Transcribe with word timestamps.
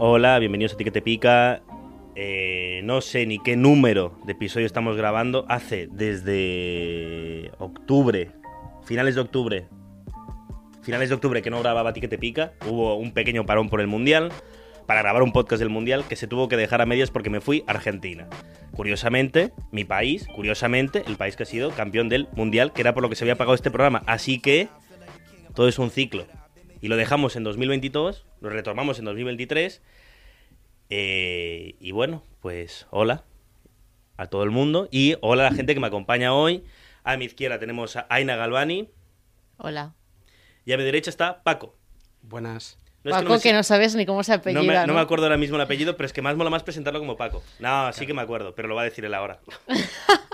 Hola, 0.00 0.38
bienvenidos 0.38 0.74
a 0.74 0.76
Ti 0.76 0.84
que 0.84 0.92
te 0.92 1.02
pica. 1.02 1.60
Eh, 2.14 2.82
no 2.84 3.00
sé 3.00 3.26
ni 3.26 3.40
qué 3.40 3.56
número 3.56 4.16
de 4.24 4.30
episodio 4.30 4.64
estamos 4.64 4.96
grabando. 4.96 5.44
Hace 5.48 5.88
desde 5.90 7.50
octubre, 7.58 8.30
finales 8.84 9.16
de 9.16 9.20
octubre, 9.20 9.66
finales 10.82 11.08
de 11.08 11.16
octubre 11.16 11.42
que 11.42 11.50
no 11.50 11.60
grababa 11.60 11.92
Ti 11.92 12.00
que 12.00 12.06
te 12.06 12.16
pica. 12.16 12.52
Hubo 12.68 12.94
un 12.94 13.10
pequeño 13.10 13.44
parón 13.44 13.68
por 13.68 13.80
el 13.80 13.88
Mundial 13.88 14.30
para 14.86 15.02
grabar 15.02 15.24
un 15.24 15.32
podcast 15.32 15.58
del 15.58 15.68
Mundial 15.68 16.04
que 16.08 16.14
se 16.14 16.28
tuvo 16.28 16.46
que 16.46 16.56
dejar 16.56 16.80
a 16.80 16.86
medias 16.86 17.10
porque 17.10 17.28
me 17.28 17.40
fui 17.40 17.64
a 17.66 17.72
Argentina. 17.72 18.28
Curiosamente, 18.76 19.52
mi 19.72 19.84
país, 19.84 20.28
curiosamente, 20.32 21.02
el 21.08 21.16
país 21.16 21.34
que 21.34 21.42
ha 21.42 21.46
sido 21.46 21.72
campeón 21.72 22.08
del 22.08 22.28
Mundial, 22.36 22.72
que 22.72 22.82
era 22.82 22.94
por 22.94 23.02
lo 23.02 23.08
que 23.08 23.16
se 23.16 23.24
había 23.24 23.34
pagado 23.34 23.56
este 23.56 23.72
programa. 23.72 24.04
Así 24.06 24.38
que 24.38 24.68
todo 25.54 25.66
es 25.66 25.80
un 25.80 25.90
ciclo. 25.90 26.24
Y 26.80 26.88
lo 26.88 26.96
dejamos 26.96 27.36
en 27.36 27.44
2022, 27.44 28.24
lo 28.40 28.48
retomamos 28.50 28.98
en 28.98 29.04
2023. 29.06 29.82
eh, 30.90 31.74
y 31.80 31.92
bueno, 31.92 32.22
pues 32.40 32.86
hola 32.90 33.24
a 34.16 34.26
todo 34.26 34.42
el 34.42 34.50
mundo 34.50 34.88
y 34.90 35.16
hola 35.20 35.46
a 35.46 35.50
la 35.50 35.56
gente 35.56 35.74
que 35.74 35.80
me 35.80 35.86
acompaña 35.86 36.34
hoy. 36.34 36.64
A 37.04 37.16
mi 37.16 37.24
izquierda 37.24 37.58
tenemos 37.58 37.96
a 37.96 38.06
Aina 38.10 38.36
Galvani 38.36 38.90
Hola. 39.56 39.94
y 40.64 40.72
a 40.72 40.76
mi 40.76 40.82
derecha 40.84 41.08
está 41.10 41.42
Paco. 41.42 41.74
Buenas. 42.22 42.78
No 43.04 43.10
es 43.10 43.16
Paco, 43.16 43.28
no 43.28 43.34
me 43.36 43.40
que, 43.40 43.52
no 43.52 43.62
sabes 43.62 43.94
ni 43.94 44.04
cómo 44.04 44.22
se 44.24 44.32
no 44.32 44.38
apellida, 44.38 44.62
me, 44.62 44.74
¿no? 44.74 44.86
no 44.88 44.94
me 44.94 45.00
acuerdo 45.00 45.24
ahora 45.24 45.36
mismo 45.38 45.56
el 45.56 45.62
apellido, 45.62 45.96
pero 45.96 46.06
es 46.06 46.12
que 46.12 46.20
más 46.20 46.36
mola 46.36 46.50
más 46.50 46.64
presentarlo 46.64 46.98
como 46.98 47.16
Paco. 47.16 47.42
No, 47.60 47.92
sí 47.92 48.06
que 48.06 48.12
me 48.12 48.22
acuerdo, 48.22 48.54
pero 48.54 48.68
lo 48.68 48.74
va 48.74 48.82
a 48.82 48.84
decir 48.84 49.04
él 49.04 49.14
ahora. 49.14 49.40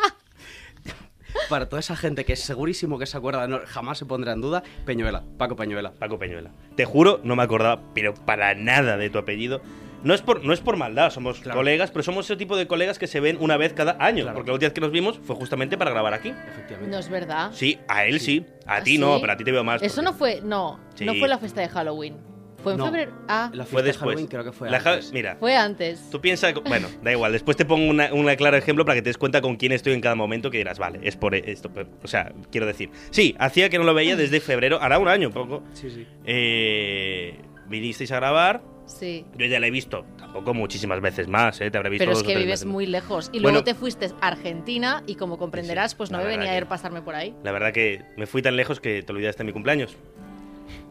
Para 1.55 1.69
toda 1.69 1.78
esa 1.78 1.94
gente 1.94 2.24
que 2.24 2.33
es 2.33 2.41
segurísimo 2.41 2.98
que 2.98 3.06
se 3.06 3.16
acuerda, 3.16 3.47
no- 3.47 3.60
jamás 3.64 3.97
se 3.98 4.06
pondrá 4.06 4.33
en 4.33 4.41
duda, 4.41 4.64
Peñuela, 4.84 5.22
Paco 5.38 5.55
Peñuela. 5.55 5.92
Paco 5.92 6.19
Peñuela. 6.19 6.50
Te 6.74 6.84
juro, 6.84 7.20
no 7.22 7.36
me 7.36 7.44
acordaba, 7.44 7.80
pero 7.94 8.12
para 8.12 8.56
nada 8.56 8.97
de 8.97 9.08
tu 9.08 9.19
apellido. 9.19 9.62
No 10.02 10.14
es 10.14 10.20
por, 10.20 10.44
no 10.44 10.52
es 10.52 10.58
por 10.58 10.77
maldad, 10.77 11.10
somos 11.10 11.38
Claro. 11.38 11.60
colegas, 11.60 11.92
pero 11.92 12.02
somos 12.02 12.25
ese 12.27 12.34
tipo 12.34 12.56
de 12.56 12.66
colegas 12.66 12.98
que 12.98 13.06
se 13.06 13.20
ven 13.20 13.36
una 13.38 13.56
vez 13.56 13.72
cada 13.72 13.97
año. 14.05 14.25
Claro. 14.25 14.34
Porque 14.34 14.50
la 14.50 14.55
última 14.55 14.66
vez 14.66 14.75
que 14.75 14.80
nos 14.80 14.91
vimos 14.91 15.20
fue 15.22 15.36
justamente 15.36 15.78
para 15.78 15.92
grabar 15.92 16.12
aquí. 16.12 16.30
Efectivamente. 16.30 16.91
No 16.91 16.98
es 16.98 17.08
verdad. 17.08 17.50
Sí, 17.55 17.78
a 17.86 18.05
él 18.05 18.19
sí, 18.19 18.44
a 18.66 18.78
¿Ah, 18.78 18.82
ti 18.82 18.98
no, 18.98 19.14
sí? 19.14 19.20
pero 19.20 19.32
a 19.34 19.36
ti 19.36 19.44
te 19.44 19.52
veo 19.52 19.62
más. 19.62 19.80
Eso 19.80 19.94
porque- 20.02 20.05
no 20.10 20.12
fue, 20.19 20.41
no, 20.42 20.80
no 21.02 21.12
Sí. 21.12 21.20
fue 21.20 21.28
la 21.28 21.38
fiesta 21.38 21.60
de 21.60 21.69
Halloween. 21.69 22.16
Fue 22.65 22.73
en 22.73 22.79
No. 22.79 22.87
febrero. 22.87 23.12
Ah, 23.29 23.51
La 23.53 23.65
Fue 23.65 23.83
después. 23.83 24.01
Halloween 24.11 24.27
creo 24.27 24.43
que 24.45 24.53
fue 24.53 24.70
La 24.70 24.79
antes. 24.79 25.12
Mira, 25.12 25.37
fue 25.37 25.55
antes. 25.57 26.11
tú 26.11 26.20
piensas. 26.20 26.53
Bueno, 26.67 26.89
da 27.03 27.12
igual, 27.12 27.31
después 27.33 27.56
te 27.56 27.65
pongo 27.65 27.89
una, 27.89 28.12
una 28.12 28.34
claro 28.37 28.56
ejemplo 28.56 28.84
para 28.84 28.97
que 28.97 29.03
te 29.03 29.11
des 29.11 29.19
cuenta 29.19 29.41
con 29.41 29.56
quién 29.56 29.71
estoy 29.73 29.93
en 29.93 30.01
cada 30.01 30.15
momento 30.17 30.51
que 30.51 30.59
dirás, 30.59 30.79
vale, 30.79 30.98
es 31.03 31.17
por 31.17 31.34
esto. 31.34 31.71
pero- 31.73 31.89
O 32.03 32.09
sea, 32.09 32.33
quiero 32.51 32.67
decir. 32.67 32.91
Sí, 33.11 33.37
hacía 33.39 33.69
que 33.71 33.79
no 33.79 33.84
lo 33.84 33.95
veía 33.95 34.17
desde 34.17 34.41
febrero, 34.41 34.81
hará 34.83 34.98
un 34.98 35.09
año 35.09 35.31
poco. 35.31 35.62
Sí, 35.75 35.91
sí. 35.91 36.06
Eh, 36.25 37.39
vinisteis 37.69 38.11
a 38.12 38.17
grabar. 38.17 38.62
Sí. 38.87 39.25
Yo 39.39 39.47
ya 39.47 39.59
la 39.61 39.67
he 39.67 39.71
visto, 39.71 40.05
tampoco 40.19 40.53
muchísimas 40.53 41.01
veces 41.01 41.27
más, 41.27 41.59
¿eh? 41.62 41.71
Te 41.71 41.78
habré 41.78 41.89
visto 41.89 42.05
Pero 42.05 42.19
es 42.19 42.22
que 42.22 42.37
vives 42.37 42.67
muy 42.67 42.84
lejos. 42.84 43.28
Y 43.33 43.38
Bueno. 43.38 43.53
luego 43.53 43.65
te 43.65 43.75
fuiste 43.75 44.11
a 44.21 44.27
Argentina 44.28 45.03
y 45.06 45.15
como 45.15 45.38
comprenderás, 45.38 45.94
pues 45.94 46.11
no 46.11 46.19
me 46.19 46.25
venía 46.25 46.50
a 46.50 46.55
ver 46.55 46.67
pasarme 46.67 47.00
por 47.00 47.15
ahí. 47.15 47.34
La 47.44 47.53
verdad 47.53 47.72
que 47.72 48.03
me 48.19 48.27
fui 48.27 48.43
tan 48.43 48.56
lejos 48.56 48.81
que 48.81 49.03
te 49.03 49.11
olvidaste 49.12 49.43
de 49.43 49.47
mi 49.47 49.53
cumpleaños. 49.55 49.97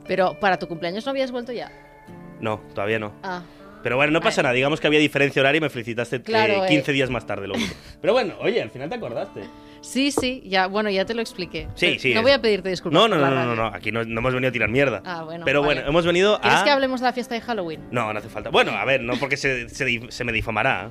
Pero 0.08 0.40
para 0.40 0.58
tu 0.58 0.68
cumpleaños 0.68 1.06
no 1.06 1.12
habías 1.12 1.32
vuelto 1.32 1.52
ya. 1.52 1.72
No, 2.40 2.60
todavía 2.74 3.00
no. 3.00 3.14
Ah, 3.24 3.42
Pero 3.84 3.96
bueno, 3.98 4.12
no 4.14 4.20
pasa 4.22 4.38
Vale. 4.42 4.44
nada. 4.48 4.54
Digamos 4.56 4.80
que 4.80 4.88
había 4.88 5.00
diferencia 5.00 5.42
horaria 5.42 5.58
y 5.58 5.62
me 5.62 5.70
felicitaste 5.70 6.18
eh, 6.18 6.22
Claro, 6.22 6.66
eh. 6.66 6.70
15 6.70 6.92
días 6.94 7.10
más 7.10 7.26
tarde, 7.26 7.48
lo 7.48 7.54
único. 7.56 7.74
Pero 8.02 8.14
bueno, 8.14 8.34
oye, 8.42 8.62
al 8.62 8.70
final 8.70 8.90
te 8.90 8.96
acordaste. 8.96 9.42
sí, 9.82 10.12
sí, 10.12 10.42
ya, 10.46 10.68
bueno, 10.68 10.90
ya 10.90 11.06
te 11.06 11.14
lo 11.14 11.22
expliqué. 11.22 11.68
Sí, 11.76 11.88
Pero 11.88 12.00
sí, 12.00 12.14
No 12.14 12.20
es- 12.20 12.24
voy 12.24 12.32
a 12.32 12.42
pedirte 12.42 12.70
disculpas. 12.70 13.02
No, 13.02 13.08
no, 13.08 13.18
no, 13.18 13.30
no, 13.46 13.56
no. 13.56 13.68
Aquí 13.68 13.92
no, 13.92 14.04
no 14.04 14.20
hemos 14.20 14.34
venido 14.34 14.50
a 14.50 14.52
tirar 14.54 14.70
mierda. 14.70 15.02
Ah, 15.06 15.24
bueno. 15.24 15.46
Pero 15.46 15.62
vale. 15.62 15.74
bueno, 15.76 15.90
hemos 15.90 16.06
venido 16.06 16.40
¿Quieres 16.42 16.60
a. 16.62 16.64
que 16.64 16.70
hablemos 16.72 17.00
de 17.02 17.08
la 17.08 17.14
fiesta 17.14 17.36
de 17.36 17.42
Halloween? 17.42 17.82
No, 17.92 18.12
no 18.14 18.20
hace 18.20 18.30
falta. 18.30 18.50
Bueno, 18.50 18.72
a 18.72 18.86
ver, 18.86 19.02
no 19.02 19.16
porque 19.18 19.38
se, 19.38 19.68
se, 19.70 20.12
se 20.12 20.24
me 20.24 20.32
difamará. 20.32 20.90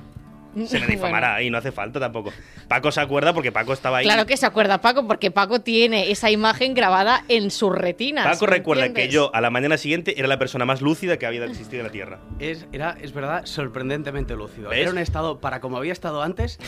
Se 0.67 0.79
me 0.79 0.87
difamará 0.87 1.41
y 1.41 1.49
no 1.49 1.57
hace 1.57 1.71
falta 1.71 1.99
tampoco. 1.99 2.31
Paco 2.67 2.91
se 2.91 3.01
acuerda 3.01 3.33
porque 3.33 3.51
Paco 3.51 3.73
estaba 3.73 3.97
ahí. 3.97 4.05
Claro 4.05 4.25
que 4.25 4.37
se 4.37 4.45
acuerda 4.45 4.81
Paco, 4.81 5.07
porque 5.07 5.31
Paco 5.31 5.61
tiene 5.61 6.11
esa 6.11 6.29
imagen 6.31 6.73
grabada 6.73 7.23
en 7.27 7.51
sus 7.51 7.73
retinas. 7.75 8.25
Paco 8.25 8.45
¿me 8.45 8.51
recuerda 8.57 8.93
que 8.93 9.09
yo 9.09 9.29
a 9.33 9.41
la 9.41 9.49
mañana 9.49 9.77
siguiente 9.77 10.17
era 10.19 10.27
la 10.27 10.37
persona 10.39 10.65
más 10.65 10.81
lúcida 10.81 11.17
que 11.17 11.25
había 11.25 11.43
existido 11.45 11.79
en 11.81 11.85
la 11.87 11.91
Tierra. 11.91 12.19
Es, 12.39 12.67
era, 12.71 12.95
es 13.01 13.13
verdad, 13.13 13.45
sorprendentemente 13.45 14.35
lúcido. 14.35 14.69
¿Ves? 14.69 14.79
Era 14.79 14.91
un 14.91 14.97
estado, 14.97 15.39
para 15.39 15.59
como 15.59 15.77
había 15.77 15.93
estado 15.93 16.21
antes, 16.21 16.59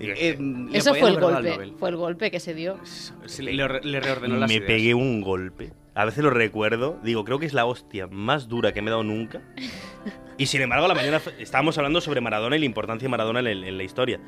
eh, 0.00 0.36
le 0.38 0.78
Eso 0.78 0.94
fue 0.94 1.08
el 1.10 1.20
golpe. 1.20 1.72
Fue 1.78 1.88
el 1.90 1.96
golpe 1.96 2.30
que 2.30 2.40
se 2.40 2.54
dio. 2.54 2.78
Sí, 3.26 3.42
le, 3.42 3.52
le 3.54 3.68
re- 3.68 3.80
le 3.84 4.00
reordenó 4.00 4.36
las 4.36 4.48
me 4.48 4.54
ideas. 4.56 4.66
pegué 4.66 4.94
un 4.94 5.20
golpe. 5.22 5.72
A 5.96 6.04
veces 6.04 6.22
lo 6.22 6.30
recuerdo. 6.30 7.00
Digo, 7.02 7.24
creo 7.24 7.38
que 7.40 7.46
es 7.46 7.54
la 7.54 7.64
hostia 7.66 8.06
más 8.06 8.46
dura 8.48 8.72
que 8.72 8.82
me 8.82 8.88
he 8.88 8.92
dado 8.92 9.02
nunca. 9.04 9.42
Y 10.38 10.44
sin 10.46 10.60
embargo, 10.60 10.84
a 10.84 10.88
la 10.88 10.94
mañana 10.94 11.18
estábamos 11.38 11.78
hablando 11.78 11.98
sobre 12.02 12.20
Maradona 12.20 12.56
y 12.56 12.58
la 12.58 12.66
importancia 12.66 13.06
de 13.06 13.08
Maradona 13.08 13.40
en, 13.40 13.78
la 13.78 13.82
historia. 13.82 14.20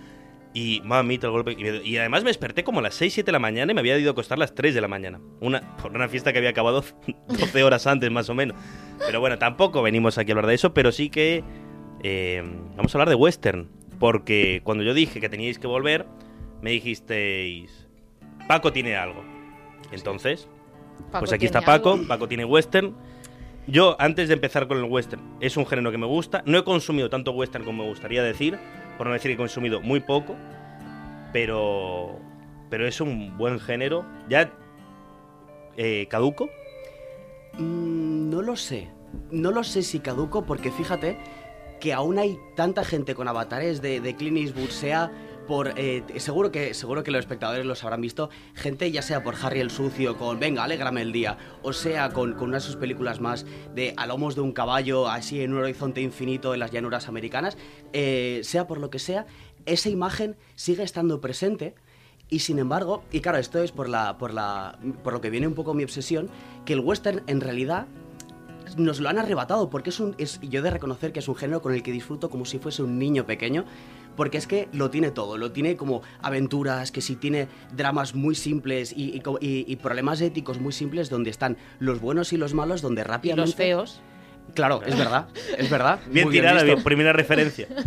Y 0.55 0.81
mamita, 0.83 1.27
el 1.27 1.33
golpe. 1.34 1.53
Y, 1.53 1.56
me- 1.62 1.83
y 1.84 1.99
además 1.99 2.23
me 2.25 2.31
desperté 2.31 2.65
como 2.65 2.79
a 2.79 2.83
las 2.83 2.95
6, 2.95 3.12
7 3.12 3.27
de 3.27 3.33
la 3.33 3.39
mañana 3.39 3.73
y 3.73 3.75
me 3.75 3.81
había 3.83 3.99
ido 3.99 4.09
a 4.09 4.12
acostar 4.12 4.37
a 4.37 4.41
las 4.41 4.55
3 4.55 4.75
de 4.75 4.81
la 4.81 4.89
mañana. 4.89 5.21
Una, 5.43 5.77
por 5.77 5.91
una 5.93 6.09
fiesta 6.09 6.33
que 6.33 6.39
había 6.39 6.49
acabado 6.49 6.83
12 7.29 7.62
horas 7.62 7.87
antes, 7.87 8.11
más 8.11 8.31
o 8.31 8.35
menos. 8.35 8.56
Pero 9.05 9.21
bueno, 9.21 9.37
tampoco 9.37 9.83
venimos 9.83 10.17
aquí 10.17 10.31
a 10.31 10.33
hablar 10.33 10.47
de 10.47 10.55
eso, 10.55 10.73
pero 10.73 10.93
sí 10.93 11.11
que. 11.11 11.45
eh, 12.03 12.43
vamos 12.75 12.95
a 12.95 12.97
hablar 12.99 13.11
de 13.11 13.15
western. 13.15 13.69
Porque 13.99 14.62
cuando 14.65 14.85
yo 14.85 14.95
dije 14.95 15.21
que 15.21 15.29
teníais 15.29 15.59
que 15.59 15.67
volver, 15.67 16.06
me 16.62 16.71
dijisteis. 16.71 17.87
Paco 18.49 18.73
tiene 18.73 18.97
algo. 18.97 19.23
Entonces, 19.93 20.49
Paco 21.11 21.21
pues 21.21 21.33
aquí 21.33 21.47
está 21.47 21.61
Paco, 21.61 21.93
algo. 21.93 22.09
Paco 22.09 22.29
tiene 22.29 22.45
western. 22.45 22.95
Yo, 23.67 23.97
antes 23.99 24.29
de 24.29 24.35
empezar 24.35 24.67
con 24.67 24.79
el 24.79 24.85
western, 24.85 25.23
es 25.41 25.57
un 25.57 25.67
género 25.67 25.91
que 25.91 25.99
me 25.99 26.07
gusta. 26.07 26.43
No 26.47 26.59
he 26.59 26.65
consumido 26.65 27.11
tanto 27.11 27.33
western 27.33 27.65
como 27.65 27.83
me 27.83 27.89
gustaría 27.89 28.23
decir, 28.23 28.59
por 28.97 29.07
no 29.07 29.13
decir 29.13 29.31
que 29.31 29.35
he 29.35 29.37
consumido 29.37 29.81
muy 29.81 30.01
poco, 30.01 30.37
pero, 31.33 32.19
pero 32.71 32.87
es 32.87 33.01
un 33.01 33.37
buen 33.37 33.61
género. 33.61 34.07
Ya, 34.29 34.51
eh, 35.77 36.07
caduco. 36.09 36.49
Mm, 37.59 38.31
no 38.31 38.43
lo 38.43 38.57
sé. 38.57 38.89
No 39.31 39.51
lo 39.51 39.65
sé 39.65 39.83
si 39.83 40.01
caduco 40.01 40.45
porque 40.45 40.71
fíjate 40.71 41.19
que 41.81 41.93
aún 41.93 42.19
hay 42.19 42.39
tanta 42.57 42.85
gente 42.85 43.15
con 43.15 43.29
avatares 43.29 43.81
de, 43.83 44.01
de 44.01 44.17
Clint 44.17 44.39
Eastwood, 44.39 44.71
sea 44.71 45.13
por... 45.49 45.73
eh, 45.77 46.05
seguro, 46.19 46.53
que, 46.53 46.75
seguro 46.75 47.03
que 47.03 47.11
los 47.11 47.19
espectadores 47.19 47.67
los 47.67 47.83
habrán 47.83 48.01
visto, 48.01 48.31
gente 48.55 48.93
ya 48.93 49.03
sea 49.03 49.25
por 49.25 49.35
Harry 49.43 49.59
el 49.59 49.73
Sucio, 49.73 50.17
con 50.17 50.39
Venga, 50.39 50.63
alégrame 50.63 51.03
el 51.03 51.11
día, 51.11 51.37
o 51.63 51.73
sea 51.73 52.11
con, 52.11 52.35
con 52.35 52.51
una 52.51 52.59
de 52.59 52.61
sus 52.61 52.77
películas 52.77 53.21
más 53.21 53.45
de 53.75 53.95
a 53.97 54.07
lomos 54.07 54.37
de 54.37 54.43
un 54.43 54.53
caballo, 54.53 55.09
así 55.09 55.41
en 55.41 55.55
un 55.55 55.61
horizonte 55.61 56.01
infinito 56.01 56.55
en 56.55 56.61
las 56.61 56.71
llanuras 56.71 57.09
americanas, 57.09 57.59
eh, 57.93 58.43
sea 58.45 58.69
por 58.69 58.79
lo 58.79 58.91
que 58.91 59.01
sea, 59.01 59.27
esa 59.67 59.89
imagen 59.89 60.37
sigue 60.55 60.85
estando 60.85 61.21
presente. 61.21 61.75
Y 62.31 62.41
sin 62.41 62.59
embargo, 62.59 63.05
y 63.11 63.21
claro, 63.21 63.39
esto 63.39 63.63
es 63.63 63.73
por, 63.73 63.89
la, 63.89 64.19
por, 64.19 64.35
la, 64.35 64.79
por 65.03 65.15
lo 65.15 65.23
que 65.23 65.31
viene 65.31 65.47
un 65.47 65.55
poco 65.55 65.73
mi 65.73 65.83
obsesión, 65.83 66.29
que 66.67 66.75
el 66.75 66.81
western 66.81 67.23
en 67.27 67.41
realidad 67.41 67.87
nos 68.77 69.01
lo 69.01 69.09
han 69.09 69.19
arrebatado, 69.19 69.71
porque 69.71 69.89
es 69.89 69.99
un, 69.99 70.15
es, 70.19 70.39
yo 70.43 70.61
he 70.61 70.62
de 70.62 70.71
reconocer 70.71 71.12
que 71.12 71.21
es 71.21 71.29
un 71.29 71.37
género 71.37 71.62
con 71.62 71.73
el 71.73 71.83
que 71.83 71.91
disfruto 71.91 72.29
como 72.29 72.44
si 72.44 72.59
fuese 72.59 72.83
un 72.83 72.99
niño 72.99 73.25
pequeño, 73.25 73.65
porque 74.19 74.37
es 74.37 74.49
que 74.49 74.69
lo 74.73 74.91
tiene 74.91 75.12
todo, 75.12 75.38
lo 75.38 75.53
tiene 75.53 75.76
como 75.76 76.03
aventuras, 76.20 76.91
que 76.91 77.00
si 77.00 77.15
tiene 77.15 77.47
dramas 77.76 78.17
muy 78.17 78.35
simples 78.35 78.93
y, 78.94 79.20
problemas 79.76 80.20
éticos 80.20 80.59
muy 80.59 80.73
simples 80.73 81.09
donde 81.09 81.31
están 81.31 81.56
los 81.79 82.00
buenos 82.00 82.32
y 82.32 82.37
los 82.37 82.53
malos, 82.53 82.82
donde 82.82 83.03
Y 83.03 83.05
rápidamente... 83.05 83.47
los 83.47 83.55
feos. 83.55 84.00
Claro, 84.55 84.82
es 84.85 84.99
verdad, 84.99 85.29
es 85.56 85.70
verdad. 85.70 86.00
Bien 86.11 86.26
muy 86.26 86.35
tirada, 86.35 86.65
bien, 86.65 86.82
primera 86.82 87.12
referencia. 87.12 87.69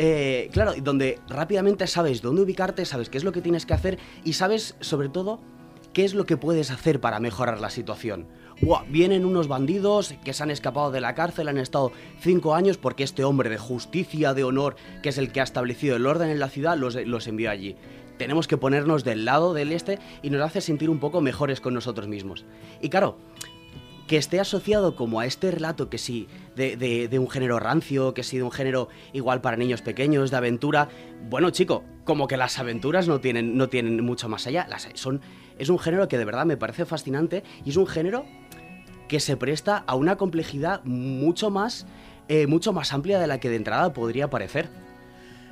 Eh, 0.00 0.48
claro, 0.52 0.74
donde 0.80 1.18
rápidamente 1.28 1.88
sabes 1.88 2.22
dónde 2.22 2.42
ubicarte, 2.42 2.84
sabes 2.84 3.08
qué 3.08 3.18
es 3.18 3.24
lo 3.24 3.32
que 3.32 3.40
tienes 3.40 3.66
que 3.66 3.74
hacer 3.74 3.98
y 4.22 4.34
sabes, 4.34 4.76
sobre 4.78 5.08
todo, 5.08 5.40
qué 5.98 6.04
es 6.04 6.14
lo 6.14 6.26
que 6.26 6.36
puedes 6.36 6.70
hacer 6.70 7.00
para 7.00 7.18
mejorar 7.18 7.60
la 7.60 7.70
situación. 7.70 8.28
Vienen 8.88 9.24
unos 9.24 9.48
bandidos 9.48 10.14
que 10.22 10.32
se 10.32 10.44
han 10.44 10.52
escapado 10.52 10.92
de 10.92 11.00
la 11.00 11.16
cárcel, 11.16 11.48
han 11.48 11.58
estado 11.58 11.90
cinco 12.20 12.54
años 12.54 12.78
porque 12.78 13.02
este 13.02 13.24
hombre 13.24 13.50
de 13.50 13.58
justicia, 13.58 14.32
de 14.32 14.44
honor, 14.44 14.76
que 15.02 15.08
es 15.08 15.18
el 15.18 15.32
que 15.32 15.40
ha 15.40 15.42
establecido 15.42 15.96
el 15.96 16.06
orden 16.06 16.30
en 16.30 16.38
la 16.38 16.50
ciudad, 16.50 16.76
los, 16.78 16.94
los 16.94 17.26
envió 17.26 17.50
allí. 17.50 17.74
tenemos 18.16 18.46
que 18.46 18.56
ponernos 18.56 19.02
del 19.02 19.24
lado 19.24 19.54
del 19.54 19.72
este 19.72 19.98
y 20.22 20.30
nos 20.30 20.42
hace 20.42 20.60
sentir 20.60 20.88
un 20.88 21.00
poco 21.00 21.20
mejores 21.20 21.60
con 21.60 21.74
nosotros 21.74 22.06
mismos. 22.06 22.44
Y 22.80 22.90
claro, 22.90 23.18
que 24.08 24.16
esté 24.16 24.40
asociado 24.40 24.96
como 24.96 25.20
a 25.20 25.26
este 25.26 25.52
relato 25.52 25.88
que 25.88 25.98
sí, 25.98 26.26
de, 26.56 26.76
de- 26.76 27.06
de 27.06 27.18
un 27.20 27.30
género 27.30 27.60
rancio, 27.60 28.14
que 28.14 28.24
sí, 28.24 28.38
de 28.38 28.42
un 28.42 28.50
género 28.50 28.88
igual 29.12 29.40
para 29.40 29.56
niños 29.56 29.82
pequeños, 29.82 30.32
de 30.32 30.36
aventura. 30.38 30.88
Bueno, 31.30 31.50
chico, 31.50 31.84
como 32.04 32.26
que 32.26 32.36
las 32.36 32.58
aventuras 32.58 33.06
no 33.06 33.20
tienen, 33.20 33.56
no 33.56 33.68
tienen 33.68 34.02
mucho 34.04 34.28
más 34.28 34.46
allá. 34.48 34.66
Las, 34.68 34.88
son, 34.94 35.20
es 35.58 35.68
un 35.68 35.78
género 35.78 36.08
que 36.08 36.18
de 36.18 36.24
verdad 36.24 36.44
me 36.46 36.56
parece 36.56 36.84
fascinante 36.86 37.44
y 37.64 37.70
es 37.70 37.76
un 37.76 37.86
género 37.86 38.24
que 39.06 39.20
se 39.20 39.36
presta 39.36 39.84
a 39.86 39.94
una 39.94 40.16
complejidad 40.16 40.82
mucho 40.84 41.50
más, 41.50 41.86
eh, 42.28 42.46
mucho 42.46 42.72
más 42.72 42.92
amplia 42.92 43.18
de 43.20 43.26
la 43.26 43.38
que 43.38 43.48
de 43.50 43.56
entrada 43.56 43.92
podría 43.92 44.28
parecer. 44.28 44.68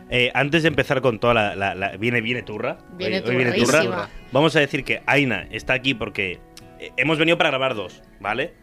Eh, 0.08 0.31
antes 0.35 0.62
de 0.62 0.69
empezar 0.69 1.00
con 1.03 1.19
toda 1.19 1.35
la... 1.35 1.56
la- 1.56 1.75
la- 1.75 1.97
viene, 1.97 2.20
viene 2.20 2.43
turra. 2.43 2.79
Viene 2.97 3.19
Hoy- 3.20 3.31
hoy 3.31 3.37
viene 3.37 3.53
turra. 3.53 4.08
Vamos 4.32 4.55
a 4.56 4.61
decir 4.61 4.85
que 4.85 5.03
Aina 5.06 5.47
está 5.50 5.73
aquí 5.73 5.94
porque 5.94 6.38
hemos 6.96 7.19
venido 7.19 7.37
para 7.38 7.50
grabar 7.50 7.75
dos, 7.75 8.02
¿vale? 8.20 8.55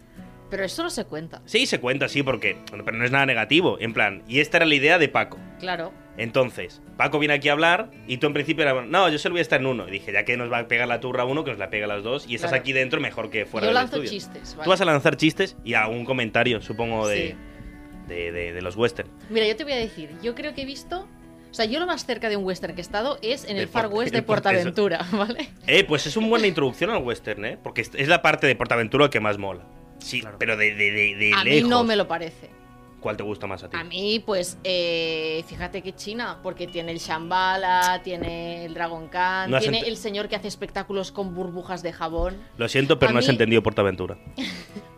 Pero 0.50 0.64
eso 0.66 0.84
no 0.84 0.90
se 0.92 1.06
cuenta. 1.06 1.42
Sí, 1.46 1.66
se 1.66 1.80
cuenta, 1.80 2.08
sí, 2.08 2.22
porque... 2.22 2.58
Pero 2.70 2.92
no 2.96 3.04
es 3.04 3.10
nada 3.12 3.26
negativo. 3.26 3.78
En 3.80 3.92
plan, 3.92 4.22
y 4.28 4.40
esta 4.40 4.58
era 4.58 4.68
la 4.68 4.76
idea 4.76 5.00
de 5.00 5.10
Paco. 5.10 5.40
Claro. 5.60 5.92
Entonces, 6.16 6.80
Paco 6.96 7.18
viene 7.18 7.34
aquí 7.34 7.50
a 7.50 7.54
hablar 7.54 7.90
y 8.06 8.18
tú 8.18 8.28
en 8.28 8.34
principio 8.34 8.62
era, 8.64 8.84
no, 8.86 9.10
yo 9.10 9.18
solo 9.18 9.34
voy 9.34 9.40
a 9.40 9.42
estar 9.42 9.60
en 9.62 9.66
uno. 9.66 9.88
Y 9.88 9.92
dije, 9.92 10.12
ya 10.14 10.26
que 10.26 10.38
nos 10.38 10.52
va 10.52 10.60
a 10.60 10.68
pegar 10.68 10.88
la 10.88 11.00
turra 11.00 11.26
uno, 11.26 11.44
que 11.44 11.50
nos 11.50 11.60
la 11.60 11.72
pega 11.72 11.86
a 11.86 11.88
las 11.88 12.04
dos. 12.04 12.28
Y 12.30 12.36
estás 12.36 12.52
Claro. 12.52 12.62
aquí 12.62 12.72
dentro, 12.72 13.02
mejor 13.02 13.32
que 13.32 13.48
fuera 13.48 13.66
Yo 13.66 13.70
del 13.70 13.76
lanzo 13.76 13.96
estudio. 13.96 14.12
chistes. 14.12 14.54
¿vale? 14.56 14.64
Tú 14.66 14.70
vas 14.70 14.82
a 14.82 14.86
lanzar 14.86 15.18
chistes 15.18 15.58
y 15.64 15.74
algún 15.74 16.06
comentario, 16.06 16.62
supongo, 16.62 17.08
de, 17.08 17.30
Sí. 17.30 17.36
de, 18.14 18.32
de- 18.32 18.54
de 18.54 18.62
los 18.62 18.76
western. 18.76 19.10
Mira, 19.32 19.48
yo 19.48 19.56
te 19.56 19.64
voy 19.64 19.74
a 19.74 19.78
decir, 19.78 20.12
yo 20.22 20.36
creo 20.36 20.54
que 20.54 20.62
he 20.62 20.66
visto. 20.66 21.08
O 21.54 21.56
sea, 21.56 21.66
yo 21.66 21.80
lo 21.80 21.86
más 21.86 22.04
cerca 22.04 22.30
de 22.30 22.36
un 22.36 22.46
western 22.46 22.74
que 22.74 22.82
he 22.82 22.82
estado 22.82 23.20
es 23.22 23.46
en 23.46 23.58
el 23.58 23.68
Far 23.68 23.86
West 23.86 24.12
de 24.12 24.24
Portaventura, 24.24 25.06
¿vale? 25.12 25.50
Eh, 25.68 25.84
pues 25.84 26.08
es 26.08 26.18
una 26.18 26.28
buena 26.28 26.48
introducción 26.48 26.90
al 26.90 27.04
western, 27.04 27.46
¿eh? 27.46 27.60
Porque 27.62 27.82
es, 27.82 28.08
la 28.08 28.24
parte 28.24 28.48
de 28.48 28.56
Portaventura 28.56 29.08
que 29.12 29.20
más 29.20 29.38
mola. 29.38 29.62
Sí, 30.00 30.22
Claro. 30.22 30.38
pero 30.40 30.58
de, 30.58 30.74
de, 30.74 30.90
de, 30.90 31.16
de 31.16 31.32
A 31.36 31.44
mí 31.44 31.62
no 31.62 31.84
me 31.84 31.96
lo 31.96 32.08
parece. 32.08 32.50
¿Cuál 33.00 33.18
te 33.18 33.22
gusta 33.22 33.46
más 33.46 33.64
a 33.64 33.70
ti? 33.70 33.78
A 33.78 33.84
mí, 33.84 34.24
pues, 34.26 34.58
eh, 34.64 35.44
fíjate 35.46 35.84
que 35.84 35.94
China, 35.94 36.40
porque 36.42 36.66
tiene 36.66 36.92
el 36.92 36.98
Shambhala, 36.98 38.02
tiene 38.04 38.66
el 38.66 38.74
Dragon 38.74 39.08
Khan, 39.10 39.52
No 39.52 39.60
tiene 39.60 39.82
el 39.82 39.98
señor 39.98 40.30
que 40.30 40.36
hace 40.36 40.48
espectáculos 40.48 41.12
con 41.12 41.36
burbujas 41.36 41.84
de 41.84 41.94
jabón. 41.94 42.36
Lo 42.58 42.68
siento, 42.68 42.98
pero 42.98 43.12
a 43.12 43.14
no 43.14 43.20
has 43.20 43.30
entendido 43.30 43.62
Portaventura. 43.62 44.18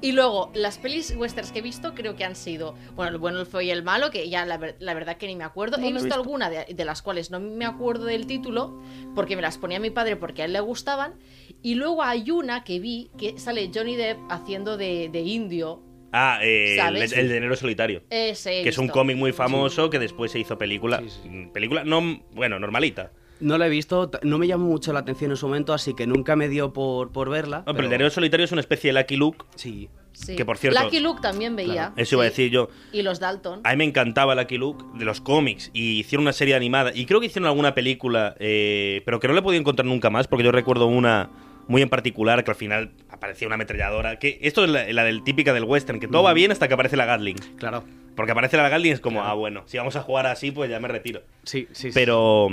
Y 0.00 0.12
luego, 0.12 0.50
las 0.54 0.78
pelis 0.78 1.12
westerns 1.16 1.50
que 1.50 1.58
he 1.58 1.62
visto 1.62 1.92
creo 1.94 2.14
que 2.14 2.24
han 2.24 2.36
sido, 2.36 2.76
bueno, 2.94 3.10
el 3.12 3.18
bueno, 3.18 3.40
el 3.40 3.46
feo 3.46 3.60
y 3.60 3.70
el 3.70 3.82
malo, 3.82 4.10
que 4.12 4.28
ya 4.30 4.46
la, 4.46 4.56
ver- 4.56 4.76
la 4.78 4.94
verdad 4.94 5.16
que 5.16 5.26
ni 5.26 5.34
me 5.34 5.42
acuerdo. 5.42 5.76
No 5.76 5.84
he 5.84 5.88
visto, 5.88 6.04
visto. 6.04 6.14
alguna 6.20 6.48
de, 6.50 6.66
de 6.72 6.84
las 6.84 7.02
cuales 7.02 7.30
no 7.32 7.40
me 7.40 7.64
acuerdo 7.64 8.04
del 8.04 8.26
título, 8.26 8.80
porque 9.16 9.34
me 9.34 9.42
las 9.42 9.58
ponía 9.58 9.80
mi 9.80 9.90
padre 9.90 10.14
porque 10.16 10.42
a 10.42 10.44
él 10.44 10.52
le 10.52 10.60
gustaban. 10.60 11.14
Y 11.62 11.74
luego 11.74 12.02
hay 12.04 12.30
una 12.30 12.62
que 12.62 12.78
vi 12.78 13.10
que 13.18 13.38
sale 13.38 13.70
Johnny 13.74 13.96
Depp 13.96 14.18
haciendo 14.30 14.76
de, 14.76 15.08
de 15.10 15.20
indio. 15.22 15.82
Ah, 16.12 16.38
eh, 16.42 16.78
el, 16.80 16.96
el 16.96 17.28
de 17.28 17.36
Enero 17.36 17.56
Solitario. 17.56 18.02
Ese 18.08 18.62
Que 18.62 18.68
es 18.68 18.78
un 18.78 18.84
visto. 18.84 18.98
cómic 18.98 19.16
muy 19.16 19.32
famoso 19.32 19.90
que 19.90 19.98
después 19.98 20.30
se 20.30 20.38
hizo 20.38 20.56
película. 20.56 21.00
Sí, 21.00 21.10
sí. 21.24 21.48
Película, 21.52 21.82
no, 21.84 22.22
bueno, 22.32 22.58
normalita. 22.60 23.10
No 23.40 23.56
la 23.58 23.66
he 23.66 23.70
visto, 23.70 24.10
no 24.22 24.38
me 24.38 24.46
llamó 24.46 24.66
mucho 24.66 24.92
la 24.92 25.00
atención 25.00 25.30
en 25.30 25.36
su 25.36 25.46
momento, 25.46 25.72
así 25.72 25.94
que 25.94 26.06
nunca 26.06 26.34
me 26.36 26.48
dio 26.48 26.72
por, 26.72 27.12
por 27.12 27.28
verla. 27.30 27.62
No, 27.66 27.74
pero 27.74 27.86
el 27.86 27.92
Enero 27.94 28.10
Solitario 28.10 28.44
es 28.44 28.52
una 28.52 28.60
especie 28.60 28.92
de 28.92 29.00
Lucky 29.00 29.16
Luke. 29.16 29.44
Sí. 29.54 29.88
Sí. 30.12 30.34
que, 30.34 30.44
por 30.44 30.58
cierto- 30.58 30.82
Lucky 30.82 30.98
Luke 30.98 31.20
también 31.22 31.54
veía. 31.54 31.72
Claro. 31.72 31.92
Eso 31.96 32.16
iba 32.16 32.22
a 32.24 32.28
decir 32.28 32.50
yo. 32.50 32.70
Y 32.92 33.02
los 33.02 33.20
Dalton. 33.20 33.60
A 33.62 33.70
mí 33.70 33.76
me 33.76 33.84
encantaba 33.84 34.34
Lucky 34.34 34.58
Luke 34.58 34.84
de 34.98 35.04
los 35.04 35.20
cómics 35.20 35.70
y 35.72 36.00
hicieron 36.00 36.22
una 36.24 36.32
serie 36.32 36.56
animada 36.56 36.90
y 36.92 37.06
creo 37.06 37.20
que 37.20 37.26
hicieron 37.26 37.46
alguna 37.46 37.72
película, 37.74 38.34
eh, 38.40 39.02
pero 39.04 39.20
que 39.20 39.28
no 39.28 39.34
le 39.34 39.40
he 39.40 39.42
podido 39.44 39.60
encontrar 39.60 39.86
nunca 39.86 40.10
más 40.10 40.26
porque 40.26 40.44
yo 40.44 40.50
recuerdo 40.50 40.86
una 40.86 41.30
muy 41.68 41.82
en 41.82 41.88
particular 41.88 42.42
que 42.42 42.50
al 42.50 42.56
final 42.56 42.90
aparecía 43.10 43.46
una 43.46 43.54
ametralladora. 43.54 44.18
Que 44.18 44.40
esto 44.42 44.64
es 44.64 44.70
la, 44.70 44.92
la 44.92 45.04
del 45.04 45.22
típica 45.22 45.52
del 45.52 45.62
western, 45.64 46.00
que 46.00 46.08
todo 46.08 46.24
va 46.24 46.32
bien 46.32 46.50
hasta 46.50 46.66
que 46.66 46.74
aparece 46.74 46.96
la 46.96 47.04
Gatling. 47.04 47.36
Claro. 47.56 47.84
Porque 48.18 48.32
aparece 48.32 48.56
la 48.56 48.68
Gatling 48.68 48.90
y 48.90 48.94
es 48.94 49.00
como, 49.00 49.22
ah, 49.22 49.32
bueno, 49.34 49.62
si 49.66 49.78
vamos 49.78 49.94
a 49.94 50.02
jugar 50.02 50.26
así, 50.26 50.50
pues 50.50 50.68
ya 50.68 50.80
me 50.80 50.88
retiro. 50.88 51.22
Sí, 51.44 51.68
sí, 51.70 51.92
sí. 51.92 51.94
Pero, 51.94 52.48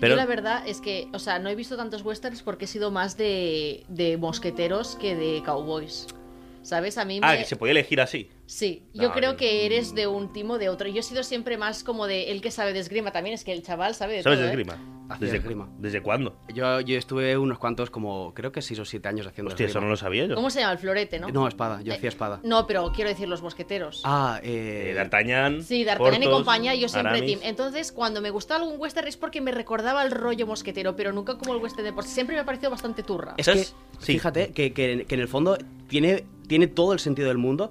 pero 0.00 0.14
Yo 0.14 0.16
la 0.16 0.24
verdad 0.24 0.66
es 0.66 0.80
que, 0.80 1.08
o 1.12 1.18
sea, 1.18 1.38
no 1.38 1.50
he 1.50 1.54
visto 1.54 1.76
tantos 1.76 2.00
westerns 2.02 2.42
porque 2.42 2.64
he 2.64 2.68
sido 2.68 2.90
más 2.90 3.18
de, 3.18 3.84
de 3.88 4.16
mosqueteros 4.16 4.96
que 4.96 5.14
de 5.14 5.42
cowboys. 5.44 6.06
¿Sabes? 6.62 6.98
A 6.98 7.04
mí 7.04 7.20
me... 7.20 7.26
ah, 7.26 7.36
que 7.38 7.44
se 7.44 7.56
podía 7.56 7.72
elegir 7.72 8.00
así. 8.00 8.28
Sí, 8.46 8.82
yo 8.92 9.08
No, 9.08 9.14
creo 9.14 9.36
que 9.36 9.64
eres 9.66 9.94
de 9.94 10.06
un 10.06 10.32
timo 10.32 10.54
o 10.54 10.58
de 10.58 10.68
otro. 10.68 10.88
Yo 10.88 11.00
he 11.00 11.02
sido 11.02 11.22
siempre 11.22 11.56
más 11.56 11.82
como 11.84 12.06
de 12.06 12.30
el 12.32 12.42
que 12.42 12.50
sabe 12.50 12.72
de 12.72 12.80
esgrima 12.80 13.12
también, 13.12 13.34
es 13.34 13.44
que 13.44 13.52
el 13.52 13.62
chaval 13.62 13.94
sabe 13.94 14.14
de 14.16 14.22
¿Sabes 14.22 14.38
todo, 14.38 14.46
de 14.46 14.52
¿eh? 14.52 14.60
esgrima? 14.60 14.96
¿Desde, 15.18 15.38
esgrima. 15.38 15.68
¿Desde 15.78 16.02
cuándo? 16.02 16.36
Yo, 16.54 16.80
yo 16.82 16.96
estuve 16.96 17.36
unos 17.36 17.58
cuantos, 17.58 17.90
como 17.90 18.32
creo 18.32 18.52
que 18.52 18.62
6 18.62 18.78
o 18.78 18.84
7 18.84 19.08
años 19.08 19.26
haciendo 19.26 19.48
Hostia, 19.48 19.66
eso 19.66 19.70
esgrima. 19.78 19.86
no 19.86 19.90
lo 19.90 19.96
sabía 19.96 20.26
yo. 20.26 20.36
¿Cómo 20.36 20.50
se 20.50 20.60
llama? 20.60 20.72
El 20.72 20.78
florete, 20.78 21.18
¿no? 21.18 21.28
No, 21.28 21.48
espada, 21.48 21.82
yo 21.82 21.92
Eh, 21.92 21.96
hacía 21.96 22.08
espada. 22.10 22.38
No, 22.44 22.66
pero 22.68 22.92
quiero 22.94 23.10
decir 23.10 23.26
los 23.26 23.42
mosqueteros. 23.42 24.02
Ah, 24.04 24.38
Eh, 24.44 24.90
eh... 24.90 24.94
D'Artagnan. 24.94 25.62
Sí, 25.64 25.82
D'Artagnan 25.84 26.22
y 26.22 26.26
compañía, 26.26 26.74
yo 26.76 26.88
siempre 26.88 27.10
Aramis. 27.10 27.40
team. 27.40 27.40
Entonces, 27.48 27.90
cuando 27.90 28.20
me 28.20 28.30
gustaba 28.30 28.62
algún 28.62 28.78
western 28.80 29.08
es 29.08 29.16
porque 29.16 29.40
me 29.40 29.50
recordaba 29.50 30.04
el 30.04 30.12
rollo 30.12 30.46
mosquetero, 30.46 30.94
pero 30.94 31.10
nunca 31.12 31.36
como 31.38 31.54
el 31.54 31.60
western 31.62 31.84
de 31.84 31.92
por 31.92 32.04
sí. 32.04 32.10
Siempre 32.10 32.36
me 32.36 32.42
ha 32.42 32.44
parecido 32.44 32.70
bastante 32.70 33.02
turra. 33.02 33.34
Es 33.36 33.48
que. 33.48 33.64
Sí. 33.64 33.74
fíjate, 34.00 34.52
que, 34.52 34.72
que- 34.72 35.06
que 35.08 35.14
en 35.16 35.20
el 35.20 35.28
fondo 35.28 35.58
tiene, 35.88 36.24
tiene 36.50 36.66
todo 36.66 36.92
el 36.92 36.98
sentido 36.98 37.28
del 37.28 37.38
mundo. 37.38 37.70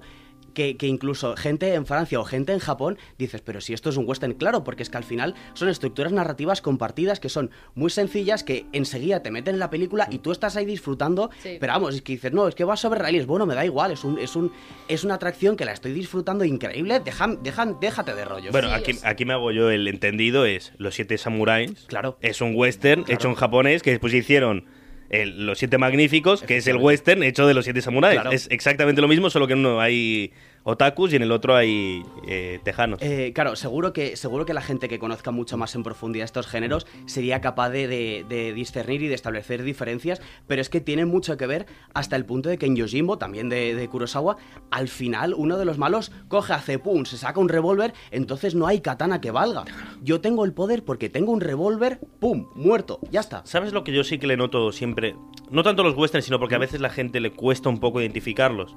Que, 0.52 0.76
que 0.76 0.88
incluso 0.88 1.36
gente 1.36 1.74
en 1.74 1.86
Francia 1.86 2.18
o 2.18 2.24
gente 2.24 2.52
en 2.52 2.58
Japón 2.58 2.98
dices, 3.16 3.40
pero 3.40 3.60
si 3.60 3.72
esto 3.72 3.88
es 3.88 3.96
un 3.96 4.04
western, 4.08 4.32
claro, 4.34 4.64
porque 4.64 4.82
es 4.82 4.90
que 4.90 4.96
al 4.96 5.04
final 5.04 5.36
son 5.54 5.68
estructuras 5.68 6.10
narrativas 6.12 6.60
compartidas 6.60 7.20
que 7.20 7.28
son 7.28 7.52
muy 7.76 7.88
sencillas, 7.88 8.42
que 8.42 8.66
enseguida 8.72 9.22
te 9.22 9.30
meten 9.30 9.54
en 9.54 9.60
la 9.60 9.70
película 9.70 10.08
y 10.10 10.18
tú 10.18 10.32
estás 10.32 10.56
ahí 10.56 10.64
disfrutando, 10.66 11.30
Sí. 11.40 11.58
pero 11.60 11.74
vamos, 11.74 11.94
es 11.94 12.02
que 12.02 12.14
dices, 12.14 12.32
no, 12.32 12.48
es 12.48 12.56
que 12.56 12.64
va 12.64 12.76
sobre 12.76 12.98
raíles, 12.98 13.26
bueno, 13.26 13.46
me 13.46 13.54
da 13.54 13.64
igual, 13.64 13.92
es 13.92 14.02
un, 14.02 14.18
es 14.18 14.34
un, 14.34 14.50
es 14.88 15.04
una 15.04 15.14
atracción 15.14 15.54
que 15.56 15.64
la 15.64 15.70
estoy 15.72 15.92
disfrutando 15.92 16.44
increíble, 16.44 16.98
deja, 16.98 17.28
deja- 17.28 17.76
déjate 17.80 18.12
de 18.16 18.24
rollo. 18.24 18.50
Bueno, 18.50 18.68
Sí, 18.70 18.74
aquí, 18.74 18.92
aquí 19.04 19.24
me 19.24 19.34
hago 19.34 19.52
yo 19.52 19.70
el 19.70 19.86
entendido, 19.86 20.46
es 20.46 20.72
Los 20.78 20.96
Siete 20.96 21.16
Samuráis. 21.16 21.84
Claro. 21.86 22.18
Es 22.22 22.40
un 22.40 22.56
western 22.56 23.04
Claro. 23.04 23.14
hecho 23.16 23.28
en 23.28 23.34
japonés 23.36 23.84
que 23.84 23.90
después 23.92 24.12
hicieron 24.12 24.64
el- 25.10 25.44
Los 25.46 25.58
Siete 25.58 25.76
Magníficos, 25.78 26.42
que 26.42 26.56
es 26.56 26.66
el 26.66 26.76
western 26.76 27.22
hecho 27.22 27.46
de 27.46 27.54
Los 27.54 27.64
Siete 27.64 27.82
Samuráis. 27.82 28.14
Claro. 28.20 28.32
Es 28.32 28.48
exactamente 28.50 29.00
lo 29.02 29.08
mismo, 29.08 29.28
solo 29.30 29.46
que 29.46 29.54
uno 29.54 29.80
hay 29.80 30.32
otakus 30.64 31.12
y 31.12 31.16
en 31.16 31.22
el 31.22 31.32
otro 31.32 31.56
hay 31.56 32.02
eh, 32.26 32.60
tejanos. 32.64 33.00
Eh, 33.02 33.32
claro, 33.34 33.56
seguro 33.56 33.92
que, 33.92 34.16
seguro 34.16 34.44
que 34.46 34.54
la 34.54 34.60
gente 34.62 34.88
que 34.88 34.98
conozca 34.98 35.30
mucho 35.30 35.56
más 35.56 35.74
en 35.74 35.82
profundidad 35.82 36.24
estos 36.24 36.46
géneros 36.46 36.86
sería 37.06 37.40
capaz 37.40 37.70
de, 37.70 37.88
de- 37.88 38.24
de 38.28 38.52
discernir 38.52 39.02
y 39.02 39.08
de 39.08 39.14
establecer 39.14 39.62
diferencias, 39.62 40.20
pero 40.46 40.60
es 40.60 40.68
que 40.68 40.80
tienen 40.80 41.08
mucho 41.08 41.36
que 41.36 41.46
ver 41.46 41.66
hasta 41.94 42.16
el 42.16 42.24
punto 42.24 42.48
de 42.48 42.58
que 42.58 42.66
en 42.66 42.76
Yojimbo, 42.76 43.18
también 43.18 43.48
de, 43.48 43.74
de 43.74 43.88
Kurosawa, 43.88 44.36
al 44.70 44.88
final 44.88 45.34
uno 45.34 45.56
de 45.58 45.64
los 45.64 45.78
malos 45.78 46.12
coge, 46.28 46.52
hace 46.52 46.78
pum, 46.78 47.04
se 47.04 47.16
saca 47.16 47.40
un 47.40 47.48
revólver, 47.48 47.94
entonces 48.10 48.54
no 48.54 48.66
hay 48.66 48.80
katana 48.80 49.20
que 49.20 49.30
valga. 49.30 49.64
Yo 50.02 50.20
tengo 50.20 50.44
el 50.44 50.52
poder 50.52 50.84
porque 50.84 51.08
tengo 51.08 51.32
un 51.32 51.40
revólver, 51.40 52.00
pum, 52.20 52.48
muerto, 52.54 53.00
ya 53.10 53.20
está. 53.20 53.42
¿Sabes 53.44 53.72
lo 53.72 53.84
que 53.84 53.92
yo 53.92 54.04
sí 54.04 54.18
que 54.18 54.26
le 54.26 54.36
noto 54.36 54.72
siempre? 54.72 55.16
No 55.50 55.62
tanto 55.62 55.82
los 55.82 55.96
westerns, 55.96 56.26
sino 56.26 56.38
porque 56.38 56.54
a 56.54 56.58
veces 56.58 56.80
la 56.80 56.90
gente 56.90 57.20
le 57.20 57.32
cuesta 57.32 57.68
un 57.68 57.80
poco 57.80 58.00
identificarlos. 58.00 58.76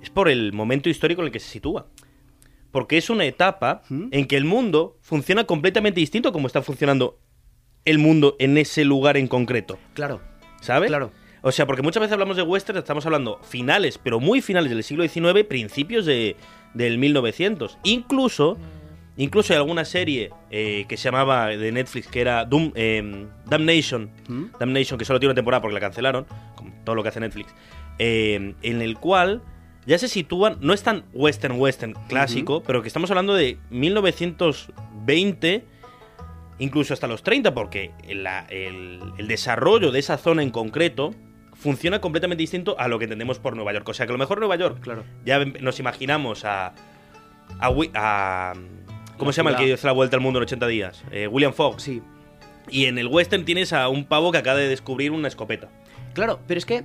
Es 0.00 0.10
por 0.10 0.28
el 0.28 0.52
momento 0.52 0.88
histórico 0.88 1.22
en 1.22 1.26
el 1.26 1.32
que 1.32 1.40
se 1.40 1.48
sitúa. 1.48 1.86
Porque 2.70 2.98
es 2.98 3.10
una 3.10 3.24
etapa 3.24 3.82
¿Mm? 3.88 4.08
en 4.10 4.26
que 4.26 4.36
el 4.36 4.44
mundo 4.44 4.98
funciona 5.00 5.44
completamente 5.44 6.00
distinto 6.00 6.28
a 6.28 6.32
como 6.32 6.46
está 6.46 6.62
funcionando 6.62 7.18
el 7.84 7.98
mundo 7.98 8.36
en 8.38 8.58
ese 8.58 8.84
lugar 8.84 9.16
en 9.16 9.28
concreto. 9.28 9.78
Claro, 9.94 10.20
¿Sabes? 10.60 10.88
Claro. 10.88 11.12
O 11.42 11.52
sea, 11.52 11.66
porque 11.66 11.82
muchas 11.82 12.00
veces 12.00 12.12
hablamos 12.12 12.36
de 12.36 12.42
western, 12.42 12.78
estamos 12.78 13.06
hablando 13.06 13.38
finales, 13.42 13.98
pero 13.98 14.18
muy 14.18 14.42
finales 14.42 14.70
del 14.70 14.82
siglo 14.82 15.06
XIX, 15.06 15.44
principios 15.44 16.04
de, 16.04 16.34
del 16.74 16.98
1900. 16.98 17.78
Incluso, 17.84 18.58
incluso 19.16 19.52
hay 19.52 19.58
alguna 19.58 19.84
serie 19.84 20.30
eh, 20.50 20.86
que 20.88 20.96
se 20.96 21.04
llamaba 21.04 21.46
de 21.46 21.70
Netflix 21.70 22.08
que 22.08 22.20
era 22.20 22.44
Doom, 22.44 22.72
eh, 22.74 23.26
Damnation, 23.44 24.10
¿Mm? 24.28 24.44
Damnation, 24.58 24.98
que 24.98 25.04
solo 25.04 25.20
tiene 25.20 25.30
una 25.30 25.36
temporada 25.36 25.60
porque 25.60 25.74
la 25.74 25.80
cancelaron, 25.80 26.26
como 26.56 26.72
todo 26.84 26.96
lo 26.96 27.04
que 27.04 27.10
hace 27.10 27.20
Netflix, 27.20 27.54
eh, 28.00 28.54
en 28.62 28.82
el 28.82 28.98
cual 28.98 29.40
ya 29.86 29.98
se 29.98 30.08
sitúan, 30.08 30.56
no 30.60 30.72
es 30.72 30.82
tan 30.82 31.04
western 31.12 31.58
western 31.60 31.94
clásico, 32.08 32.62
pero 32.62 32.82
que 32.82 32.88
estamos 32.88 33.10
hablando 33.10 33.34
de 33.34 33.58
1920 33.70 35.64
incluso 36.58 36.94
hasta 36.94 37.06
los 37.06 37.22
30, 37.22 37.52
porque 37.54 37.90
la- 38.08 38.46
el, 38.48 39.00
el 39.18 39.28
desarrollo 39.28 39.90
de 39.92 39.98
esa 39.98 40.16
zona 40.16 40.42
en 40.42 40.50
concreto 40.50 41.14
funciona 41.54 42.00
completamente 42.00 42.42
distinto 42.42 42.76
a 42.78 42.88
lo 42.88 42.98
que 42.98 43.04
entendemos 43.04 43.38
por 43.38 43.54
Nueva 43.56 43.72
York. 43.74 43.86
O 43.88 43.94
sea, 43.94 44.06
que 44.06 44.12
a 44.12 44.14
lo 44.14 44.18
mejor 44.18 44.38
Nueva 44.38 44.56
York, 44.56 44.78
claro. 44.80 45.04
ya 45.24 45.44
nos 45.44 45.78
imaginamos 45.80 46.44
a... 46.44 46.74
a, 47.60 47.70
a- 47.94 48.52
¿Cómo 49.18 49.30
La 49.30 49.32
se 49.32 49.36
llama 49.38 49.50
el 49.50 49.56
que 49.56 49.72
hace 49.72 49.86
la 49.86 49.92
vuelta 49.92 50.16
al 50.16 50.22
mundo 50.22 50.38
en 50.38 50.42
80 50.44 50.66
días? 50.66 51.02
Eh, 51.10 51.26
William 51.26 51.52
Fox. 51.54 51.82
Sí, 51.82 52.02
Y 52.70 52.84
en 52.86 52.98
el 52.98 53.06
western 53.08 53.44
tienes 53.46 53.72
a 53.72 53.88
un 53.88 54.04
pavo 54.04 54.30
que 54.32 54.38
acaba 54.38 54.58
de 54.58 54.68
descubrir 54.68 55.10
una 55.10 55.28
escopeta. 55.28 55.68
Claro, 56.14 56.40
pero 56.46 56.58
es 56.58 56.66
que 56.66 56.84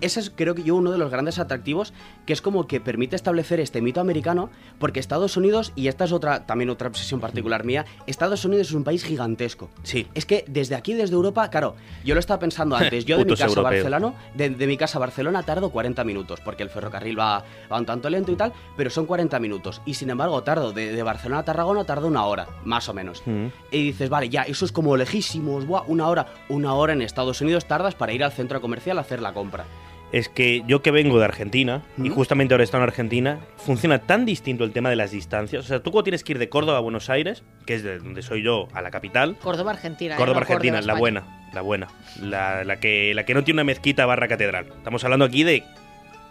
ese 0.00 0.20
es 0.20 0.30
creo 0.34 0.54
que 0.54 0.62
yo 0.62 0.76
uno 0.76 0.90
de 0.90 0.98
los 0.98 1.10
grandes 1.10 1.38
atractivos 1.38 1.92
que 2.26 2.32
es 2.32 2.42
como 2.42 2.66
que 2.66 2.80
permite 2.80 3.16
establecer 3.16 3.60
este 3.60 3.80
mito 3.82 4.00
americano 4.00 4.50
porque 4.78 5.00
Estados 5.00 5.36
Unidos 5.36 5.72
y 5.76 5.88
esta 5.88 6.04
es 6.04 6.12
otra 6.12 6.46
también 6.46 6.70
otra 6.70 6.88
obsesión 6.88 7.20
particular 7.20 7.64
mía 7.64 7.84
Estados 8.06 8.44
Unidos 8.44 8.68
es 8.68 8.74
un 8.74 8.84
país 8.84 9.04
gigantesco 9.04 9.70
Sí. 9.82 10.06
es 10.14 10.26
que 10.26 10.44
desde 10.48 10.74
aquí 10.74 10.94
desde 10.94 11.14
Europa 11.14 11.48
claro 11.50 11.74
yo 12.04 12.14
lo 12.14 12.20
estaba 12.20 12.38
pensando 12.40 12.76
antes 12.78 13.04
yo 13.04 13.18
de 13.18 13.24
mi 13.24 13.36
casa 13.36 13.58
a. 13.60 13.62
Barcelona 13.62 14.12
de, 14.34 14.50
de 14.50 14.66
mi 14.66 14.76
casa 14.76 14.98
a 14.98 15.00
Barcelona 15.00 15.42
tardo 15.42 15.70
40 15.70 16.04
minutos 16.04 16.40
porque 16.44 16.62
el 16.62 16.70
ferrocarril 16.70 17.18
va, 17.18 17.44
va 17.70 17.78
un 17.78 17.86
tanto 17.86 18.08
lento 18.10 18.32
y 18.32 18.36
tal 18.36 18.52
pero 18.76 18.90
son 18.90 19.06
40 19.06 19.38
minutos 19.40 19.80
y 19.84 19.94
sin 19.94 20.10
embargo 20.10 20.42
tardo 20.42 20.72
de, 20.72 20.92
de 20.92 21.02
Barcelona 21.02 21.40
a 21.40 21.44
Tarragona 21.44 21.84
tardo 21.84 22.06
una 22.06 22.24
hora 22.24 22.46
más 22.64 22.88
o 22.88 22.94
menos 22.94 23.22
Mm. 23.26 23.46
y 23.72 23.82
dices, 23.84 24.08
vale, 24.10 24.28
ya, 24.28 24.42
eso 24.42 24.64
es 24.64 24.72
como 24.72 24.96
lejísimos, 24.96 25.66
buah, 25.66 25.82
una 25.86 26.08
hora. 26.08 26.26
Una 26.48 26.74
hora 26.74 26.92
en 26.92 27.02
Estados 27.02 27.40
Unidos 27.40 27.66
tardas 27.66 27.94
para 27.94 28.12
ir 28.12 28.22
al 28.22 28.32
centro 28.32 28.60
comercial 28.60 28.96
a 28.98 29.00
hacer 29.00 29.20
la 29.20 29.32
compra. 29.32 29.64
Es 30.10 30.28
que 30.30 30.62
yo 30.66 30.80
que 30.80 30.90
vengo 30.90 31.18
de 31.18 31.26
Argentina, 31.26 31.82
y 32.02 32.08
justamente 32.08 32.54
ahora 32.54 32.62
he 32.62 32.64
estado 32.64 32.82
en 32.82 32.88
Argentina, 32.88 33.40
funciona 33.58 33.98
tan 33.98 34.24
distinto 34.24 34.64
el 34.64 34.72
tema 34.72 34.88
de 34.88 34.96
las 34.96 35.10
distancias. 35.10 35.64
O 35.64 35.68
sea, 35.68 35.80
tú 35.80 35.90
cuando 35.90 36.04
tienes 36.04 36.24
que 36.24 36.32
ir 36.32 36.38
de 36.38 36.48
Córdoba 36.48 36.78
a 36.78 36.80
Buenos 36.80 37.10
Aires, 37.10 37.42
que 37.66 37.74
es 37.74 37.82
de 37.82 37.98
donde 37.98 38.22
soy 38.22 38.42
yo, 38.42 38.68
a 38.72 38.80
la 38.80 38.90
capital, 38.90 39.36
Córdoba, 39.42 39.72
Argentina. 39.72 40.14
¿eh? 40.14 40.16
Córdoba, 40.16 40.40
No 40.40 40.46
Argentina, 40.46 40.80
la 40.80 40.94
buena, 40.94 41.50
la 41.52 41.60
buena. 41.60 41.88
La, 42.22 42.64
la 42.64 42.80
que, 42.80 43.12
la 43.14 43.24
que 43.24 43.34
no 43.34 43.44
tiene 43.44 43.56
una 43.56 43.64
mezquita 43.64 44.06
barra 44.06 44.28
catedral. 44.28 44.66
Estamos 44.78 45.04
hablando 45.04 45.26
aquí 45.26 45.44
de 45.44 45.62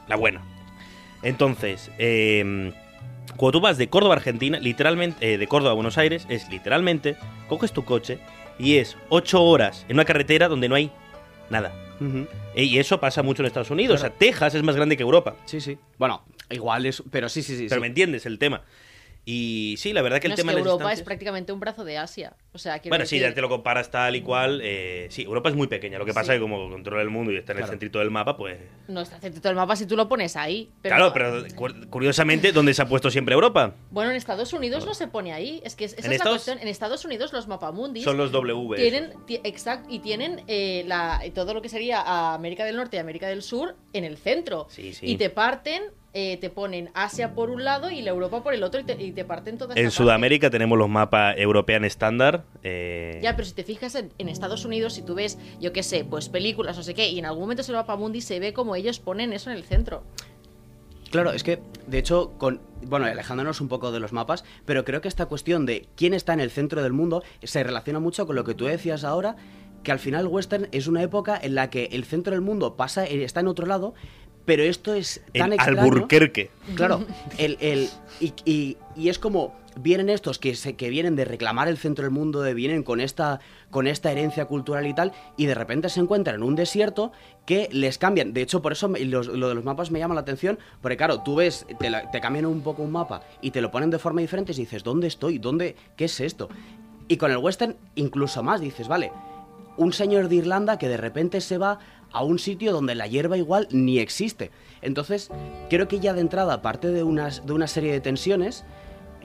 la 0.08 0.16
buena. 0.16 0.42
Entonces, 1.22 1.92
eh, 2.00 2.72
cuando 3.36 3.60
tú 3.60 3.62
vas 3.62 3.78
de 3.78 3.90
Córdoba, 3.90 4.16
Argentina, 4.16 4.60
literalmente, 4.60 5.34
eh, 5.34 5.38
de 5.38 5.48
Córdoba 5.48 5.72
a 5.72 5.76
Buenos 5.76 6.00
Aires, 6.00 6.26
es 6.30 6.50
literalmente, 6.50 7.16
coges 7.48 7.72
tu 7.72 7.86
coche 7.86 8.18
y 8.58 8.78
es 8.78 8.98
ocho 9.10 9.44
horas 9.44 9.86
en 9.88 9.98
una 9.98 10.06
carretera 10.06 10.48
donde 10.48 10.68
no 10.68 10.76
hay 10.76 10.92
nada. 11.52 11.72
Eh, 12.56 12.64
Y 12.64 12.80
eso 12.80 13.00
pasa 13.00 13.24
mucho 13.24 13.42
en 13.42 13.48
Estados 13.48 13.72
Unidos. 13.72 14.00
Claro. 14.00 14.14
O 14.14 14.18
sea, 14.18 14.20
Texas 14.20 14.56
es 14.56 14.64
más 14.64 14.76
grande 14.76 14.98
que 14.98 15.04
Europa. 15.04 15.36
Sí, 15.46 15.62
sí. 15.62 15.78
Bueno, 15.98 16.24
igual 16.50 16.86
es, 16.86 17.04
pero 17.12 17.30
sí, 17.30 17.42
sí, 17.42 17.58
sí. 17.58 17.66
Pero 17.70 17.80
sí. 17.80 17.82
me 17.82 17.88
entiendes 17.88 18.26
el 18.26 18.40
tema. 18.40 18.62
Y 19.30 19.76
sí, 19.78 19.92
la 19.92 20.02
verdad 20.02 20.22
que 20.22 20.28
el 20.28 20.32
No, 20.32 20.36
es 20.36 20.40
tema 20.40 20.54
que 20.54 20.56
de 20.56 20.62
Europa 20.70 20.94
es 20.94 21.02
prácticamente 21.02 21.52
un 21.52 21.60
brazo 21.60 21.84
de 21.84 21.98
Asia. 21.98 22.38
O 22.54 22.58
sea, 22.58 22.80
Bueno, 22.88 23.06
sí, 23.06 23.18
decir, 23.18 23.30
ya 23.30 23.36
te 23.36 23.42
lo 23.42 23.50
comparas 23.50 23.92
tal 23.92 24.16
y 24.16 24.22
cual. 24.22 24.62
eh, 24.64 25.08
sí, 25.10 25.24
Europa 25.24 25.50
es 25.50 25.56
muy 25.56 25.68
pequeña. 25.68 26.00
Lo 26.00 26.06
que 26.06 26.14
pasa 26.14 26.28
Sí. 26.28 26.32
es 26.32 26.36
que 26.38 26.42
como 26.42 26.70
controla 26.70 27.02
el 27.02 27.10
mundo 27.10 27.34
y 27.34 27.36
está 27.36 27.52
en 27.52 27.60
el 27.60 27.66
centrito 27.66 28.00
del 28.00 28.10
mapa, 28.10 28.38
pues... 28.38 28.58
No 28.88 29.02
está 29.02 29.20
centrito 29.20 29.50
el 29.50 29.56
mapa 29.58 29.76
si 29.76 29.86
tú 29.86 29.98
lo 29.98 30.08
pones 30.08 30.38
ahí. 30.38 30.72
Pero 30.82 30.96
claro, 30.96 31.12
pero 31.14 31.44
cu- 31.56 31.90
curiosamente, 31.90 32.54
¿dónde 32.54 32.74
se 32.74 32.82
ha 32.82 32.88
puesto 32.88 33.12
siempre 33.12 33.34
Europa? 33.34 33.76
Bueno, 33.92 34.12
en 34.12 34.16
Estados 34.16 34.54
Unidos 34.54 34.86
no 34.86 34.94
se 34.94 35.10
pone 35.10 35.34
ahí. 35.34 35.62
Es 35.66 35.76
que 35.76 35.84
es- 35.84 35.94
esa 35.98 36.08
En 36.08 36.14
es 36.14 36.20
Estados- 36.20 36.34
la 36.34 36.38
cuestión. 36.54 36.60
En 36.60 36.68
Estados 36.70 37.04
Unidos 37.04 37.34
los 37.34 37.50
mapamundis 37.50 38.06
Son 38.06 38.16
los 38.16 38.32
W. 38.32 38.78
tienen, 38.78 39.12
ti- 39.26 39.42
exacto, 39.44 39.90
y 39.92 40.00
tienen 40.00 40.42
eh, 40.48 40.86
la, 40.88 41.22
todo 41.36 41.54
lo 41.54 41.62
que 41.62 41.68
sería 41.68 42.34
América 42.34 42.64
del 42.64 42.78
Norte 42.78 42.96
y 42.96 43.00
América 43.02 43.28
del 43.28 43.42
Sur 43.44 43.76
en 43.92 44.06
el 44.06 44.16
centro. 44.16 44.68
Sí, 44.70 44.94
sí. 44.94 45.06
Y 45.06 45.18
te 45.18 45.30
parten, 45.30 45.84
eh, 46.20 46.38
te 46.38 46.50
ponen 46.50 46.90
Asia 46.96 47.36
por 47.36 47.52
un 47.52 47.64
lado 47.64 47.92
y 47.92 48.02
la 48.02 48.10
Europa 48.10 48.42
por 48.42 48.56
el 48.56 48.64
otro 48.64 48.82
y 48.82 48.84
te, 48.84 48.94
y 49.00 49.12
te 49.12 49.24
parten 49.24 49.60
toda 49.60 49.74
esta 49.76 49.80
En 49.80 49.86
parte. 49.86 49.96
Sudamérica 49.98 50.50
tenemos 50.50 50.76
los 50.76 50.90
mapas 50.90 51.36
European 51.38 51.86
estándar. 51.86 52.44
eh, 52.64 53.20
Ya, 53.22 53.36
pero 53.36 53.46
si 53.48 53.54
te 53.54 53.64
fijas 53.64 53.94
en, 53.94 54.12
en 54.18 54.28
Estados 54.28 54.66
Unidos, 54.66 54.94
si 54.94 55.04
tú 55.04 55.14
ves, 55.14 55.38
yo 55.62 55.72
qué 55.74 55.84
sé, 55.84 56.06
pues 56.06 56.28
películas, 56.28 56.76
no 56.76 56.82
sé 56.82 56.96
qué, 56.96 57.08
y 57.08 57.20
en 57.20 57.26
algún 57.28 57.42
momento 57.44 57.62
se 57.62 57.72
el 57.72 57.78
mapamundi 57.78 58.22
se 58.22 58.40
ve 58.40 58.52
como 58.52 58.76
ellos 58.76 59.00
ponen 59.00 59.32
eso 59.32 59.52
en 59.52 59.58
el 59.58 59.64
centro. 59.64 60.02
Claro, 61.12 61.32
es 61.32 61.44
que, 61.44 61.62
de 61.86 62.00
hecho, 62.00 62.34
con. 62.40 62.62
Bueno, 62.82 63.06
alejándonos 63.06 63.62
un 63.62 63.68
poco 63.68 63.92
de 63.92 64.00
los 64.00 64.12
mapas, 64.12 64.44
pero 64.66 64.84
creo 64.86 65.02
que 65.02 65.08
esta 65.08 65.28
cuestión 65.28 65.66
de 65.68 65.88
quién 65.96 66.14
está 66.16 66.34
en 66.34 66.40
el 66.40 66.50
centro 66.50 66.82
del 66.82 66.94
mundo 66.94 67.24
se 67.44 67.64
relaciona 67.64 68.00
mucho 68.00 68.26
con 68.26 68.36
lo 68.36 68.44
que 68.44 68.56
tú 68.56 68.66
decías 68.66 69.04
ahora, 69.04 69.36
que 69.84 69.92
al 69.92 70.00
final 70.00 70.28
western 70.28 70.68
es 70.72 70.88
una 70.88 71.02
época 71.04 71.40
en 71.42 71.56
la 71.56 71.70
que 71.70 71.86
el 71.92 72.04
centro 72.06 72.32
del 72.34 72.42
mundo 72.42 72.76
pasa, 72.76 73.06
eh, 73.06 73.24
está 73.24 73.40
en 73.40 73.48
otro 73.48 73.66
lado, 73.68 73.94
pero 74.48 74.64
esto 74.64 74.94
es 74.96 75.22
tan 75.38 75.48
en 75.52 75.60
extraño. 75.60 75.82
Alburquerque. 75.82 76.50
Claro, 76.76 77.04
el, 77.38 77.58
el- 77.60 77.90
y, 78.22 78.34
y- 78.46 78.78
y 78.96 79.10
es 79.10 79.20
como 79.20 79.54
vienen 79.80 80.10
estos 80.10 80.40
que, 80.40 80.56
se, 80.56 80.76
que 80.76 80.90
vienen 80.90 81.16
de 81.18 81.26
reclamar 81.26 81.68
el 81.68 81.78
centro 81.78 82.04
del 82.04 82.12
mundo, 82.12 82.42
de 82.42 82.54
vienen 82.56 82.82
con 82.82 83.00
esta, 83.02 83.40
con 83.70 83.86
esta 83.86 84.10
herencia 84.12 84.46
cultural 84.46 84.88
y 84.88 84.94
tal, 84.96 85.12
y 85.36 85.46
de 85.48 85.54
repente 85.54 85.90
se 85.90 86.00
encuentran 86.00 86.38
en 86.38 86.44
un 86.44 86.56
desierto 86.56 87.12
que 87.46 87.68
les 87.72 87.98
cambian. 87.98 88.34
De 88.34 88.42
hecho, 88.42 88.62
por 88.62 88.72
eso 88.72 88.88
me- 88.90 89.02
los- 89.02 89.28
lo 89.28 89.50
de 89.50 89.54
los 89.56 89.64
mapas 89.66 89.92
me 89.92 90.00
llama 90.00 90.16
la 90.16 90.22
atención, 90.22 90.58
porque 90.82 90.96
claro, 90.98 91.22
tú 91.22 91.36
ves, 91.36 91.66
te, 91.78 91.90
la- 91.90 92.10
te 92.10 92.22
cambian 92.22 92.46
un 92.46 92.62
poco 92.62 92.82
un 92.84 92.92
mapa 92.94 93.22
y 93.42 93.52
te 93.52 93.60
lo 93.62 93.70
ponen 93.70 93.90
de 93.92 94.00
forma 94.00 94.22
diferente 94.22 94.54
y 94.54 94.56
dices, 94.56 94.82
¿dónde 94.84 95.08
estoy? 95.08 95.38
¿Dónde? 95.40 95.76
¿Qué 95.98 96.06
es 96.06 96.20
esto? 96.22 96.48
Y 97.10 97.18
con 97.18 97.30
el 97.32 97.38
western 97.38 97.76
incluso 97.96 98.42
más, 98.44 98.62
dices, 98.62 98.88
vale, 98.88 99.12
un 99.78 99.94
señor 99.94 100.28
de 100.28 100.36
Irlanda 100.38 100.80
que 100.80 100.88
de 100.88 100.98
repente 100.98 101.40
se 101.40 101.60
va 101.60 101.78
a 102.12 102.24
un 102.24 102.40
sitio 102.40 102.72
donde 102.72 102.96
la 102.96 103.08
hierba 103.08 103.38
igual 103.38 103.68
ni 103.72 104.00
existe. 104.00 104.52
Entonces, 104.82 105.30
creo 105.70 105.88
que 105.88 106.00
ya 106.00 106.14
de 106.14 106.22
entrada 106.22 106.62
parte 106.62 106.90
de, 106.90 107.04
unas, 107.04 107.46
de 107.46 107.54
una 107.54 107.68
serie 107.68 107.92
de 107.92 108.00
tensiones 108.00 108.64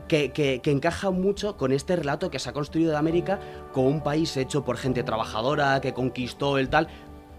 que, 0.09 0.31
que, 0.33 0.71
encaja 0.71 1.11
mucho 1.11 1.57
con 1.57 1.73
este 1.73 1.97
relato 1.97 2.31
que 2.31 2.39
se 2.39 2.51
ha 2.51 2.53
construido 2.53 2.91
de 2.91 2.99
América 2.99 3.41
como 3.73 3.89
un 3.89 4.03
país 4.03 4.37
hecho 4.37 4.65
por 4.65 4.77
gente 4.77 5.03
trabajadora, 5.03 5.81
que 5.81 5.95
conquistó 5.95 6.59
el 6.59 6.69
tal, 6.69 6.89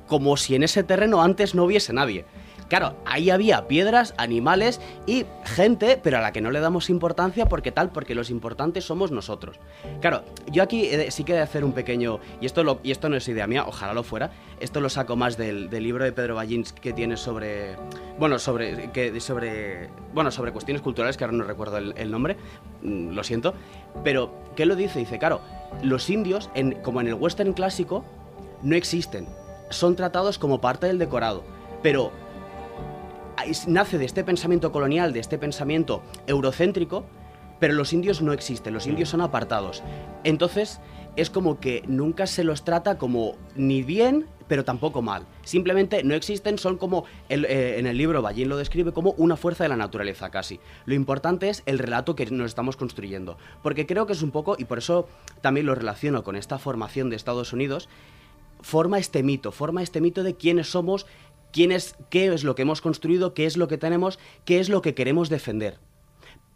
como 0.08 0.38
si 0.38 0.56
en 0.56 0.64
ese 0.64 0.84
terreno 0.84 1.22
antes 1.22 1.54
no 1.56 1.66
hubiese 1.66 1.94
nadie. 1.94 2.26
Claro, 2.68 2.96
ahí 3.06 3.30
había 3.30 3.68
piedras, 3.68 4.14
animales 4.18 4.82
y 5.06 5.26
gente, 5.46 6.00
pero 6.02 6.18
a 6.18 6.22
la 6.22 6.32
que 6.32 6.42
no 6.42 6.52
le 6.52 6.60
damos 6.60 6.90
importancia 6.90 7.46
porque 7.46 7.72
tal, 7.72 7.92
porque 7.92 8.16
los 8.16 8.30
importantes 8.30 8.86
somos 8.86 9.12
nosotros. 9.12 9.60
Claro, 10.02 10.24
yo 10.52 10.64
aquí 10.64 10.86
eh, 10.86 11.12
sí 11.12 11.24
que 11.24 11.34
de 11.34 11.42
hacer 11.42 11.64
un 11.64 11.74
pequeño, 11.74 12.20
y 12.42 12.46
esto, 12.46 12.64
lo, 12.64 12.80
y 12.84 12.92
esto 12.92 13.10
no 13.10 13.18
es 13.18 13.28
idea 13.28 13.48
mía, 13.48 13.66
ojalá 13.68 13.94
lo 13.94 14.04
fuera, 14.04 14.32
esto 14.60 14.82
lo 14.82 14.90
saco 14.90 15.16
más 15.16 15.38
del, 15.38 15.70
libro 15.70 16.04
de 16.04 16.12
Pedro 16.12 16.36
Ballins 16.36 16.72
que 16.74 16.94
tiene 16.94 17.18
sobre, 17.18 17.76
bueno, 18.18 18.40
sobre, 18.40 18.92
que, 18.92 19.20
sobre, 19.20 19.90
bueno, 20.14 20.32
sobre 20.32 20.52
cuestiones 20.52 20.82
culturales, 20.82 21.18
que 21.18 21.26
ahora 21.26 21.38
no 21.38 21.44
recuerdo 21.44 21.78
el, 21.78 22.12
nombre, 22.12 22.38
mm, 22.82 23.10
lo 23.10 23.24
siento, 23.24 23.54
pero 24.04 24.34
¿qué 24.56 24.66
lo 24.66 24.76
dice? 24.76 25.00
Dice, 25.00 25.20
claro, 25.20 25.42
los 25.82 26.10
indios, 26.10 26.50
como 26.82 27.02
en 27.02 27.08
el 27.08 27.16
western 27.16 27.54
clásico, 27.54 28.06
no 28.62 28.76
existen, 28.76 29.28
son 29.70 29.96
tratados 29.96 30.40
como 30.40 30.62
parte 30.62 30.88
del 30.88 31.00
decorado, 31.00 31.44
pero 31.82 32.12
nace 33.68 33.98
de 33.98 34.06
este 34.06 34.24
pensamiento 34.24 34.72
colonial, 34.72 35.14
de 35.14 35.20
este 35.20 35.38
pensamiento 35.38 36.02
eurocéntrico, 36.28 37.06
pero 37.60 37.74
los 37.74 37.94
indios 37.94 38.22
no 38.22 38.34
existen, 38.34 38.74
los 38.74 38.88
indios 38.88 39.10
son 39.10 39.22
apartados. 39.22 39.84
Entonces, 40.24 40.80
es 41.16 41.30
como 41.30 41.60
que 41.60 41.84
nunca 41.88 42.28
se 42.28 42.44
los 42.44 42.64
trata 42.66 42.98
como 42.98 43.36
ni 43.56 43.84
bien, 43.84 44.26
pero 44.48 44.66
tampoco 44.66 45.02
mal. 45.02 45.26
Simplemente 45.44 46.04
no 46.04 46.16
existen, 46.16 46.58
son 46.58 46.78
como, 46.78 47.06
el- 47.30 47.46
eh, 47.46 47.80
en 47.80 47.88
el 47.88 47.98
libro 47.98 48.22
Ballín 48.22 48.50
lo 48.50 48.58
describe 48.58 48.92
como 48.92 49.12
una 49.12 49.38
fuerza 49.38 49.64
de 49.64 49.70
la 49.70 49.78
naturaleza 49.78 50.30
casi. 50.32 50.60
Lo 50.86 50.94
importante 50.96 51.50
es 51.50 51.64
el 51.66 51.80
relato 51.80 52.16
que 52.16 52.26
nos 52.26 52.48
estamos 52.48 52.76
construyendo. 52.76 53.38
Porque 53.62 53.86
creo 53.86 54.06
que 54.08 54.14
es 54.14 54.22
un 54.24 54.32
poco, 54.32 54.56
y 54.58 54.66
por 54.66 54.80
eso 54.80 55.08
también 55.42 55.66
lo 55.68 55.76
relaciono 55.76 56.24
con 56.24 56.36
esta 56.36 56.58
formación 56.58 57.10
de 57.10 57.16
Estados 57.16 57.54
Unidos, 57.54 57.88
forma 58.62 58.98
este 58.98 59.24
mito, 59.24 59.52
forma 59.52 59.84
este 59.84 60.02
mito 60.02 60.24
de 60.24 60.36
quiénes 60.36 60.72
somos, 60.72 61.06
quién 61.54 61.72
es, 61.72 61.96
qué 62.10 62.34
es 62.34 62.44
lo 62.44 62.56
que 62.56 62.64
hemos 62.64 62.82
construido, 62.82 63.34
qué 63.34 63.46
es 63.46 63.56
lo 63.56 63.70
que 63.70 63.78
tenemos, 63.78 64.20
qué 64.44 64.60
es 64.60 64.68
lo 64.68 64.82
que 64.82 64.94
queremos 64.94 65.30
defender. 65.30 65.78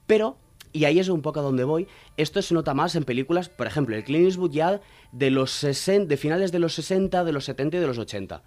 Pero, 0.08 0.38
y 0.74 0.84
ahí 0.84 1.00
es 1.00 1.08
un 1.08 1.22
poco 1.22 1.39
a 1.39 1.44
donde 1.44 1.63
voy, 1.63 1.88
esto 2.18 2.42
se 2.42 2.54
nota 2.54 2.74
más 2.74 2.96
en 2.96 3.06
películas, 3.06 3.48
por 3.48 3.68
ejemplo, 3.68 3.96
el 3.96 4.04
Clint 4.04 4.25
Eastwood 4.25 4.51
ya 4.51 4.82
de 5.13 5.30
los 5.30 5.51
60, 5.51 6.08
de 6.08 6.18
finales 6.18 6.51
de 6.51 6.60
los 6.60 6.74
60, 6.74 7.24
de 7.24 7.32
los 7.32 7.46
70 7.46 7.77
y 7.77 7.80
de 7.80 7.88
los 7.88 7.98
80. 7.98 8.42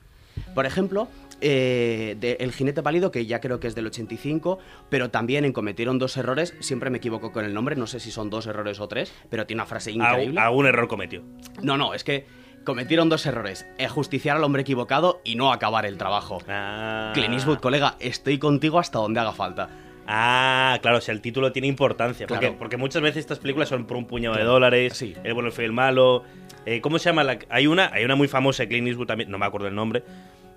Por 0.54 0.66
ejemplo, 0.66 1.08
eh, 1.40 2.16
de 2.20 2.32
El 2.40 2.52
jinete 2.52 2.82
pálido, 2.82 3.10
que 3.10 3.26
ya 3.26 3.40
creo 3.40 3.60
que 3.60 3.66
es 3.66 3.74
del 3.74 3.86
85, 3.86 4.58
pero 4.88 5.10
también 5.10 5.44
en 5.44 5.52
Cometieron 5.52 5.98
dos 5.98 6.16
errores, 6.16 6.54
siempre 6.60 6.90
me 6.90 6.98
equivoco 6.98 7.32
con 7.32 7.44
el 7.44 7.54
nombre, 7.54 7.76
no 7.76 7.86
sé 7.86 8.00
si 8.00 8.10
son 8.10 8.30
dos 8.30 8.46
errores 8.46 8.80
o 8.80 8.88
tres, 8.88 9.12
pero 9.28 9.46
tiene 9.46 9.62
una 9.62 9.66
frase 9.66 9.92
increíble. 9.92 10.40
Algún 10.40 10.66
error 10.66 10.88
cometió. 10.88 11.22
No, 11.62 11.76
no, 11.76 11.94
es 11.94 12.04
que 12.04 12.26
cometieron 12.64 13.08
dos 13.08 13.26
errores. 13.26 13.66
justiciar 13.88 14.36
al 14.36 14.44
hombre 14.44 14.62
equivocado 14.62 15.20
y 15.24 15.34
no 15.36 15.52
acabar 15.52 15.86
el 15.86 15.96
trabajo. 15.98 16.38
Ah. 16.48 17.10
Clint 17.14 17.34
Eastwood, 17.34 17.58
colega, 17.58 17.96
estoy 18.00 18.38
contigo 18.38 18.78
hasta 18.78 18.98
donde 18.98 19.20
haga 19.20 19.32
falta. 19.32 19.68
Ah, 20.06 20.78
claro, 20.82 20.98
o 20.98 21.00
sea, 21.00 21.14
el 21.14 21.20
título 21.20 21.52
tiene 21.52 21.68
importancia. 21.68 22.26
Porque, 22.26 22.46
Claro. 22.46 22.58
porque 22.58 22.76
muchas 22.76 23.00
veces 23.02 23.18
estas 23.18 23.38
películas 23.38 23.68
son 23.68 23.86
por 23.86 23.96
un 23.96 24.06
puñado 24.06 24.36
de 24.36 24.44
dólares. 24.44 24.94
sí. 24.96 25.14
El 25.22 25.34
bueno, 25.34 25.48
el 25.48 25.52
feo 25.52 25.62
y 25.64 25.66
el 25.66 25.72
malo. 25.72 26.24
Eh, 26.66 26.80
¿Cómo 26.80 26.98
se 26.98 27.08
llama? 27.10 27.22
La... 27.24 27.38
Hay 27.48 27.66
una 27.66 27.90
hay 27.92 28.04
una 28.04 28.16
muy 28.16 28.28
famosa 28.28 28.64
de 28.64 28.68
Clint 28.68 28.88
Eastwood 28.88 29.06
también, 29.06 29.30
no 29.30 29.38
me 29.38 29.46
acuerdo 29.46 29.68
el 29.68 29.74
nombre. 29.74 30.02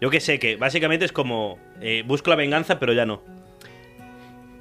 Yo 0.01 0.09
que 0.09 0.19
sé, 0.19 0.37
que 0.39 0.55
básicamente 0.57 1.05
es 1.05 1.11
como 1.11 1.57
eh, 1.81 2.03
busco 2.05 2.29
la 2.29 2.35
venganza, 2.35 2.79
pero 2.79 2.93
ya 2.93 3.05
no. 3.05 3.21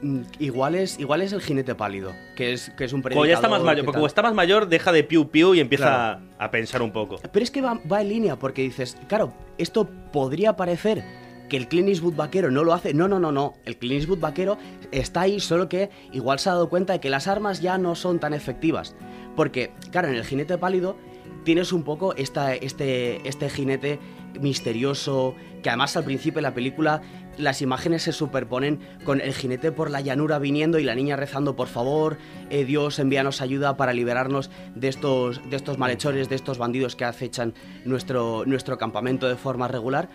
Mm, 0.02 0.22
Igual 0.40 0.74
es, 0.74 0.98
igual 0.98 1.22
es 1.22 1.32
el 1.32 1.40
jinete 1.40 1.74
pálido, 1.74 2.12
que 2.36 2.52
es, 2.52 2.70
que 2.76 2.84
es 2.84 2.92
un 2.92 3.02
Como 3.02 3.24
ya 3.24 3.34
está 3.34 3.48
más 3.48 3.60
predicador, 3.60 3.64
mayor, 3.66 3.76
que 3.76 3.84
porque 3.84 3.96
como 3.96 4.06
está 4.06 4.22
más 4.22 4.34
mayor, 4.34 4.68
deja 4.68 4.90
de 4.92 5.04
piu 5.04 5.28
piu 5.30 5.54
y 5.54 5.60
empieza 5.60 5.84
Claro. 5.84 6.20
a, 6.38 6.44
a 6.44 6.50
pensar 6.50 6.82
un 6.82 6.90
poco. 6.92 7.20
Pero 7.32 7.42
es 7.44 7.50
que 7.50 7.60
va, 7.62 7.80
va 7.90 8.02
en 8.02 8.08
línea, 8.08 8.36
porque 8.36 8.62
dices, 8.62 8.96
claro, 9.08 9.32
esto 9.58 9.88
podría 10.12 10.56
parecer 10.56 11.04
que 11.48 11.56
el 11.56 11.68
Clint 11.68 11.88
Eastwood 11.88 12.14
vaquero 12.16 12.50
no 12.50 12.64
lo 12.64 12.72
hace. 12.72 12.94
No, 12.94 13.06
no, 13.08 13.18
no, 13.20 13.30
no. 13.30 13.54
El 13.64 13.76
Clint 13.76 14.00
Eastwood 14.00 14.18
vaquero 14.20 14.56
está 14.90 15.20
ahí, 15.22 15.38
solo 15.38 15.68
que 15.68 15.90
igual 16.12 16.38
se 16.38 16.48
ha 16.48 16.52
dado 16.54 16.68
cuenta 16.68 16.94
de 16.94 17.00
que 17.00 17.10
las 17.10 17.28
armas 17.28 17.60
ya 17.60 17.76
no 17.78 17.94
son 17.94 18.18
tan 18.18 18.32
efectivas. 18.34 18.96
Porque, 19.36 19.70
claro, 19.90 20.08
en 20.08 20.14
el 20.14 20.24
jinete 20.24 20.56
pálido 20.58 20.96
tienes 21.44 21.72
un 21.72 21.82
poco 21.84 22.14
esta, 22.16 22.54
este, 22.54 23.26
este 23.28 23.50
jinete 23.50 23.98
misterioso 24.40 25.34
que 25.62 25.68
además 25.68 25.96
al 25.96 26.04
principio 26.04 26.36
de 26.38 26.42
la 26.42 26.54
película 26.54 27.02
las 27.38 27.62
imágenes 27.62 28.02
se 28.02 28.12
superponen 28.12 28.80
con 29.04 29.20
el 29.20 29.32
jinete 29.32 29.72
por 29.72 29.90
la 29.90 30.00
llanura 30.00 30.38
viniendo 30.38 30.78
y 30.78 30.84
la 30.84 30.94
niña 30.94 31.16
rezando 31.16 31.56
por 31.56 31.68
favor, 31.68 32.18
eh, 32.50 32.64
Dios 32.64 32.98
envíanos 32.98 33.40
ayuda 33.40 33.76
para 33.76 33.92
liberarnos 33.92 34.50
de 34.74 34.88
estos, 34.88 35.40
de 35.48 35.56
estos 35.56 35.78
malhechores, 35.78 36.28
de 36.28 36.34
estos 36.34 36.58
bandidos 36.58 36.96
que 36.96 37.04
acechan 37.04 37.54
nuestro, 37.84 38.44
nuestro 38.46 38.78
campamento 38.78 39.28
de 39.28 39.36
forma 39.36 39.68
regular. 39.68 40.08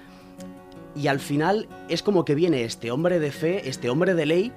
Y 0.96 1.08
al 1.08 1.20
final 1.20 1.68
es 1.90 2.02
como 2.02 2.26
que 2.26 2.34
viene 2.34 2.64
este 2.64 2.92
hombre 2.92 3.20
de 3.20 3.32
fe, 3.32 3.70
este 3.70 3.90
hombre 3.90 4.16
de 4.16 4.26
ley, 4.26 4.52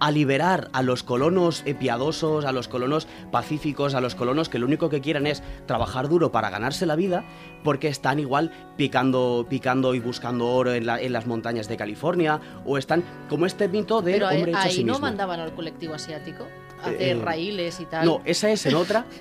a 0.00 0.10
liberar 0.10 0.68
a 0.72 0.82
los 0.82 1.02
colonos 1.02 1.64
piadosos, 1.78 2.44
a 2.44 2.52
los 2.52 2.68
colonos 2.68 3.06
pacíficos, 3.30 3.94
a 3.94 4.00
los 4.00 4.14
colonos 4.14 4.48
que 4.48 4.58
lo 4.58 4.66
único 4.66 4.88
que 4.88 5.00
quieren 5.00 5.26
es 5.26 5.42
trabajar 5.66 6.08
duro 6.08 6.32
para 6.32 6.50
ganarse 6.50 6.86
la 6.86 6.96
vida, 6.96 7.24
porque 7.64 7.88
están 7.88 8.18
igual 8.18 8.52
picando, 8.76 9.46
picando 9.48 9.94
y 9.94 10.00
buscando 10.00 10.46
oro 10.48 10.72
en, 10.72 10.86
la- 10.86 11.00
en 11.00 11.12
las 11.12 11.26
montañas 11.26 11.68
de 11.68 11.76
California, 11.76 12.40
o 12.64 12.78
están 12.78 13.02
como 13.28 13.46
este 13.46 13.68
mito 13.68 14.02
Pero 14.02 14.26
ahí, 14.28 14.36
hombre 14.36 14.52
hecho 14.52 14.60
ahí 14.60 14.72
sí 14.72 14.84
no 14.84 14.94
mismo. 14.94 15.06
mandaban 15.06 15.40
al 15.40 15.52
colectivo 15.52 15.94
asiático 15.94 16.44
a 16.82 16.86
hacer 16.90 17.16
Eh, 17.16 17.20
raíles 17.22 17.80
y 17.80 17.86
tal. 17.86 18.04
No, 18.06 18.20
esa 18.24 18.50
es 18.50 18.64
en 18.66 18.74
otra. 18.74 19.04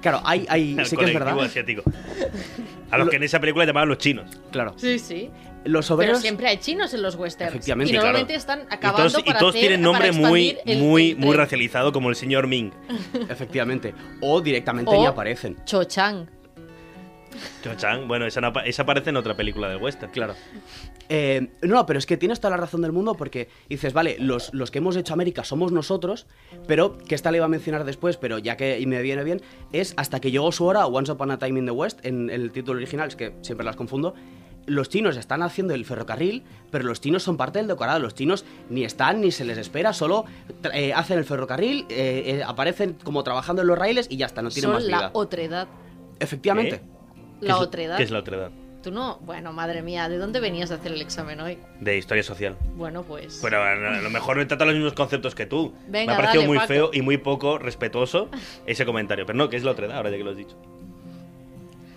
Claro, 0.00 0.20
hay, 0.24 0.46
hay 0.48 0.74
El 0.78 0.86
sí 0.86 0.96
que 0.96 1.04
es 1.04 1.14
verdad. 1.14 1.38
asiático. 1.40 1.82
A 2.90 2.98
los 2.98 3.08
que 3.08 3.16
en 3.16 3.22
esa 3.22 3.40
película 3.40 3.64
llamaban 3.64 3.88
los 3.88 3.98
chinos. 3.98 4.30
Claro. 4.50 4.74
Sí, 4.76 4.98
sí. 4.98 5.30
Los 5.64 5.86
Pero 5.86 5.94
obreros 5.96 6.20
siempre 6.20 6.46
hay 6.48 6.58
chinos 6.58 6.92
en 6.92 7.00
los 7.00 7.14
westerns. 7.16 7.54
Efectivamente, 7.54 7.94
y 7.94 7.98
claro. 7.98 8.18
están 8.18 8.60
Y 8.70 8.74
acabando 8.74 9.10
todos, 9.10 9.24
y 9.26 9.32
todos 9.32 9.50
hacer- 9.54 9.60
tienen 9.60 9.80
nombre 9.80 10.10
para 10.12 10.28
muy, 10.28 10.48
expandir 10.50 10.76
el- 10.76 10.82
muy, 10.82 11.10
el 11.12 11.16
muy 11.16 11.28
tren. 11.28 11.38
racializado, 11.38 11.92
como 11.92 12.10
el 12.10 12.16
señor 12.16 12.46
Ming. 12.46 12.70
efectivamente 13.30 13.94
o 14.20 14.40
directamente 14.42 14.90
O- 14.94 15.00
ni 15.00 15.06
aparecen. 15.06 15.56
Cho 15.64 15.84
Chang. 15.84 16.26
Cho-Chang, 17.62 18.06
bueno, 18.08 18.26
esa, 18.26 18.40
no 18.40 18.48
apa- 18.48 18.64
esa 18.64 18.82
aparece 18.82 19.10
en 19.10 19.16
otra 19.16 19.34
película 19.36 19.68
del 19.68 19.78
western. 19.82 20.12
Claro. 20.12 20.34
Eh, 21.08 21.48
no, 21.62 21.84
pero 21.86 21.98
es 21.98 22.06
que 22.06 22.16
tienes 22.16 22.40
toda 22.40 22.52
la 22.52 22.56
razón 22.56 22.80
del 22.82 22.92
mundo 22.92 23.14
porque 23.14 23.48
dices, 23.68 23.92
vale, 23.92 24.16
los, 24.18 24.52
los 24.54 24.70
que 24.70 24.78
hemos 24.78 24.96
hecho 24.96 25.12
América 25.12 25.44
somos 25.44 25.70
nosotros, 25.72 26.26
pero 26.66 26.96
que 26.98 27.14
esta 27.14 27.30
le 27.30 27.38
iba 27.38 27.46
a 27.46 27.48
mencionar 27.48 27.84
después, 27.84 28.16
pero 28.16 28.38
ya 28.38 28.56
que 28.56 28.80
y 28.80 28.86
me 28.86 29.00
viene 29.02 29.22
bien, 29.24 29.42
es 29.72 29.94
hasta 29.96 30.20
que 30.20 30.30
llegó 30.30 30.50
su 30.52 30.64
hora, 30.64 30.86
Once 30.86 31.12
Upon 31.12 31.30
a 31.30 31.38
Time 31.38 31.58
in 31.60 31.66
the 31.66 31.72
West, 31.72 32.04
en 32.06 32.30
el 32.30 32.52
título 32.52 32.78
original, 32.78 33.08
es 33.08 33.16
que 33.16 33.34
siempre 33.42 33.64
las 33.64 33.76
confundo. 33.76 34.14
Los 34.66 34.88
chinos 34.88 35.18
están 35.18 35.42
haciendo 35.42 35.74
el 35.74 35.84
ferrocarril, 35.84 36.42
pero 36.70 36.84
los 36.84 36.98
chinos 36.98 37.22
son 37.22 37.36
parte 37.36 37.58
del 37.58 37.68
decorado. 37.68 37.98
Los 37.98 38.14
chinos 38.14 38.46
ni 38.70 38.82
están 38.84 39.20
ni 39.20 39.30
se 39.30 39.44
les 39.44 39.58
espera, 39.58 39.92
solo 39.92 40.24
eh, 40.72 40.94
hacen 40.94 41.18
el 41.18 41.26
ferrocarril, 41.26 41.84
eh, 41.90 42.38
eh, 42.38 42.42
aparecen 42.46 42.94
como 43.04 43.22
trabajando 43.24 43.60
en 43.60 43.68
los 43.68 43.78
raíles 43.78 44.06
y 44.08 44.16
ya 44.16 44.24
está, 44.24 44.40
no 44.40 44.48
tienen 44.48 44.70
Son 44.70 44.74
más 44.76 44.86
vida. 44.86 45.00
la 45.00 45.10
otredad. 45.12 45.68
Efectivamente. 46.18 46.80
¿Qué 47.44 47.48
La 47.48 47.54
es- 47.56 47.60
otredad. 47.60 47.96
¿Qué 47.98 48.02
es 48.02 48.10
la 48.10 48.18
otredad? 48.20 48.50
Tú 48.82 48.90
no. 48.90 49.18
Bueno, 49.22 49.52
madre 49.54 49.80
mía, 49.80 50.08
¿de 50.10 50.18
dónde 50.18 50.40
venías 50.40 50.70
a 50.70 50.74
hacer 50.74 50.92
el 50.92 51.00
examen 51.00 51.40
hoy? 51.40 51.58
De 51.80 51.96
historia 51.96 52.22
social. 52.22 52.56
Bueno, 52.76 53.02
pues. 53.02 53.40
Pero 53.42 53.62
a 53.62 53.74
lo 53.74 54.10
mejor 54.10 54.36
no 54.36 54.46
trata 54.46 54.64
los 54.66 54.74
mismos 54.74 54.92
conceptos 54.92 55.34
que 55.34 55.46
tú. 55.46 55.72
Venga, 55.88 56.12
Me 56.12 56.12
ha 56.12 56.16
parecido 56.16 56.40
dale, 56.42 56.48
muy 56.48 56.56
Paco. 56.58 56.68
feo 56.68 56.90
y 56.92 57.00
muy 57.00 57.16
poco 57.16 57.56
respetuoso 57.58 58.28
ese 58.66 58.84
comentario. 58.84 59.24
Pero 59.24 59.38
no, 59.38 59.48
que 59.48 59.56
es 59.56 59.64
la 59.64 59.70
otredad, 59.70 59.96
ahora 59.96 60.10
ya 60.10 60.18
que 60.18 60.24
lo 60.24 60.30
has 60.32 60.36
dicho. 60.36 60.56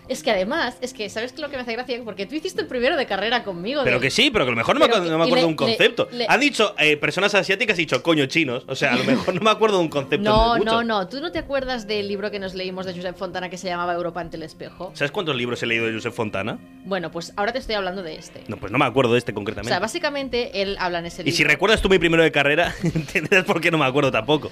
Es 0.10 0.24
que 0.24 0.32
además, 0.32 0.78
es 0.82 0.94
que, 0.94 1.10
¿sabes 1.10 1.38
lo 1.38 1.50
que 1.50 1.56
me 1.58 1.64
hace 1.64 1.74
gracia? 1.74 2.00
Porque 2.04 2.26
tú 2.26 2.36
hiciste 2.36 2.62
el 2.62 2.68
primero 2.68 2.96
de 2.96 3.06
carrera 3.06 3.44
conmigo. 3.44 3.82
Pero 3.84 3.98
de- 3.98 4.04
que 4.04 4.10
sí, 4.12 4.30
pero 4.32 4.46
que 4.46 4.50
a 4.50 4.52
lo 4.52 4.58
mejor 4.58 4.76
no 4.76 4.80
me, 4.80 4.86
acuerdo, 4.86 5.10
no 5.12 5.18
me 5.18 5.24
y 5.26 5.28
acuerdo 5.28 5.46
de 5.46 5.50
un 5.50 5.56
concepto. 5.56 6.08
le- 6.12 6.18
le- 6.20 6.26
Han 6.30 6.40
dicho 6.40 6.76
eh, 6.80 6.98
personas 6.98 7.34
asiáticas 7.36 7.78
y 7.78 7.82
dicho 7.84 8.02
coño 8.04 8.26
chinos. 8.28 8.64
O 8.68 8.76
sea, 8.76 8.94
a 8.94 8.96
lo 8.98 9.04
mejor 9.06 9.36
no 9.36 9.42
me 9.42 9.50
acuerdo 9.50 9.78
de 9.78 9.84
un 9.84 9.90
concepto. 9.90 10.24
No, 10.30 10.58
no, 10.58 10.84
no. 10.84 11.08
¿Tú 11.08 11.20
no 11.20 11.32
te 11.32 11.40
acuerdas 11.40 11.88
del 11.88 12.08
libro 12.08 12.32
que 12.32 12.40
nos 12.40 12.54
leímos 12.56 12.86
de 12.86 12.94
Josep 12.96 13.18
Fontana 13.18 13.50
que 13.50 13.58
se 13.58 13.68
llamaba 13.68 13.94
Europa 13.94 14.22
ante 14.22 14.38
el 14.38 14.44
espejo? 14.44 14.92
¿Sabes 14.94 15.12
cuántos 15.12 15.36
libros 15.36 15.62
he 15.64 15.66
leído 15.66 15.86
de 15.88 15.94
Josep 15.94 16.14
Fontana? 16.14 16.58
Bueno, 16.86 17.12
pues 17.12 17.34
ahora 17.36 17.52
te 17.52 17.60
estoy 17.60 17.76
hablando 17.76 18.04
de 18.04 18.16
este. 18.16 18.44
No, 18.48 18.58
pues 18.58 18.72
no 18.72 18.78
me 18.78 18.86
acuerdo 18.86 19.14
de 19.14 19.20
este 19.20 19.32
O 19.32 19.36
concretamente. 19.36 19.70
sea, 19.70 19.80
básicamente 19.80 20.62
él 20.62 20.78
habla 20.80 21.00
en 21.00 21.08
ese 21.08 21.22
y 21.22 21.26
libro. 21.26 21.38
si 21.38 21.44
recuerdas 21.44 21.82
tú 21.82 21.90
mi 21.90 22.00
primero 22.00 22.24
de 22.24 22.32
carrera, 22.32 22.74
entenderás 22.84 23.44
por 23.46 23.60
qué 23.62 23.72
no 23.72 23.78
me 23.78 23.86
acuerdo 23.86 24.12
tampoco. 24.12 24.52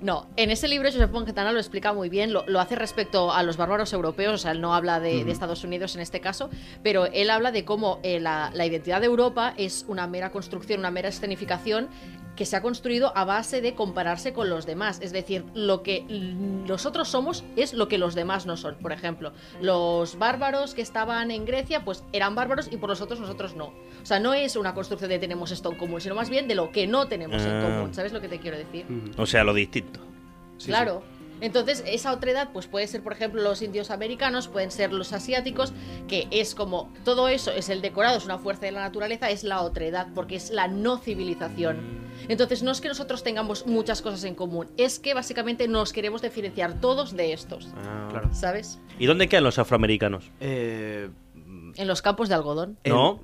No, 0.00 0.26
en 0.36 0.50
ese 0.50 0.68
libro 0.68 0.90
Josep 0.90 1.10
Fontana 1.10 1.52
lo 1.52 1.58
explica 1.58 1.92
muy 1.92 2.08
bien, 2.08 2.32
lo, 2.32 2.44
lo 2.46 2.60
hace 2.60 2.74
respecto 2.76 3.32
a 3.32 3.42
los 3.42 3.56
bárbaros 3.56 3.92
europeos, 3.92 4.34
o 4.34 4.38
sea, 4.38 4.52
él 4.52 4.60
no 4.60 4.74
habla 4.74 5.00
de, 5.00 5.24
de 5.24 5.32
Estados 5.32 5.64
Unidos 5.64 5.94
en 5.94 6.00
este 6.02 6.20
caso, 6.20 6.50
pero 6.82 7.06
él 7.06 7.30
habla 7.30 7.52
de 7.52 7.64
cómo 7.64 8.00
eh, 8.02 8.20
la, 8.20 8.50
la 8.54 8.66
identidad 8.66 9.00
de 9.00 9.06
Europa 9.06 9.54
es 9.56 9.84
una 9.88 10.06
mera 10.06 10.30
construcción, 10.30 10.80
una 10.80 10.90
mera 10.90 11.08
escenificación 11.08 11.88
que 12.36 12.46
se 12.46 12.56
ha 12.56 12.62
construido 12.62 13.12
a 13.16 13.24
base 13.24 13.60
de 13.60 13.74
compararse 13.74 14.32
con 14.32 14.50
los 14.50 14.66
demás. 14.66 14.98
Es 15.02 15.12
decir, 15.12 15.44
lo 15.54 15.82
que 15.82 16.02
nosotros 16.08 17.08
somos 17.08 17.44
es 17.56 17.74
lo 17.74 17.88
que 17.88 17.98
los 17.98 18.14
demás 18.14 18.46
no 18.46 18.56
son. 18.56 18.74
Por 18.76 18.92
ejemplo, 18.92 19.32
los 19.60 20.18
bárbaros 20.18 20.74
que 20.74 20.82
estaban 20.82 21.30
en 21.30 21.44
Grecia, 21.44 21.84
pues 21.84 22.04
eran 22.12 22.34
bárbaros 22.34 22.68
y 22.72 22.76
por 22.76 22.88
los 22.88 23.00
otros 23.00 23.20
nosotros 23.20 23.54
no. 23.54 23.66
O 23.66 24.06
sea, 24.06 24.18
no 24.20 24.34
es 24.34 24.56
una 24.56 24.74
construcción 24.74 25.10
de 25.10 25.18
tenemos 25.18 25.50
esto 25.50 25.70
en 25.70 25.78
común, 25.78 26.00
sino 26.00 26.14
más 26.14 26.28
bien 26.28 26.48
de 26.48 26.54
lo 26.54 26.70
que 26.72 26.86
no 26.86 27.06
tenemos 27.06 27.40
en 27.42 27.52
Ah. 27.52 27.62
común. 27.62 27.94
¿Sabes 27.94 28.12
lo 28.12 28.20
que 28.20 28.28
te 28.28 28.38
quiero 28.38 28.56
decir? 28.58 28.84
O 29.16 29.26
sea, 29.26 29.44
lo 29.44 29.54
distinto. 29.54 30.00
Sí, 30.58 30.68
claro. 30.68 31.02
Entonces, 31.40 31.82
esa 31.86 32.12
otredad, 32.12 32.50
pues 32.52 32.66
puede 32.66 32.86
ser, 32.86 33.02
por 33.02 33.12
ejemplo, 33.12 33.42
los 33.42 33.60
indios 33.62 33.90
americanos, 33.90 34.48
pueden 34.48 34.70
ser 34.70 34.92
los 34.92 35.12
asiáticos, 35.12 35.72
que 36.08 36.26
es 36.30 36.54
como 36.54 36.92
todo 37.04 37.28
eso 37.28 37.50
es 37.50 37.68
el 37.68 37.82
decorado, 37.82 38.16
es 38.16 38.24
una 38.24 38.38
fuerza 38.38 38.66
de 38.66 38.72
la 38.72 38.80
naturaleza, 38.80 39.30
es 39.30 39.44
la 39.44 39.60
otredad, 39.62 40.08
porque 40.14 40.36
es 40.36 40.50
la 40.50 40.68
no 40.68 40.98
civilización. 40.98 42.04
Entonces, 42.28 42.62
no 42.62 42.70
es 42.70 42.80
que 42.80 42.88
nosotros 42.88 43.22
tengamos 43.22 43.66
muchas 43.66 44.00
cosas 44.00 44.24
en 44.24 44.34
común, 44.34 44.68
es 44.76 44.98
que 44.98 45.12
básicamente 45.12 45.68
nos 45.68 45.92
queremos 45.92 46.22
diferenciar 46.22 46.80
todos 46.80 47.12
de 47.14 47.32
estos, 47.32 47.68
Claro. 48.10 48.30
¿sabes? 48.32 48.78
¿Y 48.98 49.06
dónde 49.06 49.28
quedan 49.28 49.44
los 49.44 49.58
afroamericanos? 49.58 50.30
Eh, 50.40 51.10
En 51.76 51.88
los 51.88 52.00
campos 52.02 52.28
de 52.28 52.36
algodón. 52.36 52.78
No, 52.86 53.20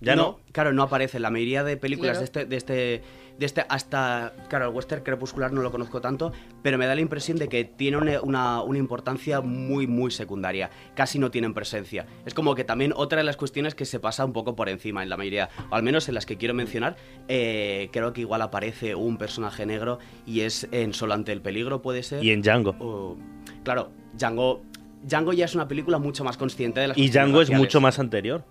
ya 0.00 0.16
no. 0.16 0.40
Claro, 0.52 0.72
no 0.72 0.82
aparece. 0.82 1.18
La 1.20 1.30
mayoría 1.30 1.64
de 1.64 1.76
películas 1.76 2.18
Claro. 2.18 2.20
de 2.20 2.24
este, 2.24 2.44
de 2.46 2.56
este, 2.56 3.02
de 3.38 3.46
este, 3.46 3.64
hasta, 3.68 4.32
claro, 4.48 4.68
el 4.68 4.74
western 4.76 5.02
crepuscular 5.02 5.52
no 5.52 5.60
lo 5.60 5.72
conozco 5.72 6.00
tanto, 6.00 6.32
pero 6.62 6.78
me 6.78 6.86
da 6.86 6.94
la 6.94 7.00
impresión 7.00 7.36
de 7.36 7.48
que 7.48 7.64
tiene 7.64 7.96
una, 7.96 8.20
una- 8.22 8.62
una 8.62 8.78
importancia 8.78 9.40
muy, 9.40 9.88
muy 9.88 10.12
secundaria. 10.12 10.70
Casi 10.94 11.18
no 11.18 11.32
tienen 11.32 11.52
presencia. 11.52 12.06
Es 12.26 12.32
como 12.34 12.54
que 12.54 12.62
también 12.62 12.92
otra 12.94 13.18
de 13.18 13.24
las 13.24 13.36
cuestiones 13.36 13.74
que 13.74 13.86
se 13.86 13.98
pasa 13.98 14.24
un 14.24 14.32
poco 14.32 14.54
por 14.54 14.68
encima 14.68 15.02
en 15.02 15.08
la 15.08 15.16
mayoría, 15.16 15.48
o 15.70 15.74
al 15.74 15.82
menos 15.82 16.08
en 16.08 16.14
las 16.14 16.26
que 16.26 16.36
quiero 16.36 16.54
mencionar, 16.54 16.94
eh, 17.26 17.88
creo 17.92 18.12
que 18.12 18.20
igual 18.20 18.40
aparece 18.42 18.94
un 18.94 19.16
personaje 19.16 19.66
negro 19.66 19.98
y 20.26 20.42
es 20.42 20.68
en 20.70 20.94
Solo 20.94 21.14
ante 21.14 21.32
el 21.32 21.40
peligro, 21.40 21.82
puede 21.82 22.04
ser. 22.04 22.22
Y 22.22 22.30
en 22.30 22.40
Django. 22.42 23.16
Claro, 23.64 23.90
Django, 24.16 24.62
Django 25.02 25.32
ya 25.32 25.46
es 25.46 25.56
una 25.56 25.66
película 25.66 25.98
mucho 25.98 26.22
más 26.22 26.36
consciente 26.36 26.78
de 26.80 26.88
las 26.88 26.98
Y 26.98 27.08
Django 27.08 27.40
es 27.40 27.48
raciales. 27.48 27.58
mucho 27.66 27.80
más 27.80 27.98
anterior. 27.98 28.44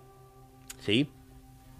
Sí. 0.80 1.08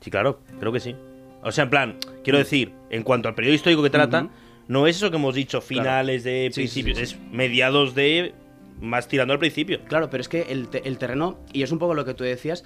Sí, 0.05 0.11
claro, 0.11 0.41
creo 0.61 0.71
que 0.71 0.81
sí. 0.81 0.95
O 1.43 1.51
sea, 1.51 1.65
en 1.65 1.71
plan, 1.71 1.97
quiero 2.23 2.39
decir, 2.39 2.73
en 2.91 3.03
cuanto 3.03 3.27
al 3.29 3.35
periodo 3.35 3.55
histórico 3.55 3.83
que 3.83 3.89
trata, 3.89 4.29
no 4.69 4.87
es 4.87 4.97
eso 4.97 5.11
que 5.11 5.17
hemos 5.17 5.35
dicho, 5.35 5.63
finales 5.63 6.25
de 6.25 6.51
Sí, 6.53 6.63
sí, 6.63 6.69
sí, 6.69 6.83
principios, 6.83 6.99
sí. 6.99 7.03
es 7.17 7.33
mediados 7.33 7.95
de 7.95 8.35
más 8.83 9.09
tirando 9.09 9.33
al 9.33 9.39
principio. 9.39 9.81
Claro, 9.89 10.11
pero 10.11 10.21
es 10.21 10.29
que 10.29 10.43
el, 10.51 10.69
te- 10.69 10.87
el 10.87 10.99
terreno, 10.99 11.39
y 11.55 11.63
es 11.63 11.73
un 11.73 11.79
poco 11.79 11.95
lo 11.95 12.05
que 12.05 12.13
tú 12.13 12.23
decías, 12.25 12.65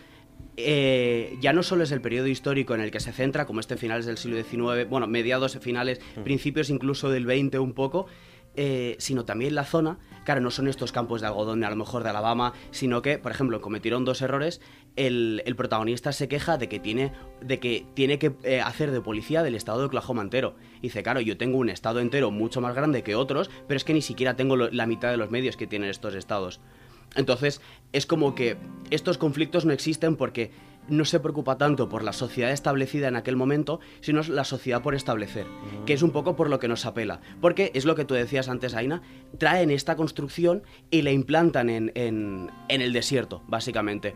eh, 0.56 1.36
ya 1.40 1.52
no 1.52 1.62
solo 1.62 1.84
es 1.84 1.92
el 1.92 2.00
periodo 2.00 2.26
histórico 2.26 2.74
en 2.74 2.80
el 2.80 2.90
que 2.90 2.98
se 3.00 3.12
centra, 3.12 3.46
como 3.46 3.60
este 3.60 3.76
finales 3.76 4.06
del 4.06 4.16
siglo 4.18 4.36
XIX, 4.42 4.88
bueno, 4.88 5.06
mediados, 5.06 5.56
finales, 5.60 6.00
principios 6.24 6.70
incluso 6.70 7.10
del 7.10 7.24
XX 7.24 7.58
un 7.60 7.72
poco, 7.74 8.06
eh, 8.60 8.96
sino 8.98 9.24
también 9.24 9.54
la 9.54 9.62
zona, 9.62 9.98
claro, 10.24 10.40
no 10.40 10.50
son 10.50 10.66
estos 10.66 10.90
campos 10.90 11.20
de 11.20 11.28
algodón, 11.28 11.62
a 11.62 11.70
lo 11.70 11.76
mejor 11.76 12.02
de 12.02 12.10
Alabama, 12.10 12.54
sino 12.72 13.02
que, 13.02 13.16
por 13.16 13.30
ejemplo, 13.30 13.60
cometieron 13.60 14.04
dos 14.04 14.20
errores, 14.20 14.60
el, 14.96 15.54
protagonista 15.56 16.10
se 16.10 16.26
queja 16.26 16.58
de 16.58 16.68
que 16.68 16.80
tiene, 16.80 17.12
de 17.40 17.60
que, 17.60 17.86
tiene 17.94 18.18
que 18.18 18.32
eh, 18.42 18.60
hacer 18.60 18.90
de 18.90 19.00
policía 19.00 19.44
del 19.44 19.54
estado 19.54 19.78
de 19.78 19.84
Oklahoma 19.84 20.22
entero. 20.22 20.56
Dice, 20.82 21.04
claro, 21.04 21.20
yo 21.20 21.38
tengo 21.38 21.56
un 21.56 21.68
estado 21.68 22.00
entero 22.00 22.32
mucho 22.32 22.60
más 22.60 22.74
grande 22.74 23.04
que 23.04 23.14
otros, 23.14 23.48
pero 23.68 23.76
es 23.76 23.84
que 23.84 23.94
ni 23.94 24.02
siquiera 24.02 24.34
tengo 24.34 24.56
la 24.56 24.86
mitad 24.86 25.12
de 25.12 25.18
los 25.18 25.30
medios 25.30 25.56
que 25.56 25.68
tienen 25.68 25.88
estos 25.88 26.16
estados. 26.16 26.58
Entonces, 27.14 27.60
es 27.92 28.06
como 28.06 28.34
que 28.34 28.56
estos 28.90 29.18
conflictos 29.18 29.66
no 29.66 29.72
existen 29.72 30.16
porque 30.16 30.50
no 30.88 31.04
se 31.04 31.20
preocupa 31.20 31.58
tanto 31.58 31.88
por 31.88 32.02
la 32.02 32.12
sociedad 32.12 32.50
establecida 32.50 33.08
en 33.08 33.16
aquel 33.16 33.36
momento, 33.36 33.80
sino 34.00 34.22
la 34.22 34.44
sociedad 34.44 34.82
por 34.82 34.94
establecer, 34.94 35.46
que 35.86 35.92
es 35.92 36.02
un 36.02 36.10
poco 36.10 36.34
por 36.36 36.48
lo 36.50 36.58
que 36.58 36.68
nos 36.68 36.86
apela. 36.86 37.20
Porque 37.40 37.70
es 37.74 37.84
lo 37.84 37.94
que 37.94 38.04
tú 38.04 38.14
decías 38.14 38.48
antes, 38.48 38.74
Aina, 38.74 39.02
traen 39.38 39.70
esta 39.70 39.96
construcción 39.96 40.62
y 40.90 41.02
la 41.02 41.10
implantan 41.10 41.70
en, 41.70 41.92
en- 41.94 42.50
en 42.68 42.80
el 42.82 42.92
desierto, 42.92 43.42
básicamente. 43.46 44.14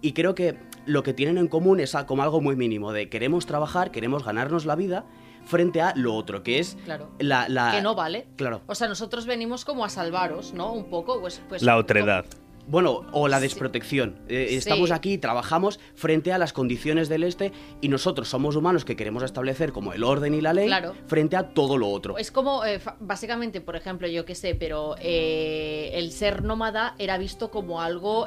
Y 0.00 0.12
creo 0.12 0.34
que 0.34 0.58
lo 0.84 1.02
que 1.04 1.14
tienen 1.14 1.38
en 1.38 1.46
común 1.48 1.78
es 1.80 1.96
como 2.06 2.22
algo 2.24 2.40
muy 2.40 2.56
mínimo, 2.56 2.92
de 2.92 3.08
queremos 3.08 3.46
trabajar, 3.46 3.90
queremos 3.92 4.24
ganarnos 4.24 4.64
la 4.66 4.74
vida, 4.74 5.04
frente 5.44 5.80
a 5.80 5.92
lo 5.96 6.14
otro, 6.14 6.42
que 6.42 6.58
es 6.58 6.76
Claro. 6.84 7.10
la, 7.20 7.48
la- 7.48 7.72
que 7.72 7.82
no 7.82 7.94
vale. 7.94 8.26
Claro. 8.36 8.62
O 8.66 8.74
sea, 8.74 8.88
nosotros 8.88 9.26
venimos 9.26 9.64
como 9.64 9.84
a 9.84 9.88
salvaros, 9.88 10.52
¿no? 10.54 10.72
Un 10.72 10.90
poco, 10.90 11.20
pues... 11.20 11.40
pues 11.48 11.62
La 11.62 11.76
otredad. 11.76 12.24
Bueno, 12.66 13.04
o 13.12 13.28
la 13.28 13.38
Sí. 13.38 13.42
desprotección. 13.42 14.20
Eh, 14.28 14.46
Sí. 14.50 14.56
Estamos 14.56 14.90
aquí, 14.92 15.18
trabajamos 15.18 15.80
frente 15.94 16.32
a 16.32 16.38
las 16.38 16.52
condiciones 16.52 17.08
del 17.08 17.24
este 17.24 17.52
y 17.80 17.88
nosotros 17.88 18.28
somos 18.28 18.56
humanos 18.56 18.84
que 18.84 18.96
queremos 18.96 19.22
establecer 19.22 19.72
como 19.72 19.92
el 19.92 20.04
orden 20.04 20.32
y 20.34 20.40
la 20.40 20.52
ley 20.52 20.66
Claro. 20.68 20.94
frente 21.06 21.36
a 21.36 21.50
todo 21.54 21.76
lo 21.76 21.88
otro. 21.88 22.18
Es 22.18 22.30
como, 22.30 22.64
eh, 22.64 22.80
básicamente, 23.00 23.60
por 23.60 23.76
ejemplo, 23.76 24.06
yo 24.08 24.24
qué 24.24 24.34
sé, 24.34 24.54
pero 24.54 24.94
eh, 25.00 25.90
el 25.94 26.12
ser 26.12 26.42
nómada 26.44 26.94
era 26.98 27.18
visto 27.18 27.50
como 27.50 27.80
algo 27.80 28.26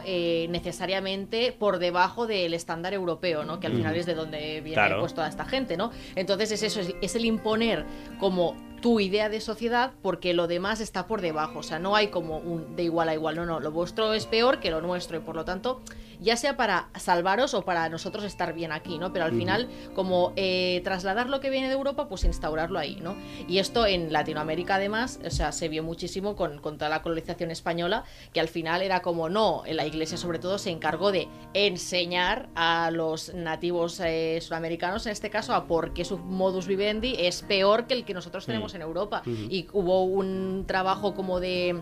necesariamente 0.49 1.55
por 1.57 1.79
debajo 1.79 2.27
del 2.27 2.53
estándar 2.53 2.93
europeo, 2.93 3.43
¿no? 3.43 3.59
Que 3.59 3.67
al 3.67 3.73
final 3.73 3.95
es 3.95 4.05
de 4.05 4.13
donde 4.15 4.61
viene 4.61 4.73
Claro. 4.73 4.99
pues 4.99 5.13
toda 5.13 5.27
esta 5.27 5.45
gente, 5.45 5.77
¿no? 5.77 5.91
Entonces 6.15 6.51
es 6.51 6.63
eso, 6.63 6.79
es, 6.81 6.93
es 7.01 7.15
el 7.15 7.25
imponer 7.25 7.85
como 8.19 8.55
tu 8.81 8.99
idea 8.99 9.29
de 9.29 9.41
sociedad 9.41 9.93
porque 10.03 10.33
lo 10.35 10.45
demás 10.47 10.79
está 10.79 11.07
por 11.07 11.21
debajo, 11.21 11.59
o 11.59 11.63
sea, 11.63 11.79
no 11.79 11.95
hay 11.95 12.07
como 12.09 12.37
un 12.37 12.75
de 12.75 12.83
igual 12.83 13.09
a 13.09 13.15
igual, 13.15 13.35
no, 13.35 13.45
no, 13.45 13.59
lo 13.59 13.71
vuestro 13.71 14.13
es 14.13 14.24
peor 14.25 14.59
que 14.59 14.71
lo 14.71 14.81
nuestro 14.81 15.17
y 15.17 15.19
por 15.19 15.35
lo 15.35 15.45
tanto, 15.45 15.81
ya 16.19 16.37
sea 16.37 16.57
para 16.57 16.89
salvaros 16.95 17.53
o 17.53 17.63
para 17.63 17.89
nosotros 17.89 18.23
estar 18.23 18.53
bien 18.53 18.71
aquí, 18.71 18.97
¿no? 18.97 19.11
Pero 19.13 19.25
al 19.25 19.33
final, 19.33 19.69
como 19.93 20.33
eh, 20.35 20.81
trasladar 20.83 21.29
lo 21.29 21.39
que 21.39 21.49
viene 21.49 21.67
de 21.67 21.73
Europa, 21.73 22.07
pues 22.07 22.23
instaurarlo 22.23 22.79
ahí, 22.79 22.97
¿no? 23.01 23.15
Y 23.47 23.59
esto 23.59 23.85
en 23.85 24.11
Latinoamérica 24.11 24.75
además, 24.75 25.19
o 25.25 25.29
sea, 25.29 25.51
se 25.51 25.67
vio 25.67 25.83
muchísimo 25.83 26.35
con, 26.35 26.59
con 26.59 26.77
toda 26.77 26.89
la 26.89 27.01
colonización 27.01 27.51
española, 27.51 28.03
que 28.33 28.39
al 28.39 28.47
final 28.47 28.81
era 28.81 29.01
como, 29.01 29.29
no, 29.29 29.63
la 29.67 29.85
iglesia 29.85 30.17
sobre 30.17 30.39
todo 30.39 30.57
se 30.57 30.69
encargó 30.69 31.11
de 31.11 31.27
enseñar 31.53 32.49
a 32.55 32.91
los 32.91 33.33
nativos 33.33 33.99
eh, 34.03 34.39
sudamericanos, 34.41 35.05
en 35.05 35.11
este 35.11 35.29
caso, 35.29 35.53
a 35.53 35.67
por 35.67 35.93
qué 35.93 36.05
su 36.05 36.17
modus 36.17 36.67
vivendi 36.67 37.15
es 37.17 37.41
peor 37.41 37.87
que 37.87 37.93
el 37.93 38.05
que 38.05 38.13
nosotros 38.13 38.45
tenemos 38.45 38.73
en 38.73 38.81
Europa. 38.81 39.21
Y 39.25 39.67
hubo 39.73 40.03
un 40.03 40.65
trabajo 40.67 41.13
como 41.13 41.39
de, 41.39 41.81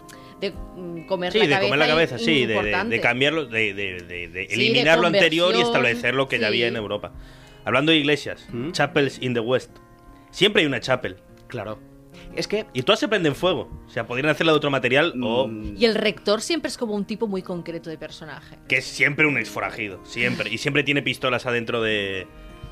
de 0.51 0.51
mm, 0.51 1.05
comer 1.05 1.31
Sí, 1.31 1.39
la 1.39 1.45
de 1.45 1.49
cabeza. 1.51 1.67
comer 1.69 1.79
la 1.79 1.87
cabeza, 1.87 2.17
sí, 2.17 2.41
de- 2.41 2.47
de, 2.47 2.53
importante. 2.55 2.95
de 2.95 3.01
cambiarlo, 3.01 3.45
de, 3.45 3.73
de- 3.73 3.93
de- 4.01 4.27
de 4.27 4.47
Sí, 4.49 4.49
de 4.49 4.53
eliminar 4.53 4.99
lo 4.99 5.07
anterior 5.07 5.55
y 5.55 5.61
establecer 5.61 6.13
lo 6.15 6.27
que 6.27 6.37
ya 6.37 6.41
sí. 6.41 6.45
había 6.47 6.67
en 6.67 6.75
Europa. 6.75 7.11
Hablando 7.65 7.91
de 7.91 7.97
iglesias, 7.99 8.47
¿Mm? 8.51 8.71
chapels 8.71 9.21
in 9.21 9.33
the 9.33 9.39
West. 9.39 9.71
Siempre 10.31 10.61
hay 10.61 10.65
una 10.67 10.79
chapel. 10.79 11.17
Claro. 11.47 11.79
Es 12.35 12.47
que 12.47 12.65
Y 12.73 12.81
todas 12.83 12.99
se 12.99 13.07
prenden 13.07 13.35
fuego. 13.35 13.69
O 13.85 13.89
sea, 13.89 14.05
podrían 14.07 14.29
hacerla 14.29 14.51
de 14.53 14.57
otro 14.57 14.69
material 14.71 15.13
o 15.21 15.47
mm, 15.47 15.75
Y 15.77 15.85
el 15.85 15.95
rector 15.95 16.41
siempre 16.41 16.67
es 16.69 16.77
como 16.77 16.93
un 16.95 17.05
tipo 17.05 17.27
muy 17.27 17.41
concreto 17.41 17.89
de 17.89 17.97
personaje. 17.97 18.57
que 18.67 18.77
es 18.77 18.85
siempre 18.85 19.25
un 19.27 19.37
exforajido. 19.37 20.03
Siempre. 20.05 20.49
Y 20.49 20.57
siempre 20.57 20.83
tiene 20.83 21.01
pistolas 21.01 21.45
adentro 21.45 21.81
de. 21.81 22.27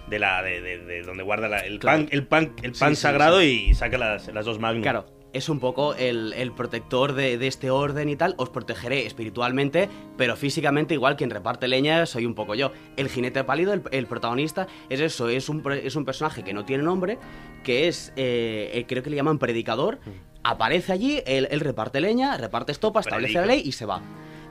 De 0.09 0.19
la 0.19 0.41
de, 0.43 0.59
de- 0.61 0.77
de 0.79 1.03
donde 1.03 1.23
guarda 1.23 1.47
la- 1.47 1.59
el 1.59 1.79
Claro. 1.79 1.99
pan 1.99 2.07
el 2.11 2.27
pan 2.27 2.53
el 2.63 2.73
Sí, 2.75 2.79
pan 2.81 2.95
sí, 2.95 3.01
sagrado 3.03 3.41
y 3.41 3.73
saca 3.75 3.97
las, 3.97 4.27
las 4.33 4.43
dos 4.45 4.59
magnum. 4.59 4.81
Claro, 4.81 5.05
es 5.33 5.49
un 5.49 5.59
poco 5.59 5.95
el, 5.95 6.33
el 6.33 6.51
protector 6.51 7.13
de, 7.13 7.37
de 7.37 7.47
este 7.47 7.71
orden 7.71 8.09
y 8.09 8.15
tal. 8.15 8.35
Os 8.37 8.49
protegeré 8.49 9.05
espiritualmente, 9.05 9.89
pero 10.17 10.35
físicamente 10.35 10.93
igual 10.93 11.15
quien 11.15 11.29
reparte 11.29 11.67
leña 11.67 12.05
soy 12.05 12.25
un 12.25 12.35
poco 12.35 12.55
yo. 12.55 12.71
El 12.97 13.09
jinete 13.09 13.43
pálido, 13.43 13.73
el, 13.73 13.83
el 13.91 14.07
protagonista, 14.07 14.67
es 14.89 14.99
eso, 14.99 15.29
es 15.29 15.49
un, 15.49 15.63
es 15.71 15.95
un 15.95 16.05
personaje 16.05 16.43
que 16.43 16.53
no 16.53 16.65
tiene 16.65 16.83
nombre, 16.83 17.17
que 17.63 17.87
es, 17.87 18.11
eh, 18.15 18.71
eh, 18.73 18.85
creo 18.87 19.03
que 19.03 19.09
le 19.09 19.15
llaman 19.15 19.39
predicador. 19.39 19.99
Aparece 20.43 20.91
allí, 20.91 21.21
él, 21.25 21.47
él 21.51 21.59
reparte 21.59 22.01
leña, 22.01 22.35
reparte 22.37 22.71
estopa, 22.71 22.99
establece 23.01 23.33
Predica. 23.33 23.41
la 23.41 23.47
ley 23.47 23.61
y 23.63 23.71
se 23.73 23.85
va. 23.85 24.01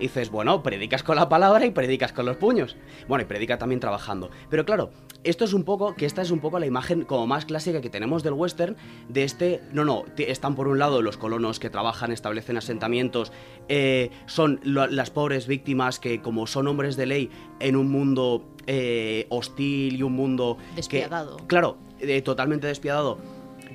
Y 0.00 0.04
dices, 0.04 0.30
bueno, 0.30 0.62
predicas 0.62 1.02
con 1.02 1.14
la 1.16 1.28
palabra 1.28 1.66
y 1.66 1.70
predicas 1.70 2.12
con 2.12 2.24
los 2.24 2.38
puños. 2.38 2.74
Bueno, 3.06 3.22
y 3.22 3.26
predica 3.26 3.58
también 3.58 3.80
trabajando. 3.80 4.30
Pero 4.48 4.64
claro, 4.64 4.90
esto 5.24 5.44
es 5.44 5.52
un 5.52 5.62
poco, 5.64 5.94
que 5.94 6.06
esta 6.06 6.22
es 6.22 6.30
un 6.30 6.40
poco 6.40 6.58
la 6.58 6.64
imagen 6.64 7.04
como 7.04 7.26
más 7.26 7.44
clásica 7.44 7.82
que 7.82 7.90
tenemos 7.90 8.22
del 8.22 8.32
western, 8.32 8.76
de 9.10 9.24
este, 9.24 9.60
no, 9.72 9.84
no, 9.84 10.04
están 10.16 10.54
por 10.54 10.68
un 10.68 10.78
lado 10.78 11.02
los 11.02 11.18
colonos 11.18 11.60
que 11.60 11.68
trabajan, 11.68 12.12
establecen 12.12 12.56
asentamientos, 12.56 13.30
eh, 13.68 14.10
son 14.24 14.58
lo- 14.64 14.86
las 14.86 15.10
pobres 15.10 15.46
víctimas 15.46 16.00
que 16.00 16.22
como 16.22 16.46
son 16.46 16.66
hombres 16.66 16.96
de 16.96 17.04
ley 17.04 17.30
en 17.60 17.76
un 17.76 17.90
mundo 17.90 18.42
eh, 18.66 19.26
hostil 19.28 19.96
y 19.96 20.02
un 20.02 20.14
mundo... 20.14 20.56
que- 20.70 20.76
Despiadado. 20.76 21.36
claro, 21.46 21.76
eh, 22.00 22.22
totalmente 22.22 22.66
despiadado, 22.66 23.18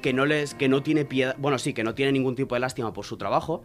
que 0.01 0.11
no 0.11 0.25
les, 0.25 0.55
que 0.55 0.69
no 0.69 0.81
tiene 0.81 1.05
piedad, 1.05 1.35
bueno, 1.37 1.59
sí, 1.59 1.73
que 1.75 1.83
no 1.83 1.93
tiene 1.93 2.11
ningún 2.13 2.33
tipo 2.35 2.55
de 2.55 2.61
lástima 2.61 2.93
por 2.93 3.05
su 3.05 3.17
trabajo, 3.17 3.63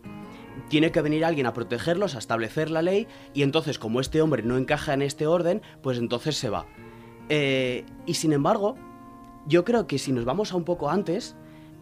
tiene 0.70 0.92
que 0.92 1.02
venir 1.02 1.24
alguien 1.26 1.46
a 1.46 1.52
protegerlos, 1.52 2.14
a 2.14 2.18
establecer 2.18 2.70
la 2.70 2.80
ley, 2.80 3.06
y 3.34 3.42
entonces, 3.42 3.78
como 3.78 4.00
este 4.00 4.22
hombre 4.22 4.42
no 4.42 4.56
encaja 4.56 4.94
en 4.94 5.02
este 5.02 5.26
orden, 5.26 5.60
pues 5.82 5.98
entonces 5.98 6.36
se 6.36 6.48
va. 6.48 6.64
Eh, 7.28 7.84
y 8.06 8.14
sin 8.14 8.32
embargo, 8.32 8.76
yo 9.46 9.64
creo 9.64 9.86
que 9.86 9.98
si 9.98 10.12
nos 10.12 10.24
vamos 10.24 10.52
a 10.52 10.56
un 10.56 10.64
poco 10.64 10.88
antes, 10.88 11.36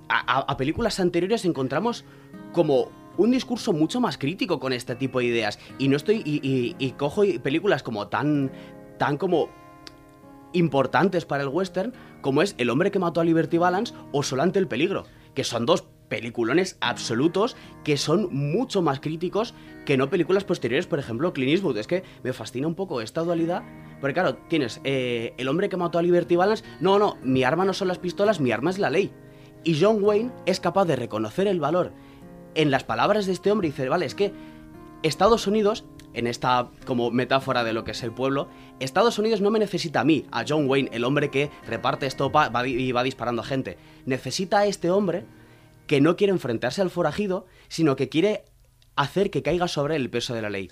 a, 0.08 0.56
películas 0.56 1.00
anteriores 1.00 1.44
encontramos 1.44 2.04
como 2.52 2.90
un 3.18 3.30
discurso 3.30 3.72
mucho 3.72 4.00
más 4.00 4.16
crítico 4.16 4.58
con 4.58 4.72
este 4.72 4.94
tipo 4.94 5.18
de 5.18 5.26
ideas. 5.26 5.58
Y 5.78 5.88
no 5.88 5.96
estoy. 5.96 6.22
Y, 6.24 6.74
y- 6.78 6.90
cojo 6.92 7.22
películas 7.42 7.82
como 7.82 8.08
tan. 8.08 8.50
tan 8.98 9.18
como 9.18 9.50
importantes 10.54 11.26
para 11.26 11.42
el 11.42 11.50
western 11.50 11.92
como 12.22 12.40
es 12.40 12.54
El 12.56 12.70
hombre 12.70 12.90
que 12.90 12.98
mató 12.98 13.20
a 13.20 13.24
Liberty 13.24 13.58
Balance 13.58 13.92
o 14.12 14.22
Solante 14.22 14.58
el 14.58 14.66
peligro, 14.66 15.04
que 15.34 15.44
son 15.44 15.66
dos 15.66 15.84
peliculones 16.08 16.76
absolutos 16.80 17.56
que 17.84 17.96
son 17.96 18.28
mucho 18.34 18.82
más 18.82 19.00
críticos 19.00 19.54
que 19.84 19.96
no 19.96 20.10
películas 20.10 20.44
posteriores, 20.44 20.86
por 20.86 20.98
ejemplo, 20.98 21.32
Clint 21.32 21.52
Eastwood. 21.52 21.78
Es 21.78 21.86
que 21.86 22.02
me 22.22 22.32
fascina 22.32 22.66
un 22.66 22.74
poco 22.74 23.00
esta 23.00 23.22
dualidad, 23.22 23.62
porque 24.00 24.14
claro, 24.14 24.36
tienes 24.48 24.80
eh, 24.84 25.34
El 25.38 25.48
hombre 25.48 25.68
que 25.68 25.76
mató 25.76 25.98
a 25.98 26.02
Liberty 26.02 26.36
Balance, 26.36 26.64
no, 26.80 26.98
no, 26.98 27.16
mi 27.22 27.44
arma 27.44 27.64
no 27.64 27.72
son 27.72 27.88
las 27.88 27.98
pistolas, 27.98 28.40
mi 28.40 28.52
arma 28.52 28.70
es 28.70 28.78
la 28.78 28.90
ley. 28.90 29.12
Y 29.64 29.80
John 29.80 30.02
Wayne 30.02 30.30
es 30.46 30.60
capaz 30.60 30.84
de 30.84 30.96
reconocer 30.96 31.46
el 31.46 31.60
valor 31.60 31.92
en 32.54 32.70
las 32.70 32.84
palabras 32.84 33.26
de 33.26 33.32
este 33.32 33.50
hombre 33.50 33.68
y 33.68 33.70
dice, 33.70 33.88
vale, 33.88 34.06
es 34.06 34.14
que 34.14 34.32
Estados 35.02 35.46
Unidos, 35.46 35.84
en 36.12 36.26
esta 36.26 36.70
como 36.84 37.10
metáfora 37.10 37.64
de 37.64 37.72
lo 37.72 37.84
que 37.84 37.92
es 37.92 38.02
el 38.02 38.12
pueblo, 38.12 38.48
Estados 38.80 39.18
Unidos 39.18 39.40
no 39.40 39.50
me 39.50 39.58
necesita 39.58 40.00
a 40.00 40.04
mí, 40.04 40.26
a 40.32 40.44
John 40.46 40.68
Wayne, 40.68 40.90
el 40.92 41.04
hombre 41.04 41.30
que 41.30 41.50
reparte 41.66 42.06
estopa 42.06 42.50
y 42.66 42.92
va 42.92 43.02
disparando 43.02 43.42
a 43.42 43.44
gente. 43.44 43.78
Necesita 44.06 44.58
a 44.58 44.66
este 44.66 44.90
hombre 44.90 45.24
que 45.88 46.00
no 46.00 46.14
quiere 46.16 46.32
enfrentarse 46.32 46.80
al 46.82 46.90
forajido, 46.90 47.46
sino 47.66 47.96
que 47.96 48.08
quiere 48.08 48.44
hacer 48.94 49.30
que 49.30 49.42
caiga 49.42 49.66
sobre 49.68 49.96
él 49.96 50.02
el 50.02 50.10
peso 50.10 50.34
de 50.34 50.42
la 50.42 50.50
ley. 50.50 50.68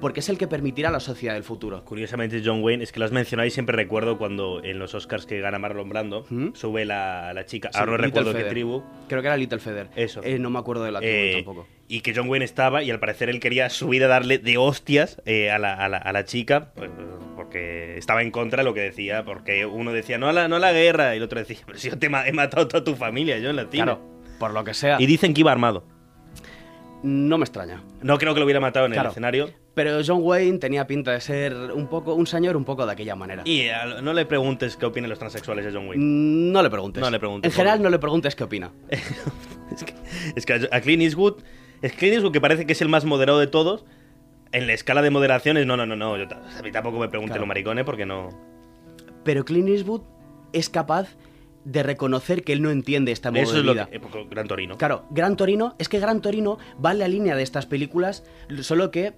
Porque 0.00 0.20
es 0.20 0.28
el 0.28 0.38
que 0.38 0.46
permitirá 0.46 0.90
la 0.92 1.00
sociedad 1.00 1.34
del 1.34 1.42
futuro. 1.42 1.84
Curiosamente, 1.84 2.40
John 2.44 2.62
Wayne, 2.62 2.84
es 2.84 2.92
que 2.92 3.00
lo 3.00 3.04
has 3.04 3.10
mencionado 3.10 3.48
y 3.48 3.50
siempre 3.50 3.74
recuerdo 3.74 4.16
cuando 4.16 4.62
en 4.62 4.78
los 4.78 4.94
Oscars 4.94 5.26
que 5.26 5.40
gana 5.40 5.58
Marlon 5.58 5.88
Brando 5.88 6.24
¿Mm? 6.30 6.50
sube 6.54 6.84
la, 6.84 7.32
la 7.34 7.44
chica, 7.46 7.70
Sí, 7.72 7.78
ahora 7.80 7.92
no 7.92 7.96
Little 7.98 8.20
recuerdo 8.20 8.38
qué 8.38 8.44
tribu, 8.48 8.84
Creo 9.08 9.22
que 9.22 9.26
era 9.26 9.36
Little 9.36 9.58
Feather. 9.58 9.88
Eso. 9.96 10.20
Eh, 10.22 10.38
no 10.38 10.50
me 10.50 10.60
acuerdo 10.60 10.84
de 10.84 10.92
la 10.92 11.00
tribu 11.00 11.12
eh, 11.14 11.32
tampoco. 11.34 11.66
y 11.88 12.00
que 12.02 12.14
John 12.14 12.28
Wayne 12.28 12.44
estaba 12.44 12.84
y 12.84 12.92
al 12.92 13.00
parecer 13.00 13.28
él 13.28 13.40
quería 13.40 13.70
subir 13.70 14.04
a 14.04 14.06
darle 14.06 14.38
de 14.38 14.56
hostias 14.56 15.20
eh, 15.26 15.50
a, 15.50 15.58
la, 15.58 15.74
a 15.74 15.88
la- 15.88 15.98
a 15.98 16.12
la 16.12 16.24
chica 16.24 16.70
pues, 16.76 16.90
porque 17.34 17.96
estaba 17.98 18.22
en 18.22 18.30
contra 18.30 18.58
de 18.62 18.64
lo 18.68 18.74
que 18.74 18.82
decía, 18.82 19.24
porque 19.24 19.66
uno 19.66 19.92
decía 19.92 20.18
no 20.18 20.28
a 20.28 20.32
la, 20.32 20.46
no 20.46 20.56
a 20.56 20.60
la 20.60 20.72
guerra 20.72 21.14
y 21.14 21.16
el 21.18 21.24
otro 21.24 21.40
decía, 21.40 21.58
pero 21.66 21.76
si 21.78 21.90
yo 21.90 21.98
te 21.98 22.06
he 22.06 22.32
matado 22.32 22.62
a 22.64 22.68
toda 22.68 22.84
tu 22.84 22.94
familia, 22.94 23.38
yo 23.38 23.50
en 23.50 23.56
la 23.56 23.68
tía. 23.68 23.82
Claro, 23.84 24.17
por 24.38 24.52
lo 24.52 24.64
que 24.64 24.74
sea. 24.74 24.96
Y 25.00 25.06
dicen 25.06 25.34
que 25.34 25.40
iba 25.40 25.52
armado. 25.52 25.84
No 27.02 27.38
me 27.38 27.44
extraña. 27.44 27.82
No 28.02 28.18
creo 28.18 28.34
que 28.34 28.40
lo 28.40 28.44
hubiera 28.44 28.58
matado 28.60 28.86
en 28.86 28.92
Claro. 28.92 29.08
el 29.08 29.12
escenario. 29.12 29.50
Pero 29.74 30.00
John 30.04 30.18
Wayne 30.22 30.58
tenía 30.58 30.88
pinta 30.88 31.12
de 31.12 31.20
ser 31.20 31.54
un 31.54 31.86
poco 31.86 32.14
un 32.14 32.26
señor 32.26 32.56
un 32.56 32.64
poco 32.64 32.84
de 32.84 32.92
aquella 32.92 33.14
manera. 33.14 33.42
Y 33.44 33.68
a- 33.68 34.00
no 34.02 34.12
le 34.12 34.26
preguntes 34.26 34.76
qué 34.76 34.86
opinan 34.86 35.08
los 35.08 35.18
transexuales 35.20 35.64
de 35.64 35.72
John 35.72 35.86
Wayne. 35.88 36.04
Mm, 36.04 36.52
No 36.52 36.62
le 36.62 36.70
preguntes. 36.70 37.00
No 37.00 37.08
le 37.10 37.18
preguntes, 37.20 37.52
En 37.52 37.56
general, 37.56 37.80
no 37.82 37.88
le 37.90 37.98
preguntes 38.00 38.34
qué 38.34 38.44
opina. 38.44 38.72
Es 39.70 39.84
que, 39.84 39.94
es 40.34 40.46
que 40.46 40.68
a 40.72 40.80
Clint 40.80 41.02
Eastwood, 41.02 41.36
es 41.82 41.92
Clint 41.92 42.14
Eastwood 42.14 42.32
que 42.32 42.40
parece 42.40 42.66
que 42.66 42.72
es 42.72 42.80
el 42.82 42.88
más 42.88 43.04
moderado 43.04 43.38
de 43.38 43.46
todos. 43.46 43.84
En 44.50 44.66
la 44.66 44.72
escala 44.72 45.02
de 45.02 45.10
moderaciones, 45.10 45.66
no, 45.66 45.76
no, 45.76 45.84
no, 45.86 45.94
no. 45.94 46.16
Yo, 46.16 46.24
a 46.24 46.62
mí 46.62 46.72
tampoco 46.72 46.98
me 46.98 47.08
pregunten 47.08 47.34
Claro. 47.34 47.42
los 47.42 47.48
maricones 47.48 47.84
porque 47.84 48.06
no. 48.06 48.30
Pero 49.24 49.44
Clint 49.44 49.68
Eastwood 49.68 50.00
es 50.52 50.68
capaz 50.70 51.10
de 51.70 51.82
reconocer 51.82 52.44
que 52.44 52.52
él 52.54 52.62
no 52.62 52.70
entiende 52.70 53.12
esta 53.12 53.30
modo 53.30 53.42
Eso 53.42 53.52
de 53.54 53.58
es 53.60 53.64
lo 53.66 53.74
que. 53.74 53.96
eh, 53.96 54.00
Gran 54.30 54.46
Torino. 54.48 54.78
Claro, 54.78 55.04
Gran 55.10 55.36
Torino, 55.36 55.74
es 55.78 55.88
que 55.88 55.98
Gran 56.00 56.22
Torino 56.22 56.58
va 56.84 56.92
en 56.92 56.98
la 57.00 57.08
línea 57.08 57.36
de 57.36 57.42
estas 57.42 57.66
películas, 57.66 58.24
solo 58.62 58.90
que 58.90 59.12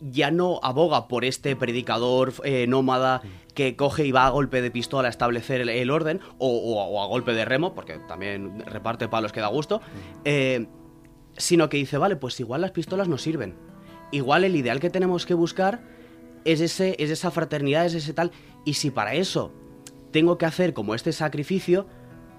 ya 0.00 0.30
no 0.30 0.60
aboga 0.62 1.08
por 1.08 1.24
este 1.24 1.56
predicador 1.56 2.32
eh, 2.44 2.66
nómada 2.68 3.20
que 3.54 3.74
coge 3.74 4.06
y 4.06 4.12
va 4.12 4.26
a 4.26 4.30
golpe 4.30 4.62
de 4.62 4.70
pistola 4.70 5.08
a 5.08 5.10
establecer 5.10 5.60
el, 5.60 5.68
el 5.70 5.90
orden, 5.90 6.20
o, 6.38 6.48
o 6.48 6.80
a- 6.80 6.86
o 6.86 7.02
a 7.02 7.06
golpe 7.08 7.32
de 7.32 7.44
remo, 7.44 7.74
porque 7.74 7.98
también 8.06 8.60
reparte 8.66 9.08
palos 9.08 9.32
que 9.32 9.40
da 9.40 9.48
gusto, 9.48 9.80
eh, 10.24 10.68
sino 11.36 11.68
que 11.68 11.78
dice, 11.78 11.98
vale, 11.98 12.14
pues 12.14 12.38
igual 12.38 12.60
las 12.60 12.70
pistolas 12.70 13.08
no 13.08 13.18
sirven. 13.18 13.56
Igual 14.12 14.44
el 14.44 14.54
ideal 14.54 14.78
que 14.78 14.88
tenemos 14.90 15.26
que 15.26 15.34
buscar 15.34 15.80
es, 16.44 16.60
ese, 16.60 16.94
es 17.00 17.10
esa 17.10 17.32
fraternidad, 17.32 17.84
es 17.86 17.94
ese 17.94 18.12
tal, 18.14 18.30
y 18.64 18.74
si 18.74 18.90
para 18.92 19.14
eso 19.14 19.52
tengo 20.10 20.38
que 20.38 20.46
hacer 20.46 20.72
como 20.72 20.94
este 20.94 21.12
sacrificio, 21.12 21.86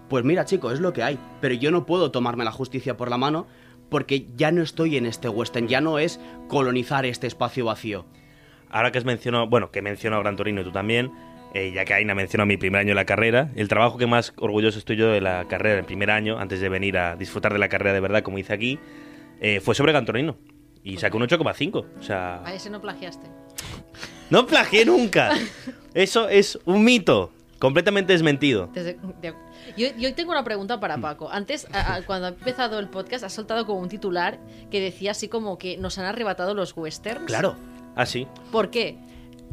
pues 0.09 0.25
mira, 0.25 0.45
chico, 0.45 0.71
es 0.71 0.79
lo 0.79 0.93
que 0.93 1.03
hay. 1.03 1.19
Pero 1.41 1.53
yo 1.55 1.71
no 1.71 1.85
puedo 1.85 2.11
tomarme 2.11 2.43
la 2.43 2.51
justicia 2.51 2.97
por 2.97 3.09
la 3.09 3.17
mano 3.17 3.47
porque 3.89 4.27
ya 4.35 4.51
no 4.51 4.61
estoy 4.61 4.97
en 4.97 5.05
este 5.05 5.29
western, 5.29 5.67
ya 5.67 5.81
no 5.81 5.99
es 5.99 6.19
colonizar 6.47 7.05
este 7.05 7.27
espacio 7.27 7.65
vacío. 7.65 8.05
Ahora 8.69 8.91
que 8.91 8.99
has 8.99 9.05
mencionado, 9.05 9.47
bueno, 9.47 9.71
que 9.71 9.79
he 9.79 9.81
mencionado 9.81 10.21
Gran 10.21 10.35
Torino 10.35 10.61
y 10.61 10.63
tú 10.63 10.71
también, 10.71 11.11
eh, 11.53 11.71
ya 11.73 11.85
que 11.85 11.95
Aina 11.95 12.13
mencionó 12.13 12.45
mi 12.45 12.57
primer 12.57 12.81
año 12.81 12.89
de 12.89 12.95
la 12.95 13.05
carrera, 13.05 13.51
el 13.55 13.67
trabajo 13.67 13.97
que 13.97 14.05
más 14.05 14.33
orgulloso 14.37 14.77
estoy 14.77 14.95
yo 14.95 15.09
de 15.09 15.21
la 15.21 15.47
carrera, 15.47 15.79
el 15.79 15.85
primer 15.85 16.11
año, 16.11 16.37
antes 16.37 16.59
de 16.59 16.69
venir 16.69 16.97
a 16.97 17.15
disfrutar 17.15 17.51
de 17.51 17.59
la 17.59 17.67
carrera 17.67 17.93
de 17.93 17.99
verdad, 17.99 18.21
como 18.21 18.37
hice 18.37 18.53
aquí, 18.53 18.79
eh, 19.41 19.59
fue 19.59 19.73
sobre 19.73 19.91
Gran 19.91 20.05
Torino. 20.05 20.37
Y 20.83 20.97
sacó 20.97 21.17
un 21.17 21.23
8,5. 21.23 21.85
O 21.99 22.03
sea. 22.03 22.41
A 22.45 22.53
ese 22.53 22.69
no 22.69 22.79
plagiaste. 22.79 23.27
No 24.29 24.45
plagié 24.45 24.85
nunca. 24.85 25.31
Eso 25.93 26.29
es 26.29 26.59
un 26.65 26.83
mito. 26.83 27.31
Completamente 27.59 28.13
desmentido. 28.13 28.69
Desde- 28.73 28.97
de- 29.21 29.33
Yo, 29.77 29.87
yo 29.97 30.15
tengo 30.15 30.31
una 30.31 30.43
pregunta 30.43 30.79
para 30.79 30.97
Paco. 30.97 31.29
Antes, 31.29 31.67
a- 31.73 31.95
a- 31.95 32.01
cuando 32.05 32.27
ha 32.27 32.29
empezado 32.29 32.79
el 32.79 32.87
podcast, 32.89 33.23
has 33.25 33.33
soltado 33.33 33.65
como 33.65 33.79
un 33.79 33.89
titular 33.89 34.39
que 34.71 34.79
decía 34.79 35.11
así 35.11 35.27
como 35.27 35.57
que 35.57 35.77
nos 35.77 35.97
han 35.97 36.05
arrebatado 36.05 36.53
los 36.53 36.75
westerns. 36.75 37.25
Claro. 37.25 37.55
Ah, 37.95 38.05
sí. 38.05 38.27
¿Por 38.51 38.69
qué? 38.71 38.97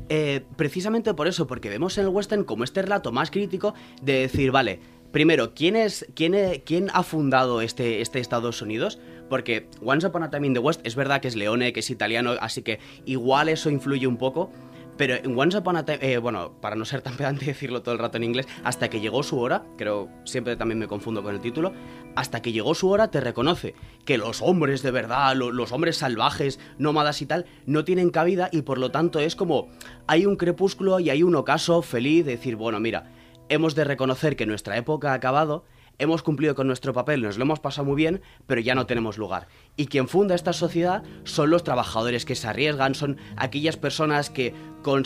Eh, 0.08 0.44
precisamente 0.56 1.12
por 1.14 1.26
eso, 1.26 1.46
porque 1.48 1.68
vemos 1.68 1.98
en 1.98 2.04
el 2.04 2.10
western 2.10 2.44
como 2.44 2.62
este 2.64 2.82
relato 2.82 3.10
más 3.10 3.30
crítico 3.32 3.74
de 4.02 4.20
decir, 4.20 4.52
vale, 4.52 4.78
primero, 5.10 5.52
¿quién 5.54 5.74
es 5.74 6.06
quién, 6.14 6.34
e- 6.34 6.62
quién 6.64 6.90
ha 6.92 7.02
fundado 7.02 7.60
este, 7.60 8.00
este 8.02 8.20
Estados 8.20 8.62
Unidos? 8.62 9.00
Porque 9.28 9.68
Once 9.84 10.06
Upon 10.06 10.22
a 10.22 10.30
Time 10.30 10.46
in 10.46 10.54
the 10.54 10.60
West 10.60 10.80
es 10.86 10.94
verdad 10.94 11.20
que 11.20 11.26
es 11.26 11.34
leone, 11.34 11.72
que 11.72 11.80
es 11.80 11.90
italiano, 11.90 12.34
así 12.40 12.62
que 12.62 12.78
igual 13.04 13.48
eso 13.48 13.68
influye 13.70 14.06
un 14.06 14.16
poco. 14.16 14.52
Pero 14.96 15.14
en 15.14 15.38
Once 15.38 15.58
Upon 15.58 15.76
a 15.76 15.84
Time, 15.84 15.98
eh, 16.00 16.18
bueno, 16.18 16.52
para 16.60 16.74
no 16.76 16.84
ser 16.84 17.02
tan 17.02 17.16
pedante 17.16 17.44
y 17.44 17.48
decirlo 17.48 17.82
todo 17.82 17.92
el 17.94 17.98
rato 18.00 18.16
en 18.16 18.24
inglés, 18.24 18.46
hasta 18.64 18.88
que 18.88 19.00
llegó 19.00 19.22
su 19.22 19.38
hora, 19.38 19.64
creo, 19.76 20.08
siempre 20.24 20.56
también 20.56 20.78
me 20.78 20.88
confundo 20.88 21.22
con 21.22 21.34
el 21.34 21.40
título, 21.40 21.72
hasta 22.14 22.40
que 22.40 22.52
llegó 22.52 22.74
su 22.74 22.88
hora 22.88 23.10
te 23.10 23.20
reconoce 23.20 23.74
que 24.06 24.16
los 24.16 24.40
hombres 24.40 24.82
de 24.82 24.90
verdad, 24.90 25.36
lo- 25.36 25.52
los 25.52 25.72
hombres 25.72 25.98
salvajes, 25.98 26.58
nómadas 26.78 27.20
y 27.20 27.26
tal, 27.26 27.44
no 27.66 27.84
tienen 27.84 28.10
cabida 28.10 28.48
y 28.52 28.62
por 28.62 28.78
lo 28.78 28.90
tanto 28.90 29.20
es 29.20 29.36
como, 29.36 29.68
hay 30.06 30.24
un 30.24 30.36
crepúsculo 30.36 30.98
y 30.98 31.10
hay 31.10 31.22
un 31.22 31.34
ocaso 31.36 31.82
feliz 31.82 32.24
de 32.24 32.32
decir, 32.36 32.56
bueno, 32.56 32.80
mira, 32.80 33.12
hemos 33.48 33.74
de 33.74 33.84
reconocer 33.84 34.34
que 34.34 34.46
nuestra 34.46 34.76
época 34.78 35.10
ha 35.12 35.14
acabado, 35.14 35.64
hemos 35.98 36.22
cumplido 36.22 36.54
con 36.54 36.66
nuestro 36.66 36.92
papel, 36.92 37.22
nos 37.22 37.38
lo 37.38 37.44
hemos 37.44 37.60
pasado 37.60 37.86
muy 37.86 37.96
bien, 37.96 38.20
pero 38.46 38.60
ya 38.60 38.74
no 38.74 38.84
tenemos 38.84 39.16
lugar. 39.16 39.48
Y 39.76 39.86
quien 39.86 40.08
funda 40.08 40.34
esta 40.34 40.52
sociedad 40.52 41.02
son 41.24 41.48
los 41.48 41.64
trabajadores 41.64 42.26
que 42.26 42.34
se 42.34 42.46
arriesgan, 42.48 42.94
son 42.94 43.16
aquellas 43.36 43.78
personas 43.78 44.28
que 44.28 44.52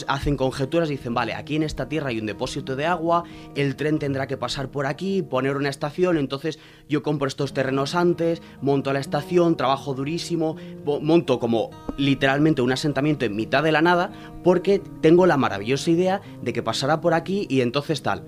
hacen 0.07 0.37
conjeturas 0.37 0.89
y 0.89 0.93
dicen, 0.97 1.15
vale, 1.15 1.35
aquí 1.35 1.57
en 1.57 1.63
esta 1.63 1.89
tierra 1.89 2.11
hay 2.11 2.19
un 2.19 2.27
depósito 2.27 2.77
de 2.77 2.87
agua, 2.87 3.25
el 3.55 3.77
tren 3.77 3.99
tendrá 3.99 4.27
que 4.27 4.37
pasar 4.37 4.71
por 4.71 4.87
aquí, 4.87 5.23
poner 5.23 5.57
una 5.57 5.69
estación, 5.69 6.19
entonces 6.19 6.59
yo 6.89 7.03
compro 7.03 7.29
estos 7.29 7.53
terrenos 7.53 7.95
antes, 7.95 8.43
monto 8.61 8.93
la 8.93 9.01
estación, 9.01 9.57
trabajo 9.57 9.95
durísimo, 9.95 10.57
monto 10.85 11.39
como 11.39 11.71
literalmente 11.97 12.63
un 12.63 12.73
asentamiento 12.73 13.25
en 13.25 13.37
mitad 13.37 13.63
de 13.63 13.73
la 13.73 13.83
nada, 13.83 14.13
porque 14.43 14.81
tengo 15.01 15.27
la 15.27 15.37
maravillosa 15.37 15.91
idea 15.91 16.21
de 16.43 16.53
que 16.53 16.63
pasará 16.63 17.01
por 17.01 17.15
aquí 17.15 17.47
y 17.49 17.61
entonces 17.61 18.03
tal. 18.03 18.25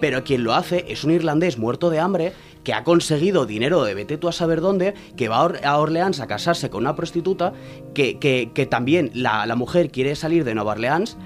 Pero 0.00 0.24
quien 0.24 0.44
lo 0.44 0.54
hace 0.54 0.84
es 0.88 1.04
un 1.04 1.10
irlandés 1.10 1.56
muerto 1.56 1.88
de 1.88 2.00
hambre 2.00 2.32
que 2.66 2.74
ha 2.74 2.82
conseguido 2.82 3.46
dinero 3.46 3.84
de 3.84 3.94
vete 3.94 4.18
tú 4.18 4.26
a 4.26 4.32
saber 4.32 4.60
dónde, 4.60 4.92
que 5.16 5.28
va 5.28 5.36
a 5.36 5.44
Or- 5.44 5.60
a 5.64 5.78
Orleans 5.78 6.18
a 6.18 6.26
casarse 6.26 6.68
con 6.68 6.82
una 6.82 6.96
prostituta, 6.96 7.52
que, 7.94 8.18
que- 8.18 8.50
que 8.52 8.66
también 8.66 9.12
la, 9.14 9.46
la 9.46 9.54
mujer 9.54 9.92
quiere 9.92 10.16
salir 10.16 10.42
de 10.42 10.52
Nueva 10.56 10.72
Orleans 10.72 11.16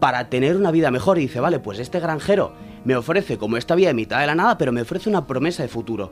para 0.00 0.28
tener 0.28 0.56
una 0.56 0.72
vida 0.72 0.90
mejor 0.90 1.18
y 1.18 1.22
dice, 1.22 1.38
vale, 1.38 1.60
pues 1.60 1.78
este 1.78 2.00
granjero 2.00 2.52
me 2.84 2.96
ofrece 2.96 3.38
como 3.38 3.56
esta 3.58 3.76
vida 3.76 3.90
en 3.90 3.96
mitad 3.96 4.18
de 4.18 4.26
la 4.26 4.34
nada, 4.34 4.58
pero 4.58 4.72
me 4.72 4.82
ofrece 4.82 5.08
una 5.08 5.24
promesa 5.28 5.62
de 5.62 5.68
futuro. 5.68 6.10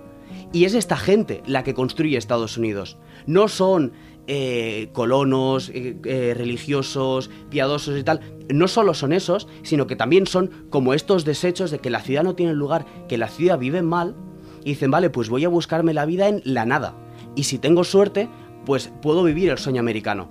Y 0.52 0.66
es 0.66 0.74
esta 0.74 0.96
gente 0.96 1.42
la 1.46 1.64
que 1.64 1.74
construye 1.74 2.16
Estados 2.16 2.56
Unidos. 2.56 2.96
No 3.26 3.48
son 3.48 3.90
eh, 4.28 4.90
colonos, 4.92 5.70
eh, 5.70 5.96
eh, 6.04 6.32
religiosos, 6.36 7.28
piadosos 7.50 7.98
y 7.98 8.04
tal. 8.04 8.20
No 8.54 8.68
solo 8.68 8.94
son 8.94 9.12
esos, 9.12 9.48
sino 9.64 9.88
que 9.88 9.96
también 9.96 10.28
son 10.28 10.68
como 10.70 10.94
estos 10.94 11.24
desechos 11.24 11.72
de 11.72 11.80
que 11.80 11.90
la 11.90 12.02
ciudad 12.02 12.22
no 12.22 12.36
tiene 12.36 12.54
lugar, 12.54 12.86
que 13.08 13.18
la 13.18 13.26
ciudad 13.26 13.58
vive 13.58 13.82
mal, 13.82 14.14
y 14.64 14.70
dicen, 14.70 14.90
vale, 14.90 15.10
pues 15.10 15.28
voy 15.28 15.44
a 15.44 15.48
buscarme 15.48 15.94
la 15.94 16.06
vida 16.06 16.28
en 16.28 16.42
la 16.44 16.64
nada. 16.66 16.94
Y 17.34 17.44
si 17.44 17.58
tengo 17.58 17.84
suerte, 17.84 18.28
pues 18.66 18.92
puedo 19.02 19.22
vivir 19.24 19.50
el 19.50 19.58
sueño 19.58 19.80
americano. 19.80 20.28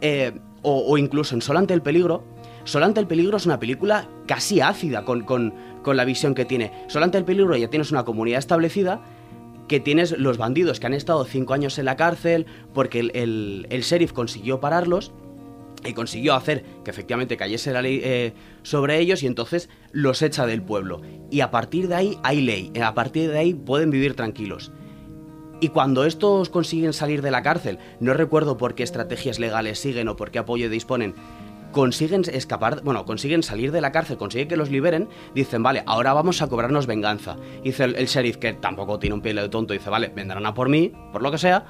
Eh, 0.00 0.32
o, 0.62 0.96
incluso 0.96 1.34
en 1.34 1.42
Sol 1.42 1.56
ante 1.58 1.74
el 1.74 1.82
peligro. 1.82 2.24
Sol 2.64 2.82
ante 2.84 2.98
el 3.00 3.06
peligro 3.06 3.36
es 3.36 3.44
una 3.46 3.58
película 3.60 4.08
casi 4.26 4.60
ácida 4.62 5.04
con, 5.04 5.22
con- 5.24 5.52
con 5.82 5.96
la 5.98 6.04
visión 6.06 6.34
que 6.34 6.46
tiene. 6.46 6.72
Sol 6.88 7.02
ante 7.02 7.18
el 7.18 7.24
peligro 7.24 7.54
ya 7.56 7.68
tienes 7.68 7.90
una 7.90 8.04
comunidad 8.04 8.38
establecida 8.38 9.02
que 9.68 9.80
tienes 9.80 10.18
los 10.18 10.38
bandidos 10.38 10.80
que 10.80 10.86
han 10.86 10.94
estado 10.94 11.24
cinco 11.24 11.52
años 11.54 11.78
en 11.78 11.84
la 11.86 11.96
cárcel 11.96 12.46
porque 12.72 13.00
el- 13.00 13.66
el 13.68 13.82
sheriff 13.82 14.12
consiguió 14.12 14.60
pararlos 14.60 15.12
y 15.84 15.92
consiguió 15.92 16.34
hacer 16.34 16.64
que 16.84 16.90
efectivamente 16.90 17.36
cayese 17.36 17.72
la 17.72 17.82
ley 17.82 18.00
eh, 18.02 18.32
sobre 18.62 18.98
ellos 18.98 19.22
y 19.22 19.26
entonces 19.26 19.68
los 19.92 20.22
echa 20.22 20.46
del 20.46 20.62
pueblo. 20.62 21.00
Y 21.30 21.40
a 21.40 21.50
partir 21.50 21.88
de 21.88 21.94
ahí 21.94 22.18
hay 22.22 22.40
ley, 22.40 22.70
eh, 22.74 22.82
a 22.82 22.94
partir 22.94 23.30
de 23.30 23.38
ahí 23.38 23.54
pueden 23.54 23.90
vivir 23.90 24.14
tranquilos. 24.14 24.72
Y 25.60 25.68
cuando 25.68 26.04
estos 26.04 26.50
consiguen 26.50 26.92
salir 26.92 27.22
de 27.22 27.30
la 27.30 27.42
cárcel, 27.42 27.78
no 28.00 28.12
recuerdo 28.12 28.56
por 28.56 28.74
qué 28.74 28.82
estrategias 28.82 29.38
legales 29.38 29.78
siguen 29.78 30.08
o 30.08 30.16
por 30.16 30.30
qué 30.30 30.40
apoyo 30.40 30.68
disponen, 30.68 31.14
consiguen 31.74 32.22
escapar, 32.32 32.82
bueno, 32.82 33.04
consiguen 33.04 33.42
salir 33.42 33.72
de 33.72 33.80
la 33.80 33.92
cárcel, 33.92 34.16
consiguen 34.16 34.48
que 34.48 34.56
los 34.56 34.70
liberen, 34.70 35.08
dicen, 35.34 35.62
vale, 35.62 35.82
ahora 35.86 36.12
vamos 36.12 36.40
a 36.42 36.48
cobrarnos 36.48 36.86
venganza. 36.86 37.36
Dice 37.62 37.84
el, 37.84 38.06
sheriff, 38.06 38.36
que 38.36 38.52
tampoco 38.54 38.98
tiene 38.98 39.14
un 39.14 39.22
pelo 39.22 39.42
de 39.42 39.48
tonto, 39.48 39.72
dice, 39.72 39.90
vale, 39.90 40.12
vendrán 40.14 40.46
a 40.46 40.54
por 40.54 40.68
mí, 40.68 40.92
por 41.12 41.22
lo 41.22 41.30
que 41.30 41.38
sea, 41.38 41.66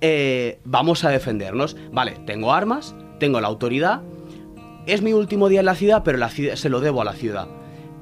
eh, 0.00 0.60
vamos 0.64 1.04
a 1.04 1.10
defendernos. 1.10 1.76
Vale, 1.92 2.12
tengo 2.24 2.52
armas, 2.52 2.94
tengo 3.22 3.40
la 3.40 3.46
autoridad, 3.46 4.02
es 4.84 5.00
mi 5.00 5.12
último 5.12 5.48
día 5.48 5.60
en 5.60 5.66
la 5.66 5.76
ciudad, 5.76 6.02
pero 6.04 6.18
la 6.18 6.28
ciudad, 6.28 6.56
se 6.56 6.68
lo 6.68 6.80
debo 6.80 7.02
a 7.02 7.04
la 7.04 7.12
ciudad. 7.12 7.46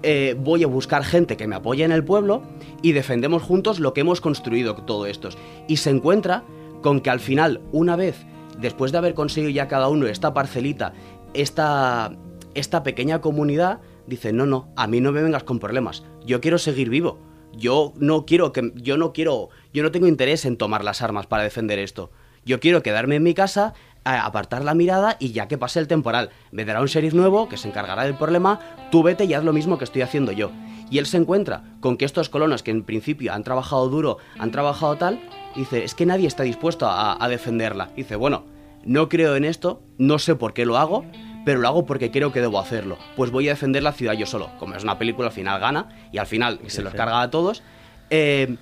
Eh, 0.02 0.35
voy 0.38 0.64
a 0.64 0.66
buscar 0.66 1.04
gente 1.04 1.37
que 1.37 1.46
me 1.46 1.56
apoye 1.56 1.85
en 1.85 1.92
el 1.92 2.02
pueblo 2.02 2.42
y 2.80 2.92
defendemos 2.92 3.42
juntos 3.42 3.80
lo 3.80 3.92
que 3.92 4.00
hemos 4.00 4.22
construido 4.22 4.74
todo 4.76 5.04
estos. 5.04 5.37
Y 5.68 5.76
se 5.76 5.90
encuentra 5.90 6.42
con 6.80 7.02
que 7.02 7.11
al 7.11 7.20
final, 7.20 7.61
una 7.70 7.96
vez, 7.96 8.24
después 8.59 8.92
de 8.92 8.98
haber 8.98 9.12
conseguido 9.12 9.50
ya 9.50 9.68
cada 9.68 9.88
uno 9.88 10.06
esta 10.06 10.33
parcelita, 10.33 10.94
esta, 11.35 12.16
esta 12.54 12.83
pequeña 12.83 13.20
comunidad, 13.20 13.80
dice, 14.06 14.33
no, 14.33 14.46
no, 14.46 14.72
a 14.74 14.87
mí 14.87 15.02
no 15.02 15.12
me 15.12 15.22
vengas 15.22 15.44
con 15.44 15.59
problemas, 15.59 16.02
yo 16.24 16.40
quiero 16.40 16.56
seguir 16.56 16.88
vivo. 16.88 17.18
Yo 17.52 17.92
no 17.98 18.24
quiero 18.24 18.52
que 18.52 18.72
yo 18.76 18.96
no 18.96 19.12
quiero 19.12 19.48
yo 19.74 19.83
no 19.83 19.90
tengo 19.90 20.06
interés 20.06 20.44
en 20.44 20.56
tomar 20.56 20.85
las 20.85 21.02
armas 21.02 21.26
para 21.26 21.42
defender 21.42 21.78
esto. 21.78 22.11
Yo 22.44 22.59
quiero 22.59 22.83
quedarme 22.83 23.16
en 23.16 23.22
mi 23.22 23.35
casa, 23.35 23.74
apartar 24.05 24.65
la 24.65 24.75
mirada 24.75 25.17
y 25.19 25.33
ya 25.33 25.49
que 25.49 25.59
pase 25.59 25.79
el 25.79 25.89
temporal, 25.89 26.31
vendrá 26.53 26.81
un 26.81 26.87
sheriff 26.87 27.15
nuevo 27.15 27.49
que 27.49 27.57
se 27.57 27.69
encargará 27.69 28.05
del 28.05 28.15
problema, 28.15 28.61
tú 28.91 29.03
vete 29.03 29.25
y 29.25 29.35
haz 29.35 29.45
lo 29.45 29.53
mismo 29.53 29.79
que 29.79 29.85
estoy 29.85 30.03
haciendo 30.03 30.33
yo. 30.33 30.51
Y 30.91 30.99
él 30.99 31.07
se 31.07 31.19
encuentra 31.19 31.63
con 31.81 31.97
que 31.97 32.05
estos 32.05 32.29
colonos 32.29 32.63
que 32.63 32.73
en 32.73 32.83
principio 32.83 33.33
han 33.33 33.45
trabajado 33.45 33.89
duro, 33.89 34.19
han 34.39 34.51
trabajado 34.51 34.97
tal, 34.97 35.21
dice, 35.55 35.85
es 35.85 35.95
que 35.95 36.07
nadie 36.07 36.27
está 36.27 36.43
dispuesto 36.43 36.87
a, 36.87 37.23
a 37.23 37.29
defenderla. 37.29 37.91
Dice, 37.95 38.17
bueno, 38.17 38.45
no 38.85 39.09
creo 39.09 39.37
en 39.37 39.45
esto, 39.45 39.83
no 39.99 40.19
sé 40.19 40.35
por 40.35 40.53
qué 40.53 40.65
lo 40.67 40.79
hago, 40.79 41.05
pero 41.45 41.61
lo 41.61 41.69
hago 41.69 41.87
porque 41.87 42.11
creo 42.11 42.33
que 42.33 42.41
debo 42.41 42.59
hacerlo. 42.59 42.99
Pues 43.17 43.31
voy 43.31 43.49
a 43.49 43.53
defender 43.53 43.83
la 43.83 43.93
ciudad 43.93 44.15
yo 44.15 44.27
solo. 44.27 44.51
Como 44.59 44.75
es 44.75 44.83
una 44.83 44.99
película, 44.99 45.29
al 45.29 45.35
final 45.35 45.61
gana 45.61 45.89
y 46.13 46.19
al 46.19 46.27
final 46.27 46.61
se 46.67 46.83
los 46.83 46.93
carga 46.95 47.23
a 47.23 47.31
todos. 47.31 47.63
Eh, 48.11 48.57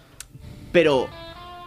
pero, 0.73 1.09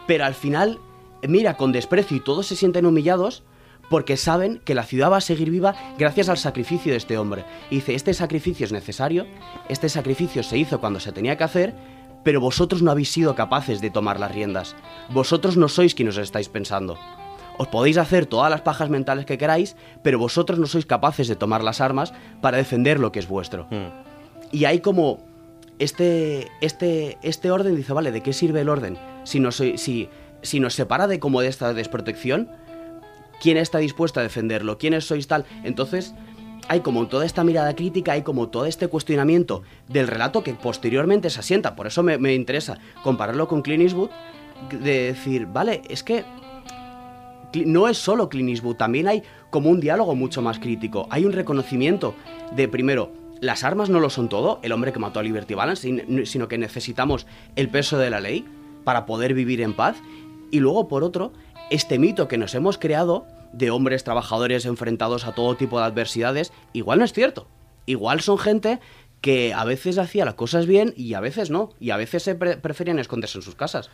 pero 0.07 0.25
al 0.25 0.35
final 0.35 0.79
mira 1.27 1.57
con 1.57 1.71
desprecio 1.71 2.17
y 2.17 2.19
todos 2.19 2.47
se 2.47 2.55
sienten 2.55 2.85
humillados 2.85 3.43
porque 3.91 4.15
saben 4.15 4.61
que 4.63 4.73
la 4.73 4.83
ciudad 4.83 5.11
va 5.11 5.17
a 5.17 5.21
seguir 5.21 5.51
viva 5.51 5.75
gracias 5.99 6.29
al 6.29 6.37
sacrificio 6.37 6.93
de 6.93 6.97
este 6.97 7.17
hombre. 7.17 7.43
Y 7.69 7.75
dice, 7.75 7.93
este 7.93 8.13
sacrificio 8.13 8.65
es 8.65 8.71
necesario, 8.71 9.27
este 9.67 9.89
sacrificio 9.89 10.43
se 10.43 10.57
hizo 10.57 10.79
cuando 10.79 11.01
se 11.01 11.11
tenía 11.11 11.35
que 11.35 11.43
hacer, 11.43 11.75
pero 12.23 12.39
vosotros 12.39 12.81
no 12.81 12.89
habéis 12.89 13.11
sido 13.11 13.35
capaces 13.35 13.81
de 13.81 13.89
tomar 13.89 14.17
las 14.17 14.33
riendas. 14.33 14.77
Vosotros 15.09 15.57
no 15.57 15.67
sois 15.67 15.93
quienes 15.93 16.15
os 16.15 16.23
estáis 16.23 16.47
pensando. 16.47 16.97
Os 17.57 17.67
podéis 17.67 17.97
hacer 17.97 18.27
todas 18.27 18.49
las 18.49 18.61
pajas 18.61 18.89
mentales 18.89 19.25
que 19.25 19.37
queráis, 19.37 19.75
pero 20.03 20.17
vosotros 20.17 20.57
no 20.57 20.67
sois 20.67 20.85
capaces 20.85 21.27
de 21.27 21.35
tomar 21.35 21.61
las 21.61 21.81
armas 21.81 22.13
para 22.39 22.57
defender 22.57 22.97
lo 22.97 23.11
que 23.11 23.19
es 23.19 23.27
vuestro. 23.27 23.67
Mm. 23.69 24.53
Y 24.53 24.63
hay 24.63 24.79
como 24.79 25.19
este, 25.79 26.47
este, 26.61 27.17
este 27.23 27.51
orden 27.51 27.75
dice, 27.75 27.91
vale, 27.91 28.13
¿de 28.13 28.23
qué 28.23 28.31
sirve 28.31 28.61
el 28.61 28.69
orden? 28.69 28.97
Si 29.25 29.41
nos, 29.41 29.57
si, 29.57 30.07
si 30.41 30.59
nos 30.61 30.75
separa 30.75 31.07
de 31.07 31.19
como 31.19 31.41
de 31.41 31.49
esta 31.49 31.73
desprotección, 31.73 32.49
¿quién 33.41 33.57
está 33.57 33.79
dispuesto 33.79 34.19
a 34.19 34.23
defenderlo? 34.23 34.77
¿Quiénes 34.77 35.05
sois 35.05 35.27
tal? 35.27 35.45
Entonces, 35.63 36.13
hay 36.67 36.81
como 36.81 37.07
toda 37.07 37.25
esta 37.25 37.43
mirada 37.43 37.75
crítica, 37.75 38.13
hay 38.13 38.21
como 38.21 38.47
todo 38.49 38.65
este 38.65 38.87
cuestionamiento 38.87 39.63
del 39.89 40.07
relato 40.07 40.43
que 40.43 40.53
posteriormente 40.53 41.29
se 41.29 41.39
asienta. 41.39 41.75
Por 41.75 41.87
eso 41.87 42.03
me, 42.03 42.17
me 42.17 42.33
interesa 42.35 42.77
compararlo 43.03 43.47
con 43.47 43.61
Clint 43.61 43.83
Eastwood, 43.83 44.09
de 44.69 45.03
decir, 45.07 45.47
vale, 45.47 45.81
es 45.89 46.03
que 46.03 46.23
no 47.65 47.87
es 47.89 47.97
solo 47.97 48.29
Clint 48.29 48.61
también 48.77 49.07
hay 49.07 49.23
como 49.49 49.69
un 49.69 49.81
diálogo 49.81 50.15
mucho 50.15 50.41
más 50.41 50.59
crítico. 50.59 51.07
Hay 51.09 51.25
un 51.25 51.33
reconocimiento 51.33 52.15
de, 52.55 52.67
primero, 52.69 53.11
las 53.41 53.63
armas 53.63 53.89
no 53.89 53.99
lo 53.99 54.09
son 54.09 54.29
todo, 54.29 54.59
el 54.61 54.71
hombre 54.71 54.93
que 54.93 54.99
mató 54.99 55.19
a 55.19 55.23
Liberty 55.23 55.55
Balance, 55.55 55.81
sin- 55.81 56.25
sino 56.25 56.47
que 56.47 56.57
necesitamos 56.57 57.25
el 57.55 57.67
peso 57.67 57.97
de 57.97 58.09
la 58.09 58.21
ley 58.21 58.45
para 58.85 59.05
poder 59.05 59.33
vivir 59.33 59.61
en 59.61 59.73
paz. 59.73 59.97
Y 60.51 60.59
luego, 60.59 60.87
por 60.87 61.03
otro, 61.03 61.33
este 61.71 61.97
mito 61.97 62.27
que 62.27 62.37
nos 62.37 62.53
hemos 62.53 62.77
creado 62.77 63.25
de 63.53 63.71
hombres 63.71 64.03
trabajadores 64.03 64.65
enfrentados 64.65 65.25
a 65.25 65.33
todo 65.33 65.55
tipo 65.55 65.79
de 65.79 65.85
adversidades, 65.85 66.53
igual 66.73 66.99
no 66.99 67.05
es 67.05 67.13
cierto. 67.13 67.47
Igual 67.87 68.21
son 68.21 68.37
gente 68.37 68.79
que 69.21 69.53
a 69.53 69.65
veces 69.65 69.97
hacía 69.97 70.25
las 70.25 70.35
cosas 70.35 70.65
bien 70.67 70.93
y 70.95 71.13
a 71.15 71.19
veces 71.19 71.49
no. 71.49 71.71
Y 71.79 71.89
a 71.89 71.97
veces 71.97 72.23
se 72.23 72.35
pre- 72.35 72.57
preferían 72.57 72.99
esconderse 72.99 73.37
en 73.39 73.41
sus 73.43 73.55
casas. 73.55 73.89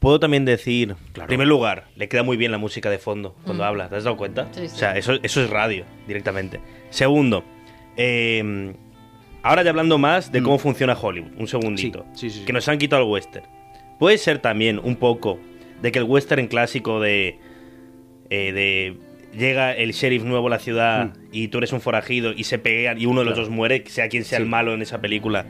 puedo 0.00 0.20
también 0.20 0.44
decir, 0.44 0.96
en 1.14 1.26
primer 1.26 1.46
lugar, 1.46 1.86
le 1.96 2.10
queda 2.10 2.22
muy 2.22 2.36
bien 2.36 2.52
la 2.52 2.58
música 2.58 2.90
de 2.90 2.98
fondo 2.98 3.34
cuando 3.46 3.62
Mm. 3.62 3.66
habla, 3.66 3.88
¿te 3.88 3.96
has 3.96 4.04
dado 4.04 4.18
cuenta? 4.18 4.48
Sí, 4.52 4.68
sí. 4.68 4.74
O 4.74 4.78
sea, 4.78 4.98
eso, 4.98 5.14
eso 5.22 5.40
es 5.42 5.48
radio, 5.48 5.86
directamente. 6.06 6.60
Segundo, 6.90 7.42
eh, 7.96 8.74
ahora 9.42 9.62
ya 9.62 9.70
hablando 9.70 9.96
más 9.96 10.30
de 10.30 10.40
Mm. 10.40 10.44
cómo 10.44 10.58
funciona 10.58 10.92
Hollywood, 11.00 11.30
un 11.38 11.48
segundito, 11.48 12.04
Sí, 12.12 12.28
sí, 12.28 12.30
sí, 12.30 12.38
sí. 12.40 12.44
que 12.44 12.52
nos 12.52 12.68
han 12.68 12.76
quitado 12.76 13.02
el 13.04 13.08
western. 13.08 13.46
Puede 13.98 14.18
ser 14.18 14.40
también 14.40 14.78
un 14.78 14.96
poco 14.96 15.38
de 15.84 15.92
que 15.92 15.98
el 16.00 16.04
western 16.04 16.48
clásico 16.48 16.98
de... 16.98 17.38
eh, 18.30 18.52
de 18.52 18.96
llega 19.38 19.72
el 19.74 19.92
sheriff 19.92 20.22
nuevo 20.24 20.46
a 20.46 20.50
la 20.50 20.58
ciudad 20.58 21.06
Mm. 21.06 21.12
y 21.32 21.48
tú 21.48 21.58
eres 21.58 21.72
un 21.72 21.80
forajido 21.80 22.32
y 22.32 22.44
se 22.44 22.58
pegan 22.58 23.00
y 23.00 23.06
uno 23.06 23.20
de 23.20 23.26
los 23.26 23.34
Claro. 23.34 23.48
dos 23.48 23.54
muere, 23.54 23.82
sea 23.86 24.08
quien 24.08 24.24
sea 24.24 24.38
Sí. 24.38 24.42
el 24.44 24.48
malo 24.48 24.72
en 24.74 24.80
esa 24.82 25.00
película, 25.00 25.44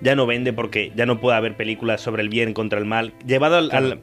ya 0.00 0.14
no 0.16 0.26
vende 0.26 0.52
porque 0.54 0.92
ya 0.96 1.04
no 1.06 1.20
puede 1.20 1.36
haber 1.36 1.54
películas 1.56 2.00
sobre 2.00 2.22
el 2.22 2.28
bien 2.30 2.54
contra 2.54 2.78
el 2.78 2.84
mal. 2.86 3.12
Llevado 3.26 3.56
al, 3.56 3.68
Claro. 3.68 3.86
al- 3.86 4.00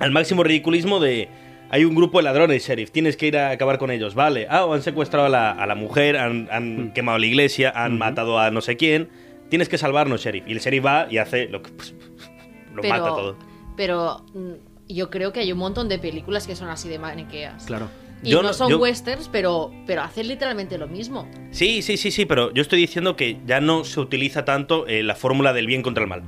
al 0.00 0.10
máximo 0.10 0.44
ridiculismo 0.44 1.00
de... 1.00 1.28
Hay 1.70 1.84
un 1.84 1.94
grupo 1.94 2.18
de 2.18 2.24
ladrones, 2.24 2.66
sheriff, 2.66 2.90
tienes 2.90 3.16
que 3.16 3.26
ir 3.26 3.36
a 3.38 3.50
acabar 3.50 3.78
con 3.78 3.90
ellos, 3.90 4.14
vale. 4.14 4.46
Ah, 4.50 4.64
o 4.66 4.72
han 4.74 4.82
secuestrado 4.82 5.26
a 5.26 5.28
la, 5.30 5.50
a 5.50 5.66
la 5.66 5.74
mujer, 5.74 6.16
han, 6.18 6.48
han 6.50 6.88
Mm. 6.88 6.92
quemado 6.92 7.18
la 7.18 7.26
iglesia, 7.26 7.72
han 7.74 7.96
matado 7.98 8.38
a 8.38 8.50
no 8.50 8.60
sé 8.60 8.76
quién. 8.76 9.08
Tienes 9.48 9.68
que 9.70 9.78
salvarnos, 9.78 10.22
sheriff. 10.22 10.44
Y 10.46 10.52
el 10.52 10.60
sheriff 10.60 10.84
va 10.84 11.06
y 11.10 11.16
hace 11.18 11.48
lo 11.48 11.62
que... 11.62 11.70
pues, 11.72 11.94
lo 12.74 12.82
pero, 12.82 12.94
mata 12.94 13.08
todo. 13.08 13.36
Pero 13.76 14.24
mm, 14.34 14.52
yo 14.94 15.10
creo 15.10 15.32
que 15.32 15.40
hay 15.40 15.52
un 15.52 15.58
montón 15.58 15.88
de 15.88 15.98
películas 15.98 16.46
que 16.46 16.56
son 16.56 16.68
así 16.68 16.88
de 16.88 16.98
maniqueas. 16.98 17.64
Claro. 17.66 17.88
Y 18.22 18.30
Yo 18.30 18.42
no 18.42 18.52
son 18.52 18.70
yo- 18.70 18.78
westerns, 18.78 19.28
pero, 19.30 19.70
pero 19.86 20.02
hacen 20.02 20.26
literalmente 20.26 20.76
lo 20.76 20.88
mismo. 20.88 21.28
Sí, 21.52 21.82
sí, 21.82 21.96
sí, 21.96 22.10
sí, 22.10 22.24
pero 22.26 22.52
yo 22.52 22.62
estoy 22.62 22.80
diciendo 22.80 23.14
que 23.14 23.38
ya 23.46 23.60
no 23.60 23.84
se 23.84 24.00
utiliza 24.00 24.44
tanto 24.44 24.86
eh, 24.88 25.02
la 25.04 25.14
fórmula 25.14 25.52
del 25.52 25.66
bien 25.68 25.82
contra 25.82 26.02
el 26.02 26.08
mal. 26.10 26.22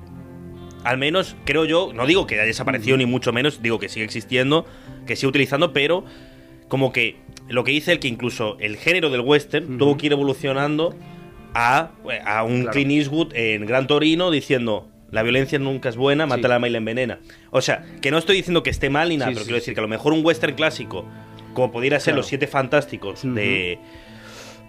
Al 0.84 0.98
menos, 0.98 1.34
creo 1.44 1.64
yo, 1.64 1.92
no 1.92 2.06
digo 2.06 2.26
que 2.26 2.36
haya 2.36 2.44
desaparecido 2.44 2.96
ni 2.96 3.06
mucho 3.06 3.32
menos, 3.32 3.60
digo 3.60 3.78
que 3.80 3.88
sigue 3.88 4.04
existiendo, 4.04 4.64
que 5.06 5.16
sigue 5.16 5.28
utilizando, 5.28 5.72
pero 5.72 6.04
como 6.68 6.92
que 6.92 7.16
lo 7.48 7.64
que 7.64 7.72
dice 7.72 7.90
el 7.92 7.98
que 7.98 8.06
incluso 8.08 8.56
el 8.60 8.76
género 8.76 9.10
del 9.10 9.20
western 9.22 9.64
Ujú. 9.70 9.78
tuvo 9.78 9.96
que 9.96 10.06
ir 10.06 10.12
evolucionando 10.12 10.94
a, 11.54 11.90
a 12.24 12.44
un 12.44 12.60
Claro. 12.62 12.70
Clint 12.72 12.92
Eastwood 12.92 13.34
en 13.34 13.66
Gran 13.66 13.88
Torino 13.88 14.30
diciendo 14.30 14.88
la 15.10 15.22
violencia 15.22 15.58
nunca 15.58 15.88
es 15.88 15.96
buena, 15.96 16.26
mata 16.26 16.42
Sí. 16.42 16.60
la 16.60 16.66
y 16.68 16.70
la 16.70 16.78
envenena. 16.78 17.18
O 17.50 17.60
sea, 17.60 17.84
que 18.00 18.10
no 18.10 18.18
estoy 18.18 18.36
diciendo 18.36 18.62
que 18.62 18.70
esté 18.70 18.90
mal 18.90 19.08
ni 19.08 19.16
nada, 19.16 19.30
Sí, 19.30 19.34
pero 19.34 19.44
sí, 19.44 19.48
quiero 19.48 19.60
decir 19.60 19.74
que 19.74 19.80
a 19.80 19.82
lo 19.82 19.88
mejor 19.88 20.12
un 20.12 20.24
western 20.24 20.54
clásico, 20.54 21.04
como 21.54 21.72
pudiera 21.72 21.98
ser 21.98 22.12
Claro. 22.12 22.16
Los 22.18 22.26
Siete 22.26 22.46
Fantásticos 22.46 23.22
de 23.22 23.78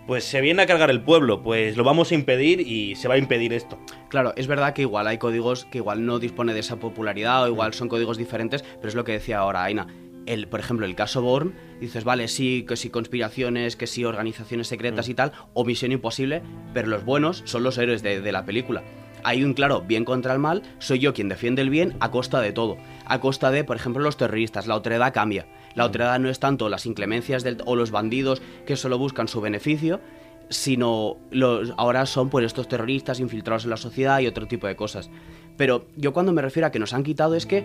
pues 0.07 0.23
se 0.23 0.41
viene 0.41 0.63
a 0.63 0.65
cargar 0.65 0.89
el 0.89 1.01
pueblo, 1.01 1.41
pues 1.43 1.77
lo 1.77 1.83
vamos 1.83 2.11
a 2.11 2.15
impedir 2.15 2.59
y 2.59 2.95
se 2.95 3.07
va 3.07 3.13
a 3.13 3.17
impedir 3.17 3.53
esto. 3.53 3.79
Claro, 4.09 4.33
es 4.35 4.47
verdad 4.47 4.73
que 4.73 4.81
igual 4.81 5.07
hay 5.07 5.17
códigos 5.19 5.65
que 5.65 5.77
igual 5.77 6.05
no 6.05 6.19
dispone 6.19 6.53
de 6.53 6.59
esa 6.59 6.77
popularidad 6.77 7.43
o 7.43 7.47
igual 7.47 7.73
son 7.73 7.87
códigos 7.87 8.17
diferentes, 8.17 8.63
pero 8.63 8.89
es 8.89 8.95
lo 8.95 9.03
que 9.05 9.13
decía 9.13 9.37
ahora 9.39 9.63
Aina. 9.63 9.87
El, 10.25 10.47
por 10.47 10.59
ejemplo, 10.59 10.85
el 10.85 10.95
caso 10.95 11.21
Bourne, 11.21 11.53
dices, 11.79 12.03
vale, 12.03 12.27
sí, 12.27 12.65
que 12.67 12.75
sí 12.75 12.89
conspiraciones, 12.89 13.75
que 13.75 13.87
sí 13.87 14.03
organizaciones 14.03 14.67
secretas 14.67 15.07
y 15.07 15.13
tal, 15.13 15.31
o 15.53 15.63
misión 15.65 15.91
imposible, 15.91 16.41
pero 16.73 16.87
los 16.89 17.05
buenos 17.05 17.41
son 17.45 17.63
los 17.63 17.77
héroes 17.77 18.03
de, 18.03 18.21
de 18.21 18.31
la 18.31 18.43
película. 18.45 18.83
Hay 19.23 19.43
un 19.43 19.53
claro 19.53 19.81
bien 19.81 20.05
contra 20.05 20.33
el 20.33 20.39
mal, 20.39 20.63
soy 20.79 20.99
yo 20.99 21.13
quien 21.13 21.29
defiende 21.29 21.61
el 21.61 21.69
bien 21.69 21.95
a 21.99 22.11
costa 22.11 22.41
de 22.41 22.51
todo. 22.51 22.77
A 23.05 23.19
costa 23.19 23.51
de, 23.51 23.63
por 23.63 23.75
ejemplo, 23.75 24.01
los 24.03 24.17
terroristas, 24.17 24.67
la 24.67 24.75
otredad 24.75 25.13
cambia. 25.13 25.45
La 25.75 25.85
otredad 25.85 26.19
no 26.19 26.29
es 26.29 26.39
tanto 26.39 26.69
las 26.69 26.85
inclemencias 26.85 27.43
del- 27.43 27.61
o 27.65 27.75
los 27.75 27.91
bandidos 27.91 28.41
que 28.65 28.75
solo 28.75 28.97
buscan 28.97 29.27
su 29.27 29.41
beneficio, 29.41 30.01
sino 30.49 31.17
los, 31.31 31.73
ahora 31.77 32.05
son 32.05 32.29
pues 32.29 32.45
estos 32.45 32.67
terroristas 32.67 33.19
infiltrados 33.19 33.63
en 33.63 33.69
la 33.69 33.77
sociedad 33.77 34.19
y 34.19 34.27
otro 34.27 34.47
tipo 34.47 34.67
de 34.67 34.75
cosas. 34.75 35.09
Pero 35.57 35.85
yo 35.95 36.11
cuando 36.13 36.33
me 36.33 36.41
refiero 36.41 36.67
a 36.67 36.71
que 36.71 36.79
nos 36.79 36.93
han 36.93 37.03
quitado 37.03 37.35
es 37.35 37.45
que 37.45 37.63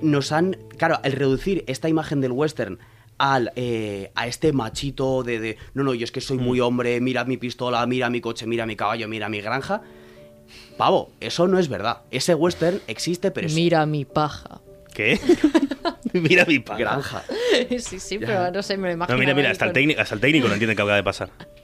nos 0.00 0.32
han, 0.32 0.56
claro, 0.78 0.98
al 1.02 1.12
reducir 1.12 1.64
esta 1.66 1.88
imagen 1.88 2.20
del 2.20 2.32
western 2.32 2.78
al, 3.18 3.50
eh, 3.56 4.12
a 4.14 4.26
este 4.28 4.52
machito 4.52 5.22
de, 5.24 5.40
de, 5.40 5.56
no, 5.74 5.82
no, 5.82 5.92
yo 5.92 6.04
es 6.04 6.12
que 6.12 6.20
soy 6.20 6.38
muy 6.38 6.60
hombre, 6.60 7.00
mira 7.00 7.24
mi 7.24 7.36
pistola, 7.36 7.84
mira 7.84 8.08
mi 8.10 8.20
coche, 8.20 8.46
mira 8.46 8.64
mi 8.64 8.76
caballo, 8.76 9.08
mira 9.08 9.28
mi 9.28 9.40
granja. 9.40 9.82
Pavo, 10.76 11.10
eso 11.20 11.48
no 11.48 11.58
es 11.58 11.68
verdad. 11.68 11.98
Ese 12.10 12.34
western 12.34 12.80
existe, 12.86 13.30
pero 13.30 13.46
es 13.46 13.54
Mira 13.54 13.84
mi 13.86 14.04
paja. 14.04 14.60
¿Qué? 14.94 15.18
mira 16.12 16.44
mi 16.44 16.58
paga. 16.58 16.78
granja. 16.78 17.22
sí, 17.78 18.00
sí, 18.00 18.18
pero 18.18 18.50
no 18.50 18.62
sé, 18.62 18.76
me 18.76 18.88
lo 18.88 18.94
imagino. 18.94 19.16
No, 19.16 19.20
mira, 19.20 19.34
mira, 19.34 19.50
hasta 19.50 19.66
el, 19.66 19.72
técnico, 19.72 20.00
hasta 20.00 20.14
el 20.14 20.20
técnico 20.20 20.48
no 20.48 20.54
entiende 20.54 20.74
qué 20.74 20.82
acaba 20.82 20.96
de 20.96 21.04
pasar. 21.04 21.30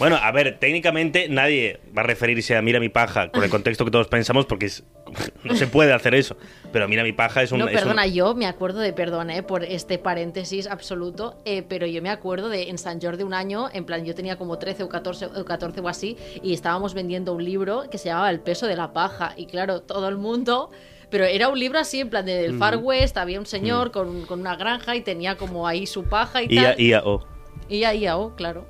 Bueno, 0.00 0.16
a 0.16 0.32
ver, 0.32 0.58
técnicamente 0.58 1.28
nadie 1.28 1.78
va 1.96 2.00
a 2.02 2.04
referirse 2.04 2.56
a 2.56 2.62
mira 2.62 2.80
mi 2.80 2.88
paja 2.88 3.30
con 3.30 3.44
el 3.44 3.50
contexto 3.50 3.84
que 3.84 3.90
todos 3.92 4.08
pensamos 4.08 4.46
porque 4.46 4.66
es- 4.66 4.82
no 5.44 5.54
se 5.54 5.66
puede 5.68 5.92
hacer 5.92 6.14
eso. 6.14 6.36
Pero 6.72 6.88
mira 6.88 7.02
mi 7.04 7.12
paja 7.12 7.42
es 7.42 7.52
un... 7.52 7.58
No, 7.58 7.68
es 7.68 7.74
un- 7.74 7.78
perdona, 7.80 8.06
yo 8.06 8.34
me 8.34 8.46
acuerdo 8.46 8.80
de, 8.80 8.92
perdona, 8.92 9.36
eh, 9.36 9.42
por 9.42 9.62
este 9.62 9.98
paréntesis 9.98 10.66
absoluto, 10.66 11.36
eh, 11.44 11.62
pero 11.62 11.86
yo 11.86 12.00
me 12.00 12.08
acuerdo 12.10 12.48
de 12.48 12.70
en 12.70 12.78
San 12.78 13.00
Jordi 13.00 13.22
un 13.24 13.34
año, 13.34 13.68
en 13.72 13.84
plan, 13.84 14.04
yo 14.04 14.14
tenía 14.14 14.36
como 14.36 14.58
13 14.58 14.84
o 14.84 14.88
14, 14.88 15.26
o 15.26 15.44
14 15.44 15.80
o 15.80 15.88
así, 15.88 16.16
y 16.42 16.54
estábamos 16.54 16.94
vendiendo 16.94 17.32
un 17.34 17.44
libro 17.44 17.84
que 17.90 17.98
se 17.98 18.06
llamaba 18.08 18.30
El 18.30 18.40
peso 18.40 18.66
de 18.66 18.76
la 18.76 18.92
paja, 18.92 19.34
y 19.36 19.46
claro, 19.46 19.82
todo 19.82 20.08
el 20.08 20.16
mundo... 20.16 20.70
Pero 21.10 21.24
era 21.24 21.48
un 21.48 21.58
libro 21.58 21.80
así, 21.80 21.98
en 21.98 22.08
plan, 22.08 22.24
del 22.24 22.56
Far 22.56 22.76
West, 22.76 23.16
había 23.18 23.40
un 23.40 23.44
señor 23.46 23.90
con, 23.90 24.24
con 24.26 24.38
una 24.38 24.54
granja 24.54 24.94
y 24.94 25.00
tenía 25.00 25.36
como 25.36 25.66
ahí 25.66 25.84
su 25.84 26.04
paja 26.04 26.40
y 26.40 26.46
IA, 26.54 26.62
tal. 26.76 26.80
IA, 26.80 27.02
O. 27.04 27.26
Y 27.68 27.82
ahí, 27.82 28.06
oh, 28.08 28.32
claro. 28.36 28.64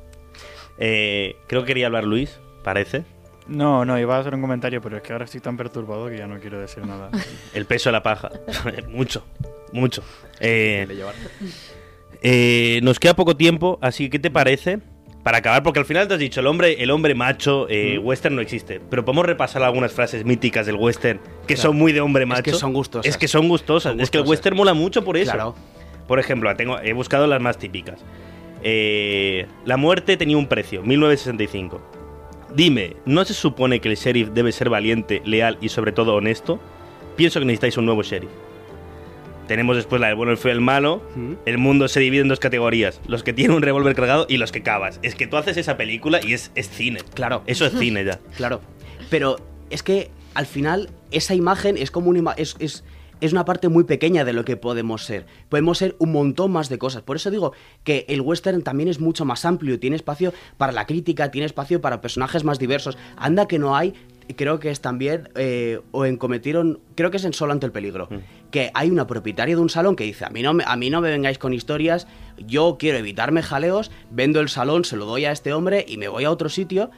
Eh, 0.81 1.37
creo 1.47 1.63
que 1.63 1.69
quería 1.69 1.87
hablar 1.87 2.05
Luis, 2.05 2.41
parece. 2.65 3.05
No, 3.47 3.85
no, 3.85 3.99
iba 3.99 4.17
a 4.17 4.21
hacer 4.21 4.35
un 4.35 4.41
comentario, 4.41 4.81
pero 4.81 4.97
es 4.97 5.03
que 5.03 5.13
ahora 5.13 5.25
estoy 5.25 5.41
tan 5.41 5.57
perturbado 5.57 6.09
que 6.09 6.17
ya 6.17 6.27
no 6.27 6.39
quiero 6.39 6.59
decir 6.61 6.87
nada. 6.87 7.11
El 7.55 7.67
peso 7.67 7.89
de 7.91 7.93
la 7.93 8.03
paja. 8.03 8.31
mucho, 8.89 9.25
mucho. 9.73 10.03
Eh. 10.41 10.87
Eh, 12.23 12.81
nos 12.83 12.99
queda 12.99 13.15
poco 13.15 13.37
tiempo, 13.37 13.79
así 13.83 14.05
que 14.05 14.11
¿qué 14.11 14.19
te 14.19 14.31
parece? 14.31 14.79
Para 15.23 15.39
acabar, 15.39 15.63
porque 15.63 15.81
al 15.81 15.85
final 15.85 16.09
te 16.09 16.15
has 16.15 16.21
dicho, 16.21 16.41
el 16.41 16.47
hombre, 16.47 16.83
el 16.83 16.91
hombre 16.91 17.15
macho, 17.15 17.67
eh, 17.69 17.99
western 17.99 18.37
no 18.37 18.41
existe. 18.41 18.81
Pero 18.81 19.05
podemos 19.05 19.27
repasar 19.27 19.63
algunas 19.63 19.93
frases 19.93 20.25
míticas 20.25 20.65
del 20.65 20.77
western 20.77 21.21
que 21.47 21.55
Claro. 21.55 21.71
son 21.71 21.77
muy 21.77 21.93
de 21.93 22.01
hombre 22.01 22.25
macho. 22.25 22.43
que 22.43 22.53
son 22.55 22.73
gustosas. 22.73 23.07
Es 23.07 23.19
que 23.19 23.29
son 23.29 23.49
gustosas. 23.49 23.93
Son 23.93 24.01
Es 24.01 24.11
que 24.11 24.19
el 24.19 24.25
western 24.25 24.57
mola 24.57 24.73
mucho 24.73 25.05
por 25.05 25.19
eso. 25.19 25.33
Claro. 25.33 25.55
Por 26.07 26.19
ejemplo, 26.21 26.55
tengo, 26.57 26.79
he 26.81 26.95
buscado 26.95 27.27
las 27.27 27.41
más 27.41 27.59
típicas. 27.59 28.01
Eh, 28.63 29.47
la 29.65 29.77
muerte 29.77 30.17
tenía 30.17 30.37
un 30.37 30.47
precio, 30.47 30.83
1965. 30.83 31.81
Dime, 32.55 32.97
¿no 33.05 33.25
se 33.25 33.35
supone 33.35 33.81
que 33.81 33.89
el 33.89 33.97
sheriff 33.97 34.31
debe 34.31 34.53
ser 34.53 34.71
valiente, 34.71 35.23
leal 35.25 35.59
y 35.61 35.69
sobre 35.69 35.93
todo 35.93 36.15
honesto? 36.15 36.61
Pienso 37.17 37.39
que 37.39 37.47
necesitáis 37.47 37.77
un 37.77 37.87
nuevo 37.87 38.03
sheriff. 38.03 38.31
Tenemos 39.47 39.77
después 39.77 40.01
la 40.01 40.07
del 40.07 40.17
bueno, 40.17 40.31
el 40.31 40.39
feo 40.39 40.53
y 40.53 40.55
el 40.55 40.61
malo. 40.61 41.03
El 41.45 41.59
mundo 41.59 41.89
se 41.89 41.99
divide 41.99 42.23
en 42.23 42.29
dos 42.29 42.39
categorías: 42.39 43.01
los 43.09 43.25
que 43.25 43.33
tienen 43.33 43.57
un 43.57 43.63
revólver 43.63 43.97
cargado 43.97 44.27
y 44.29 44.37
los 44.37 44.53
que 44.53 44.63
cavas. 44.63 45.01
Es 45.03 45.17
que 45.17 45.27
tú 45.27 45.37
haces 45.37 45.57
esa 45.57 45.77
película 45.77 46.21
y 46.23 46.35
es, 46.35 46.53
es 46.55 46.71
cine. 46.71 47.01
Claro. 47.15 47.43
Eso 47.47 47.67
es 47.67 47.77
cine 47.77 48.05
ya. 48.05 48.21
Claro. 48.37 48.61
Pero 49.11 49.39
es 49.69 49.83
que 49.83 50.11
al 50.35 50.47
final 50.47 50.91
esa 51.11 51.35
imagen 51.35 51.77
es 51.77 51.91
como 51.91 52.11
una 52.11 52.33
es, 52.35 52.55
es, 52.61 52.85
es 53.21 53.33
una 53.33 53.45
parte 53.45 53.69
muy 53.69 53.85
pequeña 53.85 54.25
de 54.25 54.33
lo 54.33 54.45
que 54.45 54.57
podemos 54.57 55.05
ser. 55.05 55.27
Podemos 55.49 55.79
ser 55.79 55.97
un 55.99 56.13
montón 56.13 56.53
más 56.53 56.69
de 56.69 56.79
cosas. 56.79 57.03
Por 57.03 57.17
eso 57.17 57.31
digo 57.31 57.53
que 57.85 58.05
el 58.09 58.21
western 58.21 58.63
también 58.63 58.89
es 58.89 59.01
mucho 59.01 59.25
más 59.25 59.45
amplio. 59.45 59.79
Tiene 59.79 59.97
espacio 59.97 60.33
para 60.57 60.73
la 60.73 60.87
crítica, 60.87 61.31
tiene 61.31 61.47
espacio 61.47 61.81
para 61.81 62.01
personajes 62.01 62.45
más 62.45 62.59
diversos. 62.59 62.97
Anda 63.17 63.47
que 63.47 63.59
no 63.59 63.77
hay. 63.77 63.95
Creo 64.37 64.61
que 64.61 64.71
es 64.71 64.81
también, 64.81 65.29
eh, 65.35 65.81
o 65.91 66.05
en 66.05 66.17
cometieron, 66.17 66.79
creo 66.95 67.11
que 67.11 67.17
es 67.17 67.25
en 67.25 67.33
Solo 67.33 67.53
ante 67.53 67.67
el 67.67 67.73
peligro, 67.73 68.09
que 68.53 68.71
hay 68.75 68.89
una 68.89 69.09
propietaria 69.09 69.57
de 69.57 69.61
un 69.61 69.71
salón 69.71 69.97
que 69.97 70.05
dice, 70.05 70.25
a 70.25 70.31
mí, 70.31 70.41
no 70.41 70.55
me, 70.55 70.63
a 70.65 70.77
mí 70.77 70.89
no 70.89 71.01
me 71.01 71.11
vengáis 71.11 71.37
con 71.39 71.53
historias, 71.53 72.07
yo 72.39 72.77
quiero 72.79 72.99
evitarme 72.99 73.43
jaleos, 73.43 73.91
vendo 74.13 74.39
el 74.39 74.49
salón, 74.49 74.85
se 74.85 74.97
lo 74.97 75.05
doy 75.05 75.25
a 75.25 75.33
este 75.33 75.53
hombre 75.53 75.85
y 75.89 75.97
me 75.97 76.07
voy 76.07 76.27
a 76.27 76.31
otro 76.31 76.49
sitio, 76.49 76.93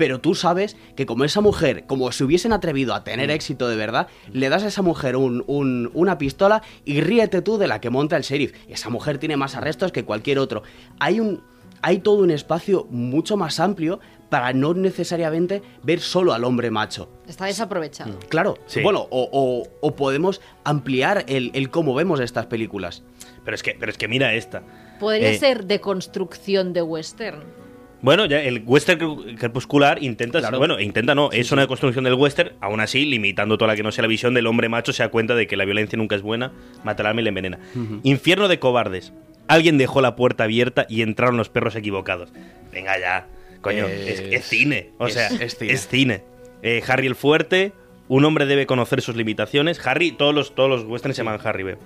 pero 0.00 0.18
tú 0.18 0.34
sabes 0.34 0.78
que 0.96 1.04
como 1.04 1.24
esa 1.24 1.42
mujer, 1.42 1.84
como 1.86 2.10
se 2.10 2.24
hubiesen 2.24 2.54
atrevido 2.54 2.94
a 2.94 3.04
tener 3.04 3.30
éxito 3.30 3.68
de 3.68 3.76
verdad, 3.76 4.06
le 4.32 4.48
das 4.48 4.62
a 4.62 4.68
esa 4.68 4.80
mujer 4.80 5.14
un- 5.14 5.44
un- 5.46 5.90
una 5.92 6.16
pistola 6.16 6.62
y 6.86 7.02
ríete 7.02 7.42
tú 7.42 7.58
de 7.58 7.66
la 7.68 7.82
que 7.82 7.90
monta 7.90 8.16
el 8.16 8.22
sheriff. 8.22 8.54
Esa 8.66 8.88
mujer 8.88 9.18
tiene 9.18 9.36
más 9.36 9.56
arrestos 9.56 9.92
que 9.92 10.06
cualquier 10.06 10.38
otro. 10.38 10.62
Hay 11.00 11.20
un... 11.20 11.42
Hay 11.82 11.98
todo 12.00 12.22
un 12.22 12.30
espacio 12.30 12.86
mucho 12.90 13.36
más 13.38 13.58
amplio 13.60 14.00
para 14.30 14.52
no 14.54 14.72
necesariamente 14.74 15.62
ver 15.82 16.00
solo 16.00 16.32
al 16.34 16.44
hombre 16.44 16.70
macho. 16.70 17.08
Está 17.26 17.44
desaprovechado. 17.46 18.18
Claro, 18.28 18.56
Sí. 18.66 18.80
bueno, 18.82 19.06
o, 19.10 19.28
o- 19.32 19.66
o 19.80 19.96
podemos 19.96 20.40
ampliar 20.64 21.24
el, 21.28 21.50
el 21.54 21.70
cómo 21.70 21.94
vemos 21.94 22.20
estas 22.20 22.46
películas. 22.46 23.02
Pero 23.44 23.54
es 23.54 23.62
que, 23.62 23.76
pero 23.80 23.92
es 23.92 23.96
que 23.98 24.08
mira 24.08 24.32
esta. 24.34 24.62
Podría 24.98 25.30
Eh, 25.30 25.38
ser 25.38 25.64
de 25.66 25.80
construcción 25.80 26.72
de 26.74 26.82
western. 26.82 27.59
Bueno, 28.02 28.24
ya 28.26 28.40
el 28.42 28.62
western 28.64 29.36
crepuscular 29.36 30.02
intenta, 30.02 30.38
Claro. 30.40 30.58
bueno, 30.58 30.80
intenta 30.80 31.14
no, 31.14 31.30
es 31.32 31.52
una 31.52 31.66
construcción 31.66 32.04
del 32.04 32.14
western, 32.14 32.52
aún 32.60 32.80
así 32.80 33.04
limitando 33.04 33.58
toda 33.58 33.68
la 33.72 33.76
que 33.76 33.82
no 33.82 33.92
sea 33.92 34.02
la 34.02 34.08
visión 34.08 34.32
del 34.32 34.46
hombre 34.46 34.68
macho, 34.70 34.92
se 34.92 35.02
da 35.02 35.10
cuenta 35.10 35.34
de 35.34 35.46
que 35.46 35.56
la 35.56 35.64
violencia 35.66 35.96
nunca 35.98 36.16
es 36.16 36.22
buena, 36.22 36.52
mata 36.82 37.02
al 37.02 37.08
alma 37.08 37.20
y 37.20 37.24
le 37.24 37.28
envenena. 37.28 37.58
Infierno 38.02 38.48
de 38.48 38.58
cobardes. 38.58 39.12
Alguien 39.48 39.76
dejó 39.78 40.00
la 40.00 40.16
puerta 40.16 40.44
abierta 40.44 40.86
y 40.88 41.02
entraron 41.02 41.36
los 41.36 41.48
perros 41.50 41.76
equivocados. 41.76 42.32
Venga 42.72 42.98
ya, 42.98 43.26
coño, 43.60 43.86
es, 43.86 44.20
Es- 44.20 44.32
es 44.32 44.44
cine, 44.48 44.90
o 44.98 45.06
es- 45.08 45.14
sea, 45.14 45.28
es 45.28 45.88
cine. 45.88 46.22
Eh, 46.62 46.82
Harry 46.88 47.06
el 47.06 47.14
fuerte, 47.16 47.72
Un 48.12 48.24
hombre 48.24 48.44
debe 48.46 48.66
conocer 48.66 49.02
sus 49.02 49.14
limitaciones. 49.14 49.86
Harry, 49.86 50.10
todos 50.10 50.34
los, 50.34 50.56
todos 50.56 50.68
los 50.68 50.82
westerns 50.84 51.14
se 51.16 51.22
llaman 51.22 51.38
Harry 51.44 51.62
B. 51.62 51.76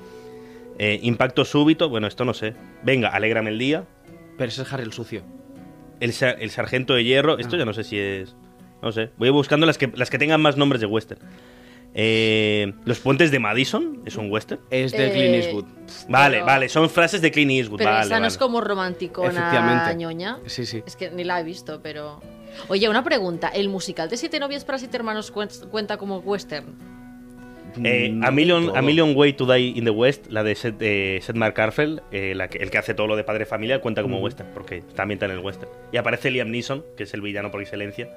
Eh, 0.78 0.98
impacto 1.02 1.44
súbito, 1.44 1.90
bueno, 1.90 2.06
esto 2.06 2.24
no 2.24 2.32
sé. 2.32 2.54
Venga, 2.82 3.08
alégrame 3.10 3.50
el 3.50 3.58
día. 3.58 3.84
Pero 4.38 4.48
ese 4.48 4.62
es 4.62 4.72
Harry 4.72 4.84
el 4.84 4.92
sucio. 4.94 5.22
El, 6.04 6.12
sa- 6.12 6.30
el 6.32 6.50
sargento 6.50 6.94
de 6.94 7.04
hierro, 7.04 7.38
esto 7.38 7.56
ya 7.56 7.64
no 7.64 7.72
sé 7.72 7.82
si 7.84 7.98
es. 7.98 8.34
No 8.82 8.92
sé. 8.92 9.10
Voy 9.16 9.30
buscando 9.30 9.64
las 9.66 9.78
que, 9.78 9.90
las 9.94 10.10
que 10.10 10.18
tengan 10.18 10.40
más 10.42 10.56
nombres 10.56 10.80
de 10.80 10.86
western. 10.86 11.20
Eh, 11.94 12.74
los 12.84 12.98
puentes 12.98 13.30
de 13.30 13.38
Madison 13.38 14.02
es 14.04 14.16
un 14.16 14.30
western. 14.30 14.60
Es 14.70 14.92
de 14.92 15.06
Eh, 15.06 15.12
Clint 15.12 15.34
Eastwood. 15.36 15.64
Vale, 16.08 16.36
Pero- 16.36 16.46
vale, 16.46 16.68
son 16.68 16.90
frases 16.90 17.22
de 17.22 17.30
Clint 17.30 17.52
Eastwood. 17.52 17.78
Pero 17.78 17.90
vale, 17.90 18.06
esa 18.06 18.20
no 18.20 18.26
es 18.26 18.36
como 18.36 18.60
romanticona 18.60 19.92
ñoña. 19.94 20.38
Sí, 20.46 20.66
sí. 20.66 20.82
Es 20.86 20.96
que 20.96 21.10
ni 21.10 21.24
la 21.24 21.40
he 21.40 21.44
visto, 21.44 21.80
pero. 21.82 22.20
Oye, 22.68 22.88
una 22.88 23.02
pregunta. 23.02 23.48
¿El 23.48 23.68
musical 23.68 24.08
de 24.08 24.16
Siete 24.16 24.38
novias 24.40 24.64
para 24.64 24.78
siete 24.78 24.96
hermanos 24.96 25.32
cuen- 25.32 25.68
cuenta 25.70 25.96
como 25.96 26.18
western? 26.18 26.93
Eh, 27.82 28.10
No 28.12 28.26
a, 28.26 28.30
million, 28.30 28.76
a 28.76 28.82
Million 28.82 29.12
Way 29.16 29.32
to 29.32 29.46
Die 29.52 29.72
in 29.76 29.84
the 29.84 29.90
West, 29.90 30.26
la 30.30 30.44
de 30.44 30.54
Seth, 30.54 30.76
eh, 30.80 31.18
Seth 31.22 31.34
MacFarlane, 31.34 32.02
eh, 32.12 32.34
la 32.36 32.48
que- 32.48 32.58
el 32.58 32.70
que 32.70 32.78
hace 32.78 32.94
todo 32.94 33.06
lo 33.08 33.16
de 33.16 33.24
padre 33.24 33.46
familia, 33.46 33.80
cuenta 33.80 34.02
como 34.02 34.18
western, 34.20 34.50
porque 34.54 34.76
está 34.78 35.02
ambientada 35.02 35.32
en 35.32 35.38
el 35.40 35.44
western. 35.44 35.70
Y 35.92 35.96
aparece 35.96 36.30
Liam 36.30 36.50
Neeson, 36.50 36.84
que 36.96 37.02
es 37.02 37.14
el 37.14 37.20
villano 37.20 37.50
por 37.50 37.60
excelencia. 37.60 38.08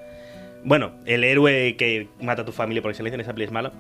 Bueno, 0.63 0.91
el 1.05 1.23
héroe 1.23 1.75
que 1.77 2.07
mata 2.21 2.43
a 2.43 2.45
tu 2.45 2.51
familia 2.51 2.81
por 2.81 2.91
excelencia 2.91 3.15
en 3.15 3.21
esa 3.21 3.33
peli 3.33 3.45
es 3.45 3.51
malo. 3.51 3.71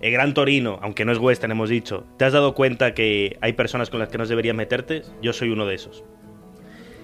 El 0.00 0.12
Gran 0.12 0.34
Torino, 0.34 0.78
aunque 0.82 1.04
no 1.06 1.12
es 1.12 1.18
western, 1.18 1.52
hemos 1.52 1.70
dicho. 1.70 2.04
¿Te 2.18 2.24
has 2.26 2.32
dado 2.34 2.54
cuenta 2.54 2.92
que 2.92 3.38
hay 3.40 3.54
personas 3.54 3.88
con 3.88 4.00
las 4.00 4.08
que 4.10 4.18
no 4.18 4.26
deberías 4.26 4.54
meterte? 4.56 5.02
Yo 5.22 5.32
soy 5.32 5.48
uno 5.50 5.64
de 5.64 5.76
esos. 5.76 6.04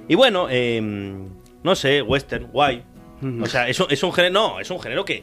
Y 0.09 0.15
bueno, 0.17 0.49
eh, 0.51 0.81
no 1.63 1.75
sé, 1.75 2.03
western, 2.03 2.49
guay. 2.53 2.83
O 3.43 3.47
sea, 3.47 3.69
es 3.69 3.79
un, 3.81 3.87
es 3.91 4.03
un 4.03 4.13
género. 4.13 4.33
No, 4.35 4.61
es 4.61 4.71
un 4.71 4.81
género 4.81 5.05
que, 5.05 5.23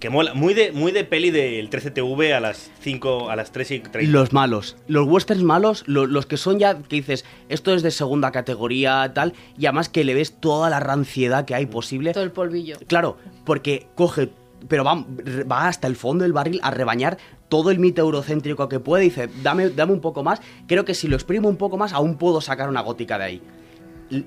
que 0.00 0.10
mola. 0.10 0.34
Muy 0.34 0.52
de, 0.54 0.72
muy 0.72 0.92
de 0.92 1.04
peli 1.04 1.30
del 1.30 1.70
13TV 1.70 2.34
a 2.34 2.40
las 2.40 2.70
5, 2.80 3.30
a 3.30 3.36
las 3.36 3.50
3 3.52 3.70
y 3.70 3.78
30. 3.80 4.12
Los 4.12 4.32
malos. 4.32 4.76
Los 4.88 5.06
westerns 5.08 5.42
malos, 5.42 5.84
lo- 5.86 6.06
los 6.06 6.26
que 6.26 6.36
son 6.36 6.58
ya, 6.58 6.76
que 6.82 6.96
dices, 6.96 7.24
esto 7.48 7.74
es 7.74 7.82
de 7.82 7.90
segunda 7.90 8.30
categoría, 8.32 9.10
tal, 9.14 9.32
y 9.58 9.66
además 9.66 9.88
que 9.88 10.04
le 10.04 10.14
ves 10.14 10.38
toda 10.38 10.68
la 10.70 10.80
ranciedad 10.80 11.44
que 11.44 11.54
hay 11.54 11.66
posible. 11.66 12.12
Todo 12.12 12.24
el 12.24 12.32
polvillo. 12.32 12.76
Claro, 12.86 13.16
porque 13.44 13.86
coge, 13.94 14.30
pero 14.68 14.84
va, 14.84 15.04
va 15.50 15.68
hasta 15.68 15.86
el 15.86 15.96
fondo 15.96 16.24
del 16.24 16.32
barril 16.32 16.60
a 16.62 16.70
rebañar 16.70 17.16
todo 17.48 17.70
el 17.70 17.78
mito 17.78 18.02
eurocéntrico 18.02 18.68
que 18.68 18.80
puede. 18.80 19.04
Dice, 19.04 19.28
dame, 19.42 19.70
dame 19.70 19.92
un 19.92 20.00
poco 20.00 20.22
más. 20.22 20.40
Creo 20.66 20.84
que 20.84 20.94
si 20.94 21.08
lo 21.08 21.16
exprimo 21.16 21.48
un 21.48 21.56
poco 21.56 21.76
más, 21.78 21.92
aún 21.92 22.16
puedo 22.16 22.40
sacar 22.40 22.68
una 22.68 22.80
gótica 22.82 23.16
de 23.18 23.24
ahí. 23.24 23.42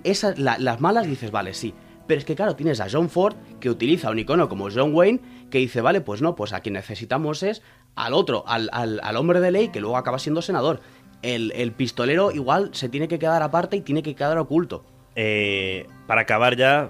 Esas, 0.03 0.39
la- 0.39 0.57
las 0.57 0.81
malas 0.81 1.05
dices, 1.07 1.29
vale, 1.31 1.53
sí. 1.53 1.73
Pero 2.09 2.17
es 2.17 2.25
que, 2.25 2.35
claro, 2.35 2.55
tienes 2.55 2.79
a 2.81 2.87
John 2.91 3.07
Ford, 3.07 3.35
que 3.59 3.69
utiliza 3.69 4.09
un 4.09 4.17
icono 4.17 4.49
como 4.49 4.67
John 4.73 4.95
Wayne, 4.95 5.19
que 5.51 5.59
dice, 5.59 5.79
vale, 5.81 6.01
pues 6.01 6.23
no, 6.23 6.35
pues 6.35 6.53
a 6.53 6.59
quien 6.61 6.73
necesitamos 6.73 7.43
es 7.43 7.61
al 7.93 8.15
otro, 8.15 8.43
al, 8.47 8.67
al- 8.73 8.99
al 9.03 9.15
hombre 9.15 9.39
de 9.39 9.51
ley, 9.51 9.67
que 9.67 9.79
luego 9.79 9.95
acaba 9.95 10.17
siendo 10.17 10.41
senador. 10.41 10.79
El, 11.21 11.51
el 11.51 11.71
pistolero 11.71 12.31
igual 12.31 12.71
se 12.73 12.89
tiene 12.89 13.07
que 13.07 13.19
quedar 13.19 13.43
aparte 13.43 13.77
y 13.77 13.81
tiene 13.81 14.01
que 14.01 14.15
quedar 14.15 14.39
oculto. 14.39 14.83
Eh, 15.15 15.85
para 16.07 16.21
acabar 16.21 16.55
ya, 16.57 16.89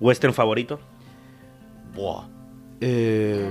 western 0.00 0.32
favorito. 0.32 0.80
Buah. 1.94 2.24
Eh, 2.80 3.46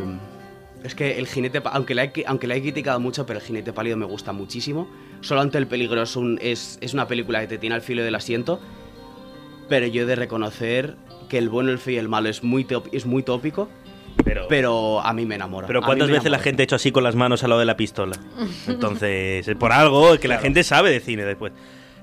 es 0.83 0.95
que 0.95 1.19
el 1.19 1.27
jinete, 1.27 1.61
aunque 1.65 1.93
la, 1.93 2.05
he, 2.05 2.13
aunque 2.25 2.47
la 2.47 2.55
he 2.55 2.61
criticado 2.61 2.99
mucho, 2.99 3.27
pero 3.27 3.37
el 3.37 3.45
jinete 3.45 3.73
pálido 3.73 3.95
me 3.95 4.05
gusta 4.07 4.31
muchísimo. 4.33 4.89
Solo 5.21 5.41
ante 5.41 5.59
el 5.59 5.67
peligro 5.67 6.01
es, 6.01 6.15
un- 6.15 6.39
es, 6.41 6.79
es 6.81 6.95
una 6.95 7.07
película 7.07 7.41
que 7.41 7.47
te 7.47 7.57
tiene 7.59 7.75
al 7.75 7.81
filo 7.81 8.03
del 8.03 8.15
asiento. 8.15 8.59
Pero 9.69 9.85
yo 9.87 10.03
he 10.03 10.05
de 10.05 10.15
reconocer 10.15 10.95
que 11.29 11.37
el 11.37 11.49
bueno, 11.49 11.69
el 11.71 11.77
feo 11.79 11.93
y 11.93 11.97
el 11.97 12.09
malo 12.09 12.27
es 12.29 12.43
muy, 12.43 12.65
es 12.91 13.05
muy 13.05 13.23
tópico. 13.23 13.69
Pero, 14.25 14.47
Pero 14.49 14.99
a 14.99 15.13
mí 15.13 15.25
me 15.25 15.35
enamora. 15.35 15.65
pero 15.67 15.81
¿cuántas 15.81 16.09
veces 16.09 16.23
la 16.25 16.29
enamora. 16.31 16.43
gente 16.43 16.63
ha 16.63 16.65
hecho 16.65 16.75
así 16.75 16.91
con 16.91 17.03
las 17.05 17.15
manos 17.15 17.43
al 17.43 17.49
lado 17.51 17.59
de 17.61 17.65
la 17.65 17.77
pistola? 17.77 18.17
Entonces, 18.67 19.47
es 19.47 19.55
por 19.55 19.71
algo 19.71 20.09
que 20.17 20.27
la 20.27 20.35
Claro. 20.35 20.41
gente 20.41 20.63
sabe 20.63 20.89
de 20.91 20.99
cine 20.99 21.23
después. 21.23 21.53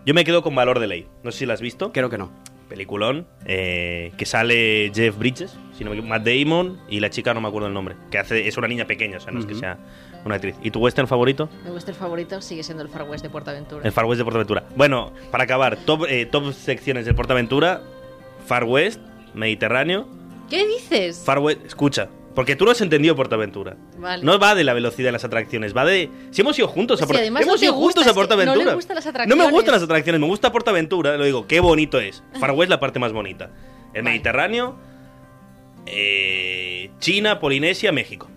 Yo 0.07 0.15
me 0.15 0.25
quedo 0.25 0.43
con 0.43 0.55
Valor 0.55 0.79
de 0.79 0.87
Ley. 0.87 1.07
No 1.25 1.31
sé 1.33 1.41
si 1.41 1.47
la 1.47 1.55
has 1.55 1.61
visto. 1.61 1.93
Creo 1.93 2.09
que 2.09 2.17
no. 2.17 2.31
Peliculón. 2.69 3.27
eh, 3.45 4.13
que 4.17 4.25
sale 4.25 4.91
Jeff 4.95 5.19
Bridges, 5.19 5.57
si 5.77 5.85
no 5.85 5.91
me 5.91 5.97
equivoco, 5.97 6.09
Matt 6.09 6.27
Damon 6.27 6.81
y 6.89 7.01
la 7.01 7.11
chica 7.11 7.35
no 7.35 7.41
me 7.41 7.49
acuerdo 7.49 7.69
el 7.69 7.75
nombre. 7.75 7.97
Que 8.11 8.19
hace, 8.19 8.49
es 8.49 8.57
una 8.57 8.67
niña 8.69 8.87
pequeña, 8.87 9.19
o 9.19 9.21
sea, 9.21 9.33
no 9.33 9.41
es 9.41 9.47
que 9.47 9.55
sea 9.55 9.79
una 10.27 10.35
actriz. 10.37 10.57
¿Y 10.63 10.71
tu 10.71 10.81
western 10.81 11.09
favorito? 11.09 11.49
Mi 11.65 11.71
western 11.71 11.97
favorito 11.97 12.41
sigue 12.43 12.63
siendo 12.63 12.83
el 12.83 12.89
Far 12.89 13.03
West 13.09 13.23
de 13.25 13.31
Portaventura. 13.31 13.85
El 13.85 13.93
Far 13.93 14.05
West 14.05 14.19
de 14.19 14.25
Portaventura. 14.25 14.65
Bueno, 14.77 15.13
para 15.31 15.45
acabar, 15.45 15.77
top, 15.77 16.05
eh, 16.09 16.27
top 16.27 16.53
secciones 16.53 17.05
del 17.07 17.15
Portaventura: 17.15 17.83
Far 18.47 18.65
West, 18.65 19.01
Mediterráneo. 19.35 20.07
¿Qué 20.51 20.67
dices? 20.67 21.23
Far 21.25 21.39
West, 21.41 21.65
escucha, 21.67 22.09
porque 22.35 22.55
tú 22.57 22.65
no 22.65 22.71
has 22.71 22.81
entendido 22.81 23.17
Portaventura. 23.17 23.77
Vale. 23.99 24.23
No 24.25 24.39
va 24.39 24.55
de 24.55 24.63
la 24.65 24.75
velocidad 24.75 25.09
de 25.09 25.13
las 25.13 25.25
atracciones, 25.25 25.77
va 25.77 25.85
de. 25.85 26.11
Si 26.31 26.43
hemos 26.43 26.59
ido 26.59 26.69
juntos 26.69 27.01
a 27.01 27.05
Sí, 27.05 27.07
Portaventura. 27.09 27.23
además 27.23 27.41
no 27.47 27.53
hemos 27.53 27.61
te 27.61 27.67
ido 27.67 27.75
gusta, 27.75 28.01
juntos 28.01 28.03
a 28.03 28.05
que 28.05 28.15
no 28.15 28.21
le 28.23 28.29
Portaventura. 28.29 28.75
gustan 28.75 28.95
las 28.97 29.05
No 29.07 29.11
me 29.13 29.19
atracciones. 29.21 29.53
gustan 29.53 29.73
las 29.75 29.83
atracciones, 29.83 30.21
me 30.21 30.27
gusta 30.27 30.53
Portaventura. 30.53 31.17
Lo 31.17 31.25
digo, 31.25 31.47
qué 31.47 31.61
bonito 31.61 31.99
es. 32.01 32.23
Far 32.39 32.53
West, 32.53 32.71
la 32.71 32.79
parte 32.81 32.99
más 32.99 33.13
bonita. 33.13 33.51
El 33.95 34.03
Vale. 34.03 34.11
Mediterráneo, 34.11 34.77
eh, 35.87 36.91
China, 36.99 37.39
Polinesia, 37.41 37.93
México. 37.93 38.29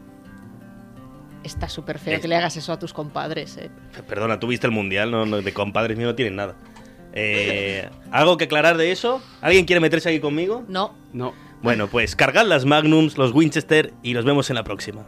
Está 1.44 1.70
súper 1.70 2.00
feo 2.00 2.16
Es- 2.16 2.22
que 2.22 2.28
le 2.28 2.36
hagas 2.36 2.58
eso 2.58 2.74
a 2.74 2.80
tus 2.80 2.94
compadres, 2.94 3.58
eh. 3.58 3.70
Perdona, 4.08 4.40
tú 4.40 4.48
viste 4.48 4.68
el 4.68 4.72
mundial, 4.74 5.10
no, 5.12 5.26
no, 5.26 5.42
de 5.42 5.54
compadres 5.54 5.98
míos 5.98 6.10
no 6.12 6.16
tienen 6.16 6.36
nada. 6.36 6.56
Eh, 7.12 7.90
¿Algo 8.12 8.38
que 8.38 8.44
aclarar 8.46 8.78
de 8.78 8.92
eso? 8.92 9.20
¿Alguien 9.42 9.66
quiere 9.66 9.80
meterse 9.80 10.10
aquí 10.10 10.20
conmigo? 10.20 10.64
No. 10.68 10.94
No. 11.12 11.34
Bueno, 11.64 11.88
pues 11.88 12.16
cargad 12.16 12.46
las 12.46 12.66
Magnums, 12.66 13.18
los 13.18 13.32
Winchester 13.34 13.94
y 14.04 14.14
nos 14.14 14.26
vemos 14.26 14.52
en 14.52 14.56
la 14.56 14.64
próxima. 14.64 15.08